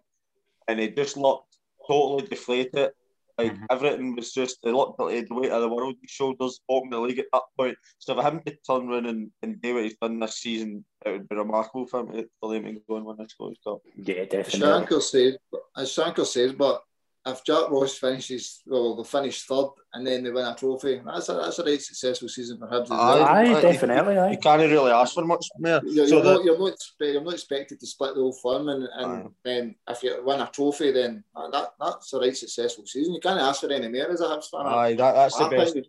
and 0.68 0.80
he 0.80 0.90
just 0.90 1.18
looked 1.18 1.58
totally 1.88 2.28
deflated. 2.28 2.92
Like 3.38 3.54
Mhm. 3.54 3.66
everything 3.72 4.16
was 4.16 4.32
just 4.32 4.60
they 4.64 4.72
looked 4.72 5.00
like 5.00 5.28
the 5.28 5.34
weight 5.34 5.52
of 5.52 5.62
the 5.62 5.68
world 5.70 5.96
on 5.96 6.02
his 6.02 6.12
shoulders, 6.12 6.60
bottom 6.68 6.88
of 6.94 7.02
the 7.02 7.08
league 7.08 7.20
at 7.20 7.26
that 7.34 7.44
point. 7.58 7.78
So 7.98 8.14
for 8.16 8.22
him 8.24 8.42
to 8.46 8.56
turn 8.68 8.88
around 8.90 9.08
and, 9.08 9.32
and 9.42 9.60
do 9.62 9.74
what 9.76 9.84
he's 9.86 9.98
done 9.98 10.20
this 10.20 10.38
season, 10.38 10.86
it 11.06 11.12
would 11.12 11.28
be 11.28 11.36
remarkable 11.36 11.88
for 11.88 12.02
him 12.02 12.12
to, 12.14 12.30
for 12.40 12.54
them 12.54 12.66
to 12.66 12.82
go 12.88 12.98
and 12.98 13.06
win 13.06 13.18
the 13.18 13.28
Scottish 13.28 13.58
Cup. 13.64 13.80
Yeah, 13.96 14.16
As 14.22 14.28
definitely. 14.30 14.60
Shanker 14.86 15.02
says, 15.02 15.38
as 15.76 15.90
Shanker 15.90 16.26
says, 16.26 16.54
but 16.54 16.84
if 17.26 17.44
Jack 17.46 17.70
Ross 17.70 17.98
finishes, 17.98 18.62
well, 18.66 18.96
they'll 18.96 19.06
finish 19.06 19.44
third, 19.44 19.68
and 19.94 20.06
then 20.06 20.24
they 20.24 20.32
win 20.32 20.46
a 20.46 20.56
trophy. 20.56 21.02
That's 21.06 21.30
a 21.30 21.34
that's 21.34 21.58
a 21.60 21.64
right 21.64 21.82
successful 21.82 22.28
season 22.28 22.58
for 22.58 22.68
Hibs. 22.68 22.84
as 22.84 22.90
well. 22.90 23.24
Aye. 23.24 23.54
Aye, 23.56 23.62
definitely. 23.62 24.32
You 24.32 24.38
can't 24.40 24.62
really 24.62 24.92
ask 24.92 25.14
for 25.14 25.24
much 25.26 25.46
more. 25.58 25.82
You're, 25.86 26.06
so 26.08 26.16
you're, 26.16 26.24
that- 26.24 26.34
not, 26.34 26.44
you're, 26.44 26.60
not, 26.60 26.74
expe- 26.74 27.14
you're 27.14 27.24
not 27.24 27.34
expected 27.34 27.80
to 27.80 27.88
split 27.88 28.16
the 28.16 28.22
Old 28.22 28.36
Firm, 28.42 28.68
and, 28.70 28.88
and 28.98 29.30
then 29.46 29.76
if 29.90 30.04
you 30.04 30.22
win 30.26 30.42
a 30.42 30.48
trophy, 30.48 30.92
then 30.92 31.24
that, 31.52 31.70
that's 31.80 32.12
a 32.14 32.20
right 32.20 32.36
successful 32.36 32.86
season. 32.86 33.14
You 33.14 33.22
can't 33.22 33.40
ask 33.40 33.62
for 33.62 33.72
any 33.72 33.88
more 33.88 34.10
as 34.12 34.20
a 34.22 34.26
Hibs 34.26 34.50
fan. 34.52 34.66
Aye, 34.66 34.96
that, 34.96 35.14
that's 35.14 35.38
the 35.38 35.48
best. 35.50 35.74
think 35.76 35.86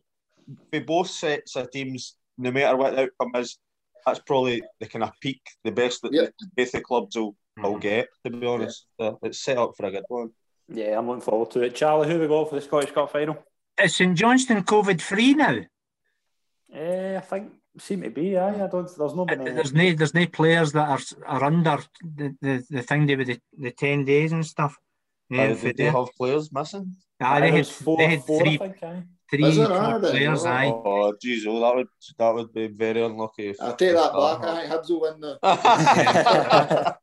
For 0.73 0.81
both 0.83 1.11
sets 1.11 1.57
of 1.57 1.71
teams, 1.73 2.17
no 2.39 2.53
matter 2.53 2.77
what 2.77 2.95
the 2.95 3.03
outcome 3.03 3.41
is, 3.43 3.59
that's 4.07 4.21
probably 4.21 4.63
the 4.79 4.87
kind 4.87 5.03
of 5.03 5.11
peak, 5.21 5.41
the 5.65 5.73
best 5.73 6.03
that 6.03 6.13
Yeah. 6.13 6.27
both 6.57 6.71
the 6.73 6.81
clubs 6.81 7.17
will, 7.17 7.35
will 7.61 7.77
Mhm. 7.77 7.81
get, 7.81 8.09
to 8.25 8.31
be 8.31 8.47
honest. 8.47 8.87
Uh, 9.01 9.13
it's 9.23 9.43
set 9.43 9.57
up 9.59 9.73
for 9.77 9.87
a 9.87 9.91
good 9.91 10.05
one. 10.09 10.31
Yeah, 10.69 10.99
I'm 10.99 11.07
looking 11.07 11.21
forward 11.23 11.51
to 11.53 11.63
it. 11.63 11.75
Charlie, 11.75 12.09
who 12.11 12.19
we 12.19 12.27
got 12.27 12.49
for 12.49 12.55
the 12.57 12.61
Scottish 12.61 12.93
Cup 12.93 13.11
final? 13.13 13.37
Is 13.83 13.97
St 13.97 14.17
Johnstone 14.17 14.63
COVID 14.63 15.01
free 15.01 15.35
now? 15.35 15.59
Eh, 16.73 17.17
I 17.17 17.21
think 17.21 17.53
seem 17.79 18.03
to 18.03 18.11
be. 18.11 18.37
Aye, 18.39 18.65
I 18.65 18.67
don't. 18.69 18.91
There's 18.97 19.15
no 19.15 19.25
been. 19.25 19.45
There's 19.45 19.73
no 19.73 19.93
there's 19.93 20.15
no 20.15 20.27
players 20.27 20.73
that 20.73 20.89
are 20.89 21.01
are 21.27 21.45
under 21.45 21.79
the, 22.03 22.35
the, 22.41 22.65
the 22.71 22.83
thing 22.83 23.07
they 23.07 23.17
with 23.17 23.27
the, 23.29 23.39
the 23.59 23.71
ten 23.73 24.05
days 24.05 24.33
and 24.33 24.45
stuff. 24.47 24.77
Yeah, 25.31 25.45
Uh, 25.51 25.55
did 25.55 25.77
they 25.77 25.85
have 25.85 26.09
players 26.17 26.53
missing? 26.53 26.95
Aye, 27.21 27.41
they 27.41 27.51
had, 27.53 27.67
four, 27.67 27.97
they 27.97 28.09
had 28.09 28.23
four, 28.25 28.41
three, 28.41 28.55
I 28.55 28.59
think. 28.59 28.83
Aye. 28.83 29.03
three 29.31 29.45
Is 29.45 29.59
it? 29.59 29.67
four 29.69 29.99
then, 30.01 30.01
players. 30.11 30.45
oh. 30.45 30.49
Aye, 30.49 30.67
Oh, 30.85 31.13
jeez, 31.25 31.47
oh, 31.47 31.61
that 31.61 31.75
would 31.77 31.89
that 32.19 32.35
would 32.35 32.53
be 32.53 32.67
very 32.69 33.03
unlucky. 33.03 33.55
I'll 33.61 33.77
take 33.77 33.93
that 33.95 34.13
if 34.15 34.41
back. 34.41 34.49
I 34.49 34.69
think 34.69 34.73
Hibs 34.73 34.91
will 34.91 35.01
win 35.01 35.21
the. 35.21 35.39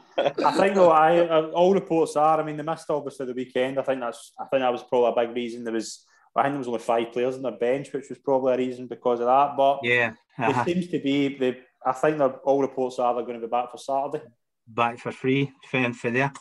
I 0.18 0.52
think 0.52 0.74
though, 0.74 0.90
I 0.90 1.50
all 1.50 1.74
reports 1.74 2.16
are. 2.16 2.40
I 2.40 2.44
mean, 2.44 2.56
they 2.56 2.62
missed 2.62 2.90
obviously 2.90 3.26
the 3.26 3.34
weekend. 3.34 3.78
I 3.78 3.82
think 3.82 4.00
that's. 4.00 4.32
I 4.38 4.44
think 4.44 4.60
that 4.60 4.72
was 4.72 4.82
probably 4.82 5.22
a 5.22 5.26
big 5.26 5.36
reason. 5.36 5.64
There 5.64 5.72
was. 5.72 6.04
I 6.36 6.42
think 6.42 6.52
there 6.54 6.58
was 6.58 6.68
only 6.68 6.80
five 6.80 7.12
players 7.12 7.34
on 7.36 7.42
their 7.42 7.52
bench, 7.52 7.92
which 7.92 8.08
was 8.08 8.18
probably 8.18 8.54
a 8.54 8.58
reason 8.58 8.86
because 8.86 9.20
of 9.20 9.26
that. 9.26 9.56
But 9.56 9.80
yeah. 9.82 10.12
it 10.38 10.44
uh-huh. 10.44 10.64
seems 10.64 10.88
to 10.88 10.98
be. 10.98 11.36
They. 11.36 11.58
I 11.84 11.92
think 11.92 12.20
all 12.44 12.60
reports 12.60 12.98
are 12.98 13.14
they're 13.14 13.24
going 13.24 13.40
to 13.40 13.46
be 13.46 13.50
back 13.50 13.70
for 13.70 13.78
Saturday. 13.78 14.24
back 14.66 14.98
for 14.98 15.12
free, 15.12 15.52
fan 15.70 15.92
for 15.92 16.10
there. 16.10 16.32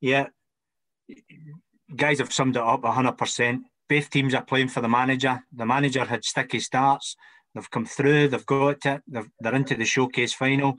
Yeah, 0.00 0.28
guys 1.94 2.18
have 2.18 2.32
summed 2.32 2.56
it 2.56 2.62
up 2.62 2.84
hundred 2.84 3.18
percent. 3.18 3.62
Both 3.88 4.10
teams 4.10 4.34
are 4.34 4.44
playing 4.44 4.68
for 4.68 4.80
the 4.80 4.88
manager. 4.88 5.42
The 5.52 5.66
manager 5.66 6.04
had 6.04 6.24
sticky 6.24 6.60
starts. 6.60 7.16
They've 7.54 7.70
come 7.70 7.86
through. 7.86 8.28
They've 8.28 8.46
got 8.46 8.84
it. 8.86 9.02
They're 9.06 9.54
into 9.54 9.74
the 9.74 9.84
showcase 9.84 10.34
final. 10.34 10.76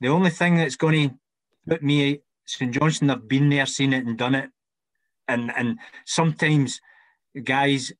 The 0.00 0.08
only 0.08 0.30
thing 0.30 0.56
that's 0.56 0.76
going 0.76 1.08
to 1.08 1.14
put 1.68 1.82
me 1.82 2.20
St 2.48 2.72
Johnstone 2.72 3.10
have 3.10 3.28
been 3.28 3.50
there, 3.50 3.66
seen 3.66 3.92
it, 3.92 4.06
and 4.06 4.16
done 4.16 4.34
it. 4.34 4.50
And 5.28 5.52
and 5.56 5.78
sometimes 6.06 6.80
guys, 7.44 7.92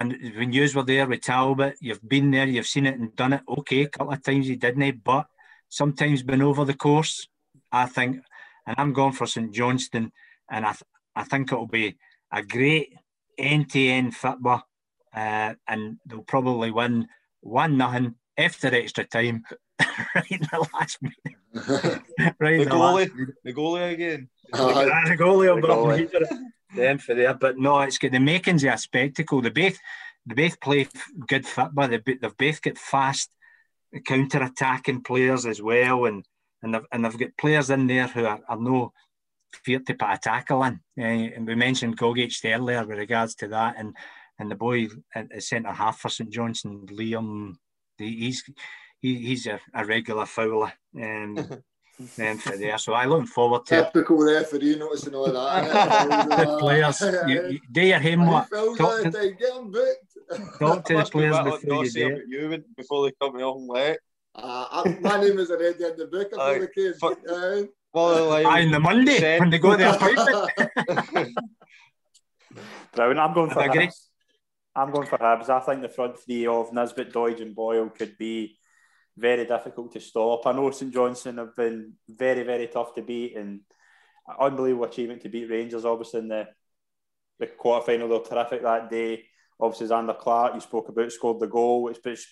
and 0.00 0.16
when 0.34 0.52
you 0.52 0.66
were 0.74 0.82
there 0.82 1.06
with 1.06 1.20
Talbot, 1.20 1.76
you've 1.80 2.06
been 2.08 2.30
there, 2.30 2.46
you've 2.46 2.66
seen 2.66 2.86
it 2.86 2.98
and 2.98 3.14
done 3.14 3.34
it. 3.34 3.42
Okay, 3.46 3.82
a 3.82 3.88
couple 3.88 4.14
of 4.14 4.22
times 4.22 4.46
he 4.46 4.56
didn't, 4.56 5.04
but 5.04 5.26
sometimes 5.68 6.22
been 6.22 6.42
over 6.42 6.64
the 6.64 6.74
course. 6.74 7.28
I 7.70 7.86
think, 7.86 8.22
and 8.66 8.76
I'm 8.78 8.92
going 8.92 9.12
for 9.12 9.26
St 9.26 9.52
Johnstone, 9.54 10.12
and 10.50 10.64
I 10.64 10.72
th- 10.72 10.82
I 11.14 11.24
think 11.24 11.52
it'll 11.52 11.66
be 11.66 11.96
a 12.32 12.42
great 12.42 12.94
end 13.36 13.70
to 13.70 13.86
end 13.86 14.16
football, 14.16 14.62
uh, 15.14 15.54
and 15.68 15.98
they'll 16.06 16.22
probably 16.22 16.70
win 16.70 17.08
one 17.40 17.76
nothing 17.76 18.14
after 18.38 18.74
extra 18.74 19.04
time, 19.04 19.44
right 20.14 20.30
in 20.30 20.40
the 20.40 20.68
last 20.74 20.98
minute. 21.02 22.02
right 22.38 22.56
the 22.58 22.62
in 22.62 22.68
the 22.68 22.76
last 22.76 23.08
goalie, 23.10 23.26
the 23.44 23.52
goalie 23.54 23.92
again. 23.92 24.28
Aye. 24.54 24.58
Ah, 24.92 25.08
the 25.08 25.16
goalie 25.16 25.54
will 25.54 25.56
The 25.56 25.62
be 25.62 25.68
goalie. 25.68 26.22
up 26.22 26.28
them 26.76 26.98
for 26.98 27.14
there. 27.14 27.34
But 27.34 27.58
no, 27.58 27.80
it's 27.80 27.98
got 27.98 28.12
the 28.12 28.18
makings 28.20 28.64
of 28.64 28.72
a 28.74 28.78
spectacle. 28.78 29.40
They 29.42 29.50
both 29.50 29.78
they 30.26 30.34
both 30.34 30.60
play 30.60 30.88
good 31.28 31.46
football. 31.46 31.88
They 31.88 31.98
they've 32.04 32.36
both 32.36 32.62
got 32.62 32.78
fast 32.78 33.30
counter 34.06 34.42
attacking 34.42 35.02
players 35.02 35.44
as 35.46 35.60
well, 35.60 36.06
and 36.06 36.24
and 36.62 36.74
they've 36.74 36.86
and 36.92 37.04
they've 37.04 37.18
got 37.18 37.36
players 37.38 37.70
in 37.70 37.86
there 37.86 38.06
who 38.08 38.24
are, 38.24 38.40
are 38.48 38.58
no 38.58 38.92
fear 39.64 39.80
to 39.80 39.94
put 39.94 40.08
a 40.10 40.18
tackle 40.18 40.62
in. 40.64 40.80
Eh, 40.98 41.30
and 41.36 41.46
we 41.46 41.54
mentioned 41.54 41.98
Gogic 41.98 42.32
earlier 42.44 42.84
with 42.86 42.98
regards 42.98 43.34
to 43.36 43.48
that, 43.48 43.74
and 43.78 43.94
and 44.38 44.50
the 44.50 44.54
boy 44.54 44.88
at 45.14 45.28
the 45.30 45.40
centre 45.40 45.72
half 45.72 45.98
for 45.98 46.08
St 46.08 46.30
Johnstone, 46.30 46.86
Liam, 46.86 47.54
the- 47.98 48.16
he's 48.16 48.42
he, 49.02 49.16
he's 49.18 49.46
a, 49.46 49.60
a 49.74 49.84
regular 49.84 50.24
fouler. 50.26 50.72
Um, 50.96 51.36
um, 52.18 52.38
for 52.38 52.56
there, 52.56 52.78
so 52.78 52.94
I 52.94 53.04
look 53.04 53.26
forward 53.26 53.66
to 53.66 53.78
it. 53.78 53.84
Typical 53.92 54.16
referee 54.24 54.76
noticing 54.78 55.14
all 55.14 55.30
that. 55.30 56.28
the 56.46 56.56
players. 56.60 57.00
You, 57.28 57.48
you 57.50 57.60
do 57.70 57.82
your 57.82 57.98
homework. 57.98 58.48
Talk 58.48 58.78
Talk 58.78 59.02
to- 59.02 59.10
Get 59.10 59.54
them 59.54 59.70
booked. 59.70 60.58
Talk 60.58 60.84
to 60.86 60.92
the 60.94 60.98
Must 61.00 61.12
be 61.12 61.18
players 61.18 61.36
I'd 61.36 61.44
before 61.44 61.74
not 61.74 61.80
you 61.82 61.90
say 61.90 62.00
do 62.00 62.06
it. 62.06 62.12
about 62.12 62.28
you 62.28 62.48
when- 62.48 62.64
before 62.76 63.04
they 63.06 63.12
cut 63.20 63.34
me 63.34 63.42
off 63.42 63.56
and 63.58 63.68
let. 63.68 63.98
Uh, 64.34 64.66
I- 64.70 64.98
my 65.00 65.20
name 65.20 65.38
is 65.38 65.50
already 65.50 65.84
in 65.84 65.96
the 65.98 66.06
book. 66.06 66.28
I 66.32 66.36
Aye. 66.40 66.58
thought 66.58 66.60
the 66.60 66.68
came. 66.82 66.94
Fuck. 66.94 67.18
Aye. 67.28 67.68
Well, 67.94 68.28
like, 68.30 68.46
Aye, 68.46 68.62
on 68.62 68.70
the 68.70 68.80
Monday 68.80 69.18
Send- 69.18 69.40
when 69.40 69.50
they 69.50 69.58
go 69.58 69.76
to 69.76 69.94
appointment. 69.94 71.36
Brilliant. 72.94 73.20
I'm 73.20 73.34
going 73.34 73.50
for 73.50 73.60
I 73.60 73.66
agree. 73.66 73.86
Hibs. 73.88 74.08
I'm 74.74 74.90
going 74.90 75.06
for 75.06 75.18
Hibs. 75.18 75.48
I 75.50 75.60
think 75.60 75.82
the 75.82 75.88
front 75.88 76.18
three 76.18 76.46
of 76.46 76.72
Nisbet, 76.72 77.12
Doidge, 77.12 77.42
and 77.42 77.54
Boyle 77.54 77.90
could 77.90 78.16
be 78.16 78.56
very 79.16 79.44
difficult 79.44 79.92
to 79.92 80.00
stop. 80.00 80.46
I 80.46 80.52
know 80.52 80.70
St 80.70 80.92
Johnstone 80.92 81.38
have 81.38 81.54
been 81.54 81.94
very, 82.08 82.42
very 82.42 82.66
tough 82.66 82.94
to 82.94 83.02
beat 83.02 83.36
and 83.36 83.60
unbelievable 84.40 84.84
achievement 84.84 85.22
to 85.22 85.28
beat 85.28 85.50
Rangers, 85.50 85.84
obviously, 85.84 86.20
in 86.20 86.28
the, 86.28 86.48
the 87.38 87.46
quarter 87.46 87.84
final. 87.84 88.08
They 88.08 88.14
were 88.14 88.24
terrific 88.24 88.62
that 88.62 88.90
day. 88.90 89.24
Obviously, 89.60 89.88
Zander 89.88 90.18
Clark, 90.18 90.54
you 90.54 90.60
spoke 90.60 90.88
about, 90.88 91.12
scored 91.12 91.40
the 91.40 91.46
goal. 91.46 91.88
It's, 91.88 92.00
it's 92.04 92.26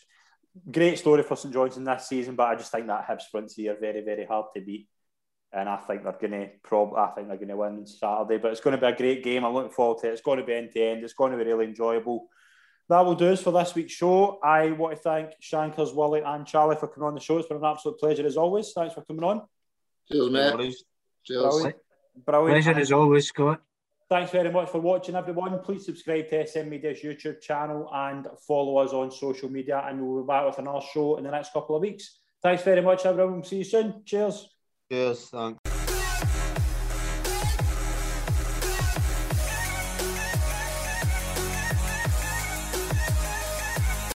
great 0.70 0.98
story 0.98 1.22
for 1.22 1.36
St 1.36 1.52
Johnstone 1.52 1.84
this 1.84 2.08
season, 2.08 2.34
but 2.34 2.48
I 2.48 2.56
just 2.56 2.72
think 2.72 2.86
that 2.86 3.06
Hibs 3.06 3.28
front 3.30 3.52
three 3.54 3.68
are 3.68 3.78
very, 3.78 4.02
very 4.02 4.24
hard 4.24 4.46
to 4.54 4.62
beat. 4.62 4.88
And 5.52 5.68
I 5.68 5.76
think 5.76 6.04
they're 6.04 6.30
to 6.30 6.48
prob. 6.62 6.94
I 6.94 7.08
think 7.08 7.28
they're 7.28 7.36
to 7.36 7.56
win 7.56 7.84
Saturday. 7.84 8.38
But 8.38 8.52
it's 8.52 8.60
going 8.60 8.76
to 8.76 8.80
be 8.80 8.92
a 8.92 8.96
great 8.96 9.24
game. 9.24 9.44
I'm 9.44 9.52
looking 9.52 9.72
forward 9.72 10.00
to 10.00 10.08
it. 10.08 10.12
It's 10.12 10.22
going 10.22 10.38
to 10.38 10.44
be 10.44 10.54
end 10.54 10.70
to 10.72 10.80
end. 10.80 11.02
It's 11.02 11.12
going 11.12 11.32
to 11.32 11.38
be 11.38 11.44
really 11.44 11.66
enjoyable. 11.66 12.28
That 12.90 13.06
will 13.06 13.14
do 13.14 13.32
us 13.32 13.40
for 13.40 13.52
this 13.52 13.72
week's 13.76 13.92
show. 13.92 14.40
I 14.42 14.72
want 14.72 14.96
to 14.96 15.00
thank 15.00 15.30
Shankers, 15.38 15.92
Wally, 15.92 16.22
and 16.26 16.44
Charlie 16.44 16.74
for 16.74 16.88
coming 16.88 17.06
on 17.06 17.14
the 17.14 17.20
show. 17.20 17.38
It's 17.38 17.46
been 17.46 17.58
an 17.58 17.64
absolute 17.64 18.00
pleasure 18.00 18.26
as 18.26 18.36
always. 18.36 18.72
Thanks 18.72 18.94
for 18.94 19.04
coming 19.04 19.22
on. 19.22 19.42
Cheers, 20.10 20.30
mate. 20.32 20.74
Cheers. 21.22 21.40
Brilliant. 21.40 21.76
Brilliant. 22.26 22.64
Pleasure 22.64 22.80
as 22.80 22.90
always, 22.90 23.28
Scott. 23.28 23.60
Thanks 24.08 24.32
very 24.32 24.50
much 24.50 24.70
for 24.70 24.80
watching, 24.80 25.14
everyone. 25.14 25.56
Please 25.60 25.86
subscribe 25.86 26.28
to 26.30 26.44
SM 26.44 26.68
Media's 26.68 26.98
YouTube 26.98 27.40
channel 27.40 27.88
and 27.94 28.26
follow 28.44 28.78
us 28.78 28.92
on 28.92 29.12
social 29.12 29.48
media. 29.48 29.84
And 29.86 30.04
we'll 30.04 30.24
be 30.24 30.26
back 30.26 30.46
with 30.46 30.58
another 30.58 30.84
show 30.92 31.16
in 31.16 31.22
the 31.22 31.30
next 31.30 31.52
couple 31.52 31.76
of 31.76 31.82
weeks. 31.82 32.18
Thanks 32.42 32.64
very 32.64 32.82
much, 32.82 33.06
everyone. 33.06 33.44
See 33.44 33.58
you 33.58 33.64
soon. 33.64 34.02
Cheers. 34.04 34.48
Cheers. 34.90 35.28
Thanks. 35.28 35.69